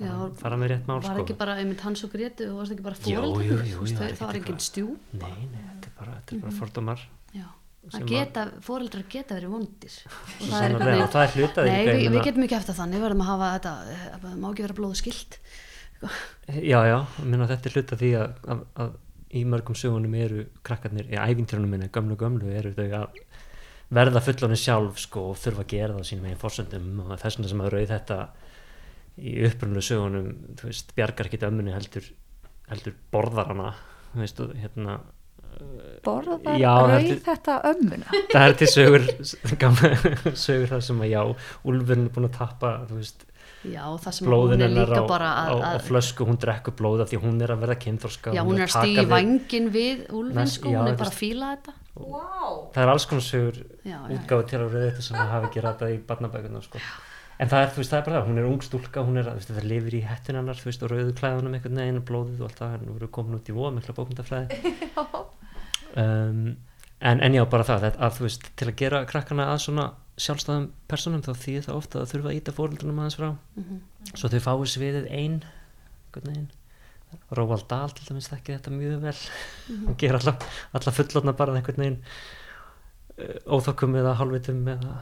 Já, 0.00 0.08
fara, 0.10 0.30
fara 0.40 0.56
með 0.58 0.70
rétt 0.72 0.86
mál 0.88 0.96
var 1.02 1.10
sko. 1.12 1.22
ekki 1.22 1.36
bara 1.38 1.56
einmitt 1.60 1.80
hans 1.84 2.02
og 2.04 2.10
Gretu 2.16 2.46
og 2.50 2.56
varst 2.62 2.72
ekki 2.74 2.82
bara 2.82 2.96
jú, 3.04 3.20
það, 3.20 3.92
það 3.94 4.06
er 4.08 4.16
það 4.16 4.26
var 4.26 4.38
ekkert 4.40 4.48
engin 4.48 4.64
stjú 4.64 4.86
Nei, 5.12 5.44
nei, 5.52 5.60
þetta 5.74 5.86
er 5.86 5.94
bara, 6.00 6.14
þetta 6.16 6.34
er 6.34 6.40
bara 6.40 6.50
Mhm. 6.50 6.58
fordómar. 6.58 7.04
Já, 7.34 7.44
það 7.92 8.00
að- 8.00 8.08
geta, 8.14 8.46
fóreldrar 8.64 9.04
geta 9.12 9.34
verið 9.36 9.50
vondir. 9.54 9.94
Og 10.08 10.40
Svo 10.40 10.50
sannarlega, 10.56 11.04
og 11.04 11.12
það 11.12 11.22
er 11.24 11.30
því 11.36 11.68
Nei, 11.68 11.84
við, 11.86 12.10
við 12.16 12.24
getum 12.24 12.42
ekki 12.48 12.56
eftir 12.58 12.74
þannig, 12.80 12.96
við 12.98 13.04
verðum 13.06 13.22
að 13.22 13.30
hafa 13.34 13.52
þetta 13.58 13.72
eh, 13.92 14.18
það 14.24 14.38
má 14.40 14.48
ekki 14.50 14.62
vera 14.64 14.74
blóðu 14.80 14.96
skilt 14.96 15.38
Já, 16.48 16.80
já, 16.88 16.98
meina 17.24 17.46
þetta 17.48 17.66
er 17.70 17.72
hluta 17.78 17.96
því 18.00 18.10
að, 18.18 18.34
að, 18.48 18.64
að 18.84 18.92
í 19.34 19.44
mörgum 19.48 19.74
sögunum 19.78 20.14
eru 20.18 20.44
krakkarnir, 20.66 21.06
í 21.10 21.16
ævintýrunum 21.18 21.70
minni, 21.72 21.88
gömlu 21.94 22.16
gömlu 22.16 22.50
eru 22.54 22.70
þau 22.76 22.84
að 23.00 23.22
verða 23.94 24.22
fullorinn 24.24 24.58
sjálf 24.60 24.98
sko 25.04 25.28
og 25.32 25.38
þurfa 25.40 25.64
að 25.64 25.72
gera 25.74 25.96
það 25.98 26.08
sínum 26.10 26.28
eigin 26.28 26.40
forsöndum 26.42 26.88
og 27.04 27.12
þess 27.20 27.38
vegna 27.38 27.50
sem 27.52 27.64
að 27.64 27.72
rauð 27.74 27.90
þetta 27.94 28.18
í 29.14 29.34
upprunnu 29.46 29.82
sögunum, 29.86 30.30
þú 30.58 30.70
veist, 30.70 30.88
bjargar 30.96 31.28
ekki 31.30 31.38
ömmunni 31.46 31.74
heldur, 31.76 32.06
heldur 32.70 32.96
borðar 33.14 33.52
hana, 33.52 33.68
veist, 34.18 34.40
og 34.42 34.54
hérna 34.58 34.96
borðar 36.04 36.58
Já, 36.58 36.72
það 36.74 36.88
rauð 36.90 37.06
til- 37.12 37.20
þetta 37.28 37.58
ömmuna? 37.70 38.22
Það 38.32 38.48
er 38.48 38.56
til 38.58 38.70
sögur 38.72 39.04
sögur 40.44 40.72
þar 40.72 40.82
sem 40.88 41.04
að 41.04 41.12
já 41.12 41.20
úlfurinn 41.70 42.08
er 42.08 42.14
búin 42.16 42.28
að 42.28 42.36
tappa 42.40 42.72
þú 42.90 42.98
veist 42.98 43.22
Já, 43.64 43.84
það 43.96 44.12
sem 44.12 44.28
hún 44.28 44.60
er 44.60 44.68
líka 44.74 44.98
á, 45.00 45.08
bara 45.08 45.28
að- 45.40 45.48
á, 45.48 45.56
á 45.64 45.70
að- 45.78 45.86
flösku, 45.88 46.26
hún 46.28 46.36
drekkur 46.38 46.74
blóð 46.76 47.00
af 47.04 47.08
því 47.10 47.20
hún 47.22 47.40
er 47.42 47.48
að 47.54 47.62
verða 47.64 47.76
kynþorska 47.80 48.34
Já, 48.34 48.42
hún 48.44 48.60
er 48.60 48.68
að 48.68 48.90
við- 48.90 49.08
vangin 49.08 49.70
við 49.72 50.04
úlfinn 50.12 50.50
sko, 50.52 50.68
hún 50.68 50.88
er 50.92 50.96
bara 51.00 51.10
að 51.10 51.18
fíla 51.22 51.48
þetta. 51.56 51.72
Það 52.74 52.82
er 52.84 52.88
alls 52.92 53.06
konar 53.06 53.22
sögur 53.24 53.58
útgáðu 53.86 54.46
til 54.50 54.58
að 54.58 54.68
rauða 54.68 54.86
þetta 54.90 55.02
sem 55.08 55.16
að 55.16 55.28
hafa 55.32 55.46
ekki 55.48 55.62
ratað 55.64 55.94
í 55.94 55.98
barnabækunar 56.08 56.62
sko. 56.66 56.78
en 57.40 57.48
það 57.48 57.62
er, 57.64 57.68
þú 57.74 57.76
veist, 57.80 57.90
það 57.90 57.98
er 57.98 58.04
bara 58.04 58.20
það 58.20 58.28
hún 58.28 58.38
er 58.38 58.44
ung 58.46 58.60
stúlka, 58.62 59.00
hún 59.06 59.16
er, 59.18 59.24
þú 59.24 59.34
veist, 59.40 59.50
það 59.54 59.64
lifir 59.72 59.94
í 59.98 60.02
hettun 60.06 60.36
hennar 60.38 60.54
þú 60.60 60.64
veist, 60.68 60.82
og 60.84 60.90
rauðu 60.90 61.12
klæðunum 61.18 61.56
veginn 61.62 61.96
og 61.98 62.04
blóðið 62.04 62.40
og 62.40 62.46
allt 62.50 62.58
það, 62.60 62.70
hann 62.74 62.92
voru 62.94 63.08
komin 63.08 63.34
út 63.40 63.48
í 63.50 63.54
voða 63.56 63.72
mikla 63.74 63.94
bókmyndafræði 63.96 64.46
um, 65.96 66.56
en, 67.00 67.20
en 67.20 67.34
já, 67.34 67.44
bara 67.50 67.64
það 67.66 67.88
að, 67.88 67.98
að 68.06 68.12
þú 68.18 68.26
veist, 68.28 68.46
til 68.56 68.68
að 68.70 68.76
gera 68.76 69.04
krakkana 69.10 69.48
að 69.54 69.62
svona 69.66 69.88
sjálfstæðum 70.18 70.68
personum 70.88 71.22
þá 71.22 71.32
þýðir 71.34 71.64
það 71.68 71.78
ofta 71.80 71.98
að 72.02 72.10
þurfa 72.12 72.28
að 72.30 72.36
íta 72.38 72.52
fóreldrunum 72.54 73.00
aðeins 73.02 73.16
frá 73.18 73.30
Mhm. 73.56 73.80
svo 74.14 74.28
þau 74.28 74.40
fái 74.40 74.66
sviðið 74.74 75.08
ein 75.10 75.42
einhvern 75.44 76.28
veginn 76.30 76.50
Róvald 77.30 77.68
Dahl 77.70 77.90
til 77.94 78.06
dæmis 78.08 78.28
þekki 78.30 78.56
þetta 78.58 78.70
mjög 78.74 79.00
vel 79.00 79.16
Mhm. 79.68 79.88
og 79.88 79.96
gera 79.98 80.18
alla, 80.18 80.36
alla 80.74 80.92
fullotna 80.92 81.32
bara 81.36 81.54
einhvern 81.54 81.76
veginn 81.82 82.00
uh, 83.18 83.58
óþokkum 83.58 83.94
eða 83.94 84.16
hálfvitum 84.18 84.64
eða, 84.66 85.00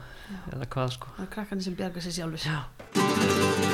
eða 0.53 0.65
hvað 0.69 0.91
sko 0.97 1.07
það 1.17 1.23
er 1.27 1.31
krakkarnir 1.35 1.63
sem 1.63 1.75
bjarga 1.75 2.01
sér 2.01 2.17
sjálfur 2.19 2.45
Já. 2.45 3.72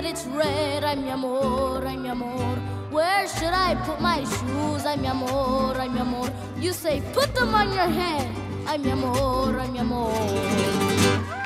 That 0.00 0.10
it's 0.10 0.24
red. 0.26 0.84
Ay, 0.84 0.96
mi 0.96 1.10
amor, 1.10 1.84
ay, 1.86 1.96
mi 1.96 2.08
amor. 2.08 2.56
Where 2.90 3.26
should 3.28 3.52
I 3.52 3.74
put 3.86 4.00
my 4.00 4.24
shoes? 4.24 4.86
Ay, 4.86 4.96
mi 4.96 5.06
amor, 5.06 5.76
ay, 5.78 5.88
mi 5.88 6.00
amor. 6.00 6.30
You 6.58 6.72
say, 6.72 7.02
put 7.12 7.34
them 7.34 7.54
on 7.54 7.72
your 7.72 7.88
head. 7.88 8.26
Ay, 8.66 8.78
mi 8.78 8.90
amor, 8.90 9.60
ay, 9.60 9.68
mi 9.68 9.78
amor. 9.78 10.12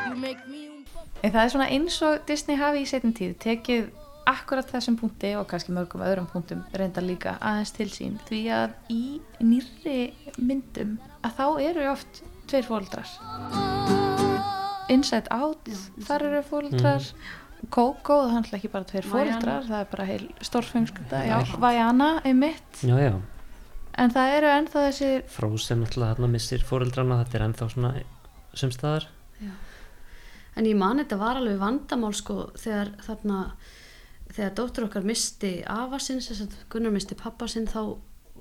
You 0.08 0.16
make 0.16 0.46
me 0.46 0.84
En 1.22 1.32
það 1.32 1.42
er 1.42 1.52
svona 1.54 1.68
eins 1.72 2.00
og 2.04 2.26
Disney 2.28 2.58
hafi 2.60 2.82
í 2.84 2.88
setjum 2.88 3.14
tíð 3.16 3.36
tekið 3.40 3.86
akkurat 4.28 4.68
þessum 4.68 4.98
punkti 5.00 5.30
og 5.38 5.46
kannski 5.48 5.72
mörgum 5.72 6.04
öðrum 6.04 6.28
punktum 6.28 6.60
reyndar 6.76 7.04
líka 7.04 7.38
aðeins 7.40 7.72
til 7.76 7.88
sín 7.92 8.18
því 8.28 8.40
að 8.52 8.74
í 8.92 9.02
nýrri 9.40 10.12
myndum 10.36 10.98
að 11.24 11.40
þá 11.40 11.46
eru 11.70 11.88
oft 11.92 12.20
tveir 12.48 12.68
fóldrar 12.68 13.08
Inside 14.92 15.32
Out 15.32 15.72
þar 16.04 16.26
eru 16.28 16.44
fóldrar 16.44 17.08
Coco, 17.70 18.16
það 18.24 18.30
er 18.30 18.34
náttúrulega 18.38 18.58
ekki 18.60 18.72
bara 18.72 18.88
tveir 18.90 19.06
fóldrar 19.08 19.68
það 19.68 19.78
er 19.80 19.90
bara 19.92 20.06
heil 20.08 20.24
stórfengskunda 20.44 21.20
já, 21.28 21.36
Vajana, 21.62 22.08
einmitt. 22.26 22.80
Já, 22.84 22.96
já, 23.00 23.12
en 23.98 24.14
það 24.14 24.36
eru 24.38 24.50
ennþá 24.54 24.84
þessi 24.88 25.10
Frozen 25.36 25.84
náttúrulega 25.84 26.16
þarna 26.16 26.32
missir 26.34 26.64
fóreldrana 26.66 27.20
þetta 27.22 27.38
er 27.40 27.46
ennþá 27.48 27.70
svona 27.74 27.92
sumstaðar 28.54 29.08
en 30.54 30.68
ég 30.68 30.76
man 30.78 31.00
þetta 31.02 31.18
var 31.18 31.40
alveg 31.40 31.58
vandamál 31.58 32.14
sko 32.14 32.50
þegar 32.60 32.92
þarna 33.02 33.38
þegar 34.34 34.52
dóttur 34.58 34.86
okkar 34.88 35.06
misti 35.06 35.56
afa 35.66 35.98
sinn 36.02 36.22
þess 36.22 36.44
að 36.46 36.58
Gunnar 36.70 36.94
misti 36.94 37.16
pappa 37.18 37.48
sinn 37.50 37.66
þá 37.70 37.80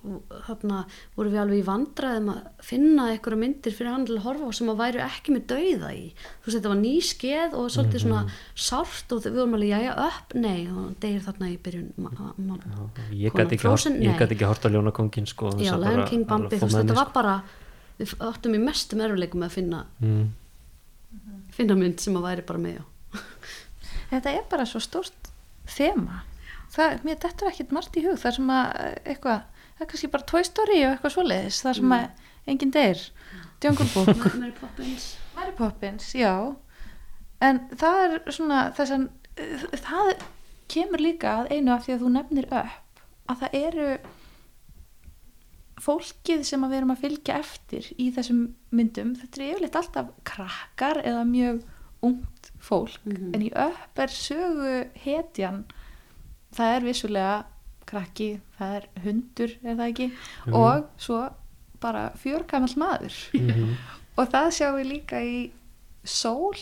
þarna 0.04 0.80
voru 1.16 1.32
við 1.32 1.40
alveg 1.40 1.60
í 1.62 1.66
vandræðum 1.68 2.30
að 2.34 2.40
finna 2.68 3.06
einhverja 3.14 3.40
myndir 3.40 3.72
fyrir 3.78 3.92
hann 3.94 4.06
til 4.10 4.18
að 4.18 4.26
horfa 4.26 4.48
á 4.48 4.52
sem 4.58 4.72
að 4.74 4.82
væru 4.82 5.00
ekki 5.06 5.36
með 5.36 5.46
dauða 5.54 5.92
í 5.96 6.04
þú 6.12 6.46
veist 6.50 6.58
þetta 6.58 6.72
var 6.74 6.80
ný 6.82 6.94
skeð 7.08 7.56
og 7.56 7.70
svolítið 7.72 8.00
Mhm. 8.00 8.04
svona 8.04 8.22
sárt 8.56 9.16
og 9.16 9.22
við 9.24 9.38
vorum 9.40 9.56
alveg 9.56 9.72
jæja 9.72 9.94
upp 10.08 10.36
nei 10.36 10.68
og 10.68 11.00
degir 11.00 11.22
þarna 11.24 11.50
í 11.54 11.58
byrjun 11.64 11.94
ég 13.14 13.32
gæti 13.34 13.56
ekki, 13.56 13.64
hort- 13.64 13.80
Frozen, 13.80 13.96
ég 14.02 14.12
nei. 14.12 14.18
gat 14.20 14.32
ekki 14.36 14.46
hort 14.46 14.66
á 14.66 14.70
Ljónakongin 14.70 15.28
sko, 15.28 15.52
já, 15.58 15.72
Lion 15.78 15.84
bara 15.96 16.08
King, 16.10 16.26
Bambi, 16.28 16.56
þú 16.58 16.68
veist 16.68 16.76
þetta 16.84 16.96
var 16.96 17.12
bara 17.14 17.36
við 18.00 18.16
áttum 18.20 18.56
í 18.56 18.60
mestum 18.60 19.00
erfileikum 19.06 19.44
að 19.46 19.52
finna 19.52 19.86
sko. 19.86 20.06
mm. 20.06 20.30
finna 21.54 21.76
mynd 21.78 22.00
sem 22.02 22.16
að 22.18 22.26
væri 22.28 22.46
bara 22.46 22.60
með 22.60 22.78
já 22.80 22.84
þetta 24.12 24.30
er 24.34 24.44
bara 24.50 24.66
svo 24.66 24.80
stórt 24.84 25.30
þema 25.70 26.22
það, 26.74 27.04
mér 27.06 27.20
dettur 27.22 27.50
ekkert 27.52 27.72
margt 27.72 27.98
í 27.98 28.04
hug 28.08 28.18
þar 28.18 28.34
sem 28.38 28.50
að 28.50 29.00
eitthvað, 29.06 29.44
það 29.78 29.82
er 29.86 29.90
kannski 29.92 30.12
bara 30.14 30.24
Toy 30.30 30.44
Story 30.44 30.80
og 30.86 30.92
eitthvað 30.96 31.16
svoleiðis, 31.16 31.62
þar 31.66 31.74
sem 31.80 31.92
að 31.98 32.10
enginn 32.48 32.72
deyr, 32.76 33.04
Jungle 33.64 33.88
Book. 33.94 34.36
Mary 34.36 34.52
Poppins. 34.60 35.06
Mary 35.36 35.52
Poppins, 35.58 36.10
já. 36.16 36.34
En 37.42 37.60
það 37.76 38.02
er 38.06 38.32
svona 38.32 38.60
þessan, 38.78 39.10
það 39.84 40.14
kemur 40.74 41.00
líka 41.04 41.38
að 41.44 41.52
einu 41.58 41.72
af 41.74 41.86
því 41.86 41.94
að 41.98 42.04
þú 42.04 42.12
nefnir 42.18 42.48
upp 42.52 43.00
að 43.32 43.40
það 43.44 43.54
eru 43.62 43.88
fólkið 45.84 46.44
sem 46.48 46.64
við 46.70 46.78
erum 46.78 46.94
að 46.94 47.02
fylgja 47.04 47.38
eftir 47.44 47.88
í 48.00 48.10
þessum 48.16 48.44
myndum, 48.76 49.16
þetta 49.20 49.40
er 49.42 49.48
yfirleitt 49.54 49.78
alltaf 49.80 50.12
krakkar 50.28 51.00
eða 51.04 51.24
mjög 51.28 51.64
ungt 52.04 52.52
fólk, 52.64 53.00
Mhm. 53.06 53.34
en 53.36 53.42
í 53.42 53.50
upp 53.56 54.00
er 54.00 54.08
sögu 54.08 54.90
hetjan 55.04 55.66
það 56.54 56.76
er 56.78 56.82
vissulega 56.82 57.46
krakki, 57.94 58.30
það 58.60 58.76
er 58.82 58.88
hundur 59.06 59.56
er 59.64 59.76
það 59.80 59.88
ekki, 59.94 60.10
Mhm. 60.46 60.54
og 60.60 60.90
svo 60.98 61.22
bara 61.84 62.10
fjörgamall 62.18 62.76
maður 62.82 63.20
Mhm. 63.38 63.76
og 64.18 64.30
það 64.34 64.52
sjáum 64.58 64.80
við 64.82 64.90
líka 64.92 65.22
í 65.24 65.52
sól 66.04 66.56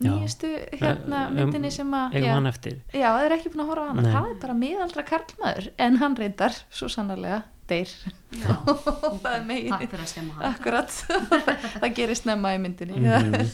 Já. 0.00 0.10
nýjustu 0.14 0.48
hérna 0.80 1.26
Um, 1.28 1.34
myndinni 1.36 1.70
sem 1.70 1.90
að 1.92 2.12
já, 2.16 2.32
hann 2.32 2.46
eftir. 2.48 2.78
já, 2.92 3.08
það 3.12 3.24
er 3.26 3.32
ekki 3.36 3.50
búin 3.52 3.64
að 3.64 3.68
horfa 3.68 3.84
á 3.84 3.88
hana 3.90 4.02
Nei. 4.02 4.12
það 4.14 4.28
er 4.30 4.38
bara 4.40 4.54
miðaldra 4.54 5.04
karlmaður 5.10 5.68
en 5.78 5.96
hann 6.00 6.16
reyndar 6.16 6.54
svo 6.72 6.88
sannarlega 6.88 7.42
deyr 7.68 7.90
það 8.40 9.34
er 9.34 9.44
megin 9.44 9.72
hann. 9.72 10.54
akkurat, 10.54 10.88
það 11.82 11.94
gerist 11.94 12.24
nefna 12.26 12.54
í 12.56 12.60
myndinni 12.64 12.96
Mhm. 12.96 13.50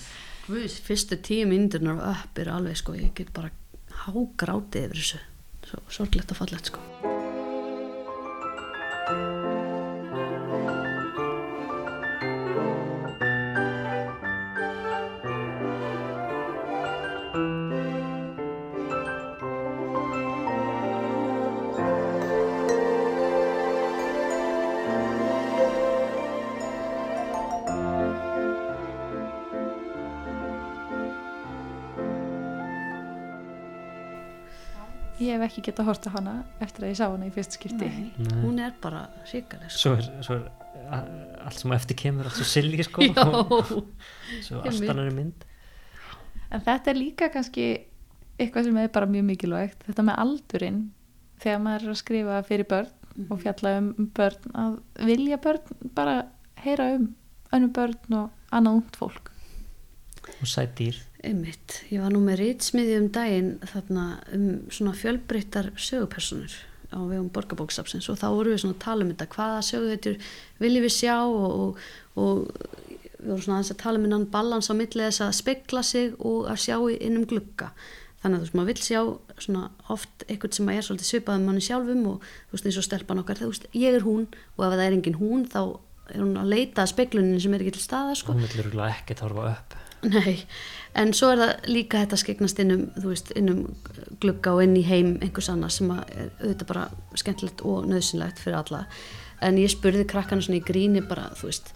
Guðs, 0.46 0.76
fyrstu 0.86 1.16
tíu 1.18 1.46
myndirnar 1.50 1.96
og 1.98 2.06
upp 2.14 2.38
er 2.38 2.46
alveg 2.54 2.76
sko, 2.78 2.92
ég 2.94 3.12
get 3.18 3.32
bara 3.34 3.50
hágrátið 4.06 4.84
yfir 4.86 5.00
þessu 5.02 5.18
sorglegt 5.88 6.30
og 6.30 6.36
fallegt 6.42 6.72
sko 6.72 6.80
hef 35.46 35.52
ekki 35.54 35.64
getað 35.70 35.90
hort 35.90 36.06
á 36.06 36.10
hana 36.16 36.36
eftir 36.64 36.86
að 36.86 36.92
ég 36.92 36.98
sá 36.98 37.06
hana 37.06 37.26
í 37.28 37.32
fyrst 37.34 37.56
skipti. 37.56 37.88
Nei, 37.88 38.12
Nei. 38.18 38.38
hún 38.42 38.60
er 38.62 38.74
bara 38.82 39.06
ríkaleg 39.30 39.72
sko. 39.72 39.80
svo 39.80 39.92
er, 39.96 40.08
svo 40.26 40.38
er 40.38 40.46
allt 41.46 41.60
sem 41.62 41.74
eftir 41.76 41.98
kemur 42.02 42.28
allt 42.28 42.38
svo 42.40 42.48
silly 42.50 42.86
sko. 42.86 43.06
Svo 44.44 44.62
astanari 44.66 45.14
mynd. 45.14 45.46
En 46.50 46.62
þetta 46.66 46.92
er 46.92 46.98
líka 47.00 47.30
kannski 47.34 47.66
eitthvað 48.36 48.68
sem 48.68 48.78
er 48.82 48.92
bara 48.92 49.08
mjög 49.10 49.26
mikilvægt 49.30 49.86
þetta 49.88 50.04
með 50.06 50.20
aldurinn 50.26 50.80
þegar 51.42 51.62
maður 51.64 51.86
er 51.86 51.92
að 51.92 52.00
skrifa 52.02 52.40
fyrir 52.46 52.68
börn 52.70 53.30
og 53.32 53.40
fjalla 53.40 53.72
um 53.80 54.10
börn 54.16 54.56
að 54.60 54.76
vilja 55.08 55.38
börn 55.40 55.88
bara 55.96 56.16
heyra 56.60 56.90
um 56.98 57.08
önnum 57.56 57.72
börn 57.72 58.18
og 58.18 58.52
annað 58.54 58.80
ungt 58.80 58.98
fólk. 59.00 59.30
Og 60.42 60.48
sæt 60.50 60.74
dýr 60.78 60.98
Einmitt, 61.26 61.80
ég 61.90 61.98
var 62.04 62.12
nú 62.14 62.20
með 62.22 62.38
rýtsmiði 62.42 62.96
um 63.00 63.06
daginn 63.14 63.52
þarna 63.66 64.02
um 64.36 64.46
svona 64.70 64.92
fjölbreyttar 64.94 65.72
sögupersonur 65.80 66.54
á 66.94 66.98
vegum 67.02 67.28
borgarbóksapsins 67.34 68.06
og 68.12 68.18
þá 68.20 68.26
voru 68.30 68.52
við 68.54 68.60
svona 68.62 68.76
að 68.76 68.84
tala 68.84 69.02
um 69.04 69.10
þetta 69.10 69.26
hvaða 69.34 69.62
söguhetjur 69.66 70.18
viljum 70.62 70.84
við 70.86 70.94
sjá 70.94 71.16
og, 71.26 71.46
og, 71.58 71.80
og 72.14 72.42
við 73.16 73.26
vorum 73.32 73.42
svona 73.42 73.56
aðeins 73.58 73.72
að 73.74 73.80
tala 73.82 73.98
um 74.00 74.06
innan 74.06 74.26
balans 74.30 74.70
á 74.70 74.74
milli 74.78 75.02
þess 75.08 75.24
að 75.26 75.32
spekla 75.40 75.82
sig 75.88 76.14
og 76.20 76.46
að 76.52 76.60
sjá 76.62 76.76
í- 76.92 77.00
inn 77.08 77.18
um 77.18 77.26
glugga. 77.26 77.72
Þannig 78.22 78.36
að 78.36 78.38
þú 78.38 78.46
veist, 78.46 78.54
maður 78.58 78.70
vill 78.70 78.84
sjá 78.86 79.00
svona 79.46 79.64
oft 79.92 80.24
eitthvað 80.28 80.54
sem 80.60 80.70
er 80.72 80.86
svolítið 80.86 81.10
svipað 81.10 81.40
um 81.40 81.48
manni 81.50 81.64
sjálfum 81.66 82.06
og 82.12 82.22
þú 82.22 82.54
veist 82.56 82.68
eins 82.70 82.78
og 82.80 82.86
stelpan 82.86 83.20
okkar, 83.24 83.40
þú 83.42 83.50
veist, 83.50 83.66
ég 83.76 83.98
er 83.98 84.06
hún 84.06 84.28
og 84.56 84.62
ef 84.68 84.76
það 84.78 84.84
er 84.86 84.96
engin 85.00 85.18
hún 85.20 85.44
þá 85.50 85.60
er 86.14 86.22
hún 86.22 86.38
að 86.38 86.52
leita 86.54 86.84
að 86.86 86.92
speklunin 86.94 87.42
sem 87.42 87.54
er 87.58 87.64
ekki 87.66 87.74
til 87.76 87.82
staða 87.82 88.14
sko. 88.14 88.32
hún 88.36 88.46
vil 88.46 88.54
Nei, 90.06 90.36
en 90.94 91.12
svo 91.16 91.32
er 91.32 91.40
það 91.40 91.68
líka 91.72 92.04
þetta 92.04 92.18
skegnast 92.20 92.60
inn 92.62 92.74
um, 92.74 92.86
þú 92.94 93.10
veist, 93.10 93.32
inn 93.38 93.50
um 93.50 93.60
glugga 94.22 94.54
og 94.54 94.62
inn 94.62 94.76
í 94.78 94.84
heim 94.86 95.16
einhvers 95.24 95.50
annars 95.50 95.80
sem 95.80 95.90
að 95.90 96.02
er 96.14 96.30
auðvitað 96.40 96.70
bara 96.70 96.86
skemmtilegt 97.18 97.64
og 97.66 97.88
nöðsynlegt 97.90 98.42
fyrir 98.42 98.60
alla. 98.60 98.84
En 99.44 99.58
ég 99.60 99.72
spurði 99.72 100.06
krakkana 100.08 100.44
svona 100.44 100.60
í 100.60 100.64
gríni 100.64 101.02
bara, 101.04 101.28
þú 101.36 101.50
veist, 101.50 101.72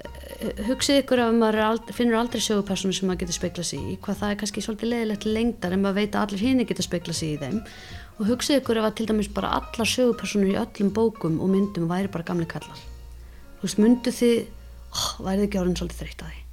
eh, 0.00 0.62
hugsið 0.70 1.02
ykkur 1.02 1.22
ef 1.26 1.34
maður 1.36 1.60
er 1.60 1.66
ald 1.68 1.94
finnur 1.94 2.20
aldrei 2.20 2.42
sögupersonu 2.42 2.96
sem 2.96 3.10
maður 3.10 3.24
getur 3.24 3.38
speklað 3.38 3.70
sig 3.70 3.80
í, 3.80 3.96
hvað 4.02 4.20
það 4.22 4.34
er 4.34 4.40
kannski 4.42 4.64
svolítið 4.66 4.92
leiðilegt 4.94 5.24
til 5.26 5.34
lengdar 5.36 5.76
en 5.76 5.84
maður 5.84 6.00
veit 6.00 6.14
að 6.14 6.26
allir 6.26 6.44
hini 6.46 6.68
geta 6.68 6.86
speklað 6.86 7.20
sig 7.20 7.34
í 7.34 7.40
þeim. 7.44 7.62
Og 8.20 8.28
hugsið 8.28 8.60
ykkur 8.60 8.80
ef 8.80 8.88
að 8.88 8.96
til 8.98 9.10
dæmis 9.10 9.32
bara 9.32 9.54
allar 9.60 9.94
sögupersonur 9.94 10.52
í 10.52 10.58
öllum 10.60 10.94
bókum 10.96 11.40
og 11.40 11.52
myndum 11.52 11.88
væri 11.88 12.12
bara 12.12 12.26
gamli 12.26 12.48
kallar. 12.48 12.80
Þú 13.60 13.68
veist, 13.68 13.80
myndu 13.80 14.12
þið, 14.12 14.38
oh, 14.92 15.08
værið 15.24 15.48
ekki 15.48 15.60
orðin 15.60 15.80
svolítið 15.80 16.02
þreytt 16.02 16.24
að 16.24 16.32
því. 16.32 16.49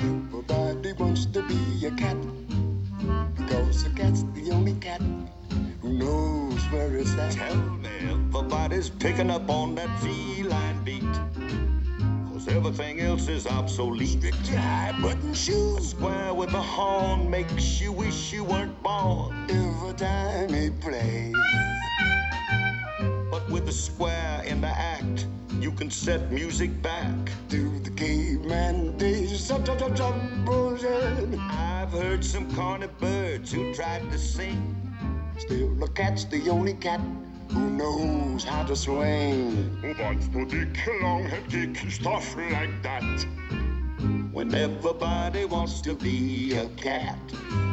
Everybody 0.00 0.92
wants 0.94 1.26
to 1.26 1.42
be 1.42 1.86
a 1.86 1.90
cat 1.92 2.16
because 3.36 3.86
a 3.86 3.90
cat's 3.90 4.24
the 4.34 4.50
only 4.52 4.74
cat 4.74 5.02
who 5.82 5.92
knows 5.94 6.60
where 6.72 6.96
it's 6.96 7.14
at. 7.16 7.32
Tell 7.32 7.56
me, 7.56 7.90
everybody's 8.10 8.90
picking 8.90 9.30
up 9.30 9.48
on 9.50 9.74
that 9.76 9.90
feline 10.00 10.84
beat. 10.84 11.02
Cause 12.32 12.48
everything 12.48 13.00
else 13.00 13.28
is 13.28 13.46
obsolete. 13.46 14.18
Strictly 14.20 14.56
high 14.56 14.94
button 15.02 15.34
shoes 15.34 15.90
Square 15.90 16.34
with 16.34 16.52
a 16.54 16.62
horn 16.62 17.30
makes 17.30 17.80
you 17.80 17.92
wish 17.92 18.32
you 18.32 18.44
weren't 18.44 18.82
born. 18.82 19.34
every 19.50 19.94
time 19.94 20.52
he 20.52 20.70
plays. 20.70 21.34
But 23.30 23.48
with 23.50 23.66
the 23.66 23.72
square 23.72 24.42
in 24.44 24.60
the 24.60 24.68
act, 24.68 25.26
you 25.64 25.72
can 25.72 25.90
set 25.90 26.30
music 26.30 26.70
back. 26.82 27.14
To 27.48 27.78
the 27.78 27.90
caveman 27.92 28.98
days. 28.98 29.50
I've 29.50 29.62
heard 31.90 32.22
some 32.22 32.54
corny 32.54 32.88
birds 33.00 33.50
who 33.50 33.74
tried 33.74 34.10
to 34.12 34.18
sing. 34.18 34.60
Still, 35.38 35.74
the 35.76 35.88
cat's 35.88 36.26
the 36.26 36.50
only 36.50 36.74
cat 36.74 37.00
who 37.50 37.70
knows 37.70 38.44
how 38.44 38.64
to 38.64 38.76
swing. 38.76 39.96
Wants 39.98 40.28
to 40.28 40.44
dick 40.44 40.76
long 41.00 41.24
and 41.32 41.50
kick 41.50 41.90
stuff 41.90 42.36
like 42.36 42.82
that. 42.82 43.63
When 44.34 44.52
everybody 44.52 45.44
wants 45.44 45.80
to 45.82 45.94
be 45.94 46.56
a 46.56 46.66
cat, 46.70 47.16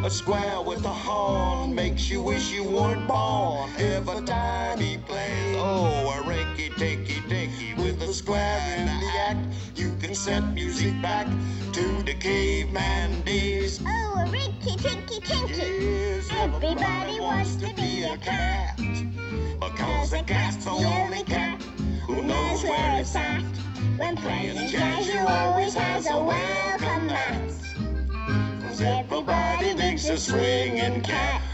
a 0.05 0.11
square 0.11 0.61
with 0.61 0.85
a 0.85 0.89
horn 0.89 1.73
makes 1.73 2.07
you 2.07 2.21
wish 2.21 2.51
you 2.51 2.63
weren't 2.63 3.07
born. 3.07 3.71
Every 3.79 4.21
time 4.27 4.79
he 4.79 4.99
plays, 4.99 5.55
oh, 5.57 6.13
a 6.15 6.23
rinky 6.23 6.69
tinky 6.77 7.19
dinky 7.27 7.73
with 7.81 7.99
a 8.03 8.13
square 8.13 8.61
in 8.77 8.85
the 8.85 9.11
act, 9.27 9.39
you 9.75 9.95
can 9.99 10.13
set 10.13 10.53
music 10.53 10.93
back 11.01 11.25
to 11.73 12.03
the 12.03 12.13
caveman 12.13 13.21
days. 13.21 13.81
Oh, 13.83 14.23
a 14.23 14.29
rinky 14.29 14.79
tinky 14.79 15.19
tinky. 15.19 15.55
Yes, 15.83 16.29
Everybody 16.31 17.19
wants 17.19 17.55
to 17.55 17.73
be 17.73 18.03
a 18.03 18.17
cat. 18.17 18.77
Because 19.59 20.13
a 20.13 20.21
cat's 20.21 20.63
the 20.63 20.69
only 20.69 21.23
cat 21.23 21.59
who 22.05 22.21
knows 22.21 22.63
where 22.63 22.99
it's 23.01 23.15
at. 23.15 23.41
When 23.97 24.15
playing 24.17 24.67
jazz, 24.69 25.07
you 25.07 25.19
always 25.19 25.73
has 25.75 26.07
a 26.07 26.17
welcome 26.17 27.07
mat. 27.07 27.51
Cause 28.61 28.81
everybody 28.81 29.73
digs 29.75 30.09
a 30.09 30.17
swinging 30.17 31.01
cat. 31.01 31.50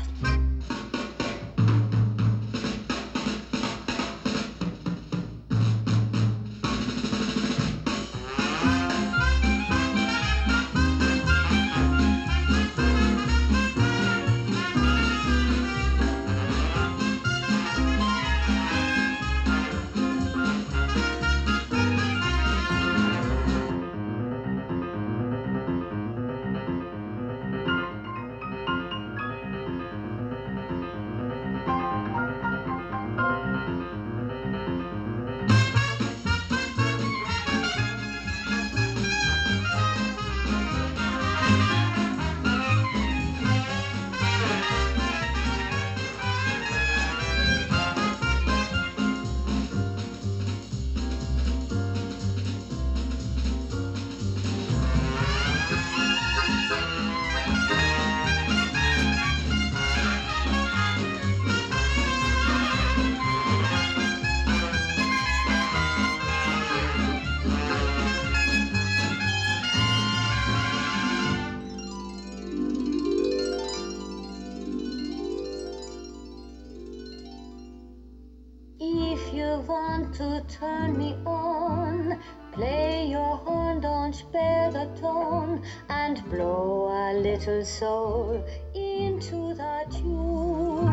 Soul 87.67 88.45
into 88.73 89.53
the 89.53 89.85
tune. 89.91 90.87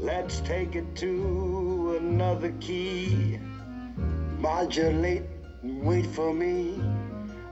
Let's 0.00 0.40
take 0.40 0.74
it 0.74 0.96
to 0.96 1.98
another 2.00 2.52
key. 2.60 3.38
Modulate 4.38 5.22
and 5.62 5.84
wait 5.84 6.06
for 6.06 6.34
me. 6.34 6.82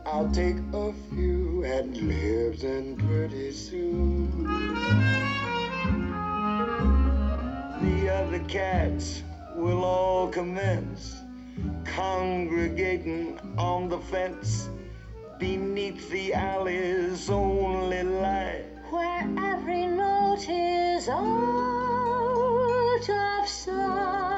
I'll 0.05 0.31
take 0.31 0.57
a 0.73 0.93
few 1.11 1.65
ad 1.65 1.97
libs 1.97 2.65
and 2.65 2.99
pretty 2.99 3.53
soon. 3.53 4.43
The 7.81 8.11
other 8.13 8.41
cats 8.49 9.23
will 9.55 9.85
all 9.85 10.29
commence 10.29 11.18
congregating 11.85 13.39
on 13.57 13.89
the 13.89 13.99
fence 13.99 14.69
beneath 15.39 16.11
the 16.11 16.35
alley's 16.35 17.31
only 17.31 18.03
light. 18.03 18.65
Where 18.91 19.29
every 19.39 19.87
note 19.87 20.49
is 20.49 21.09
out 21.09 22.29
of 23.09 23.49
sight. 23.49 24.38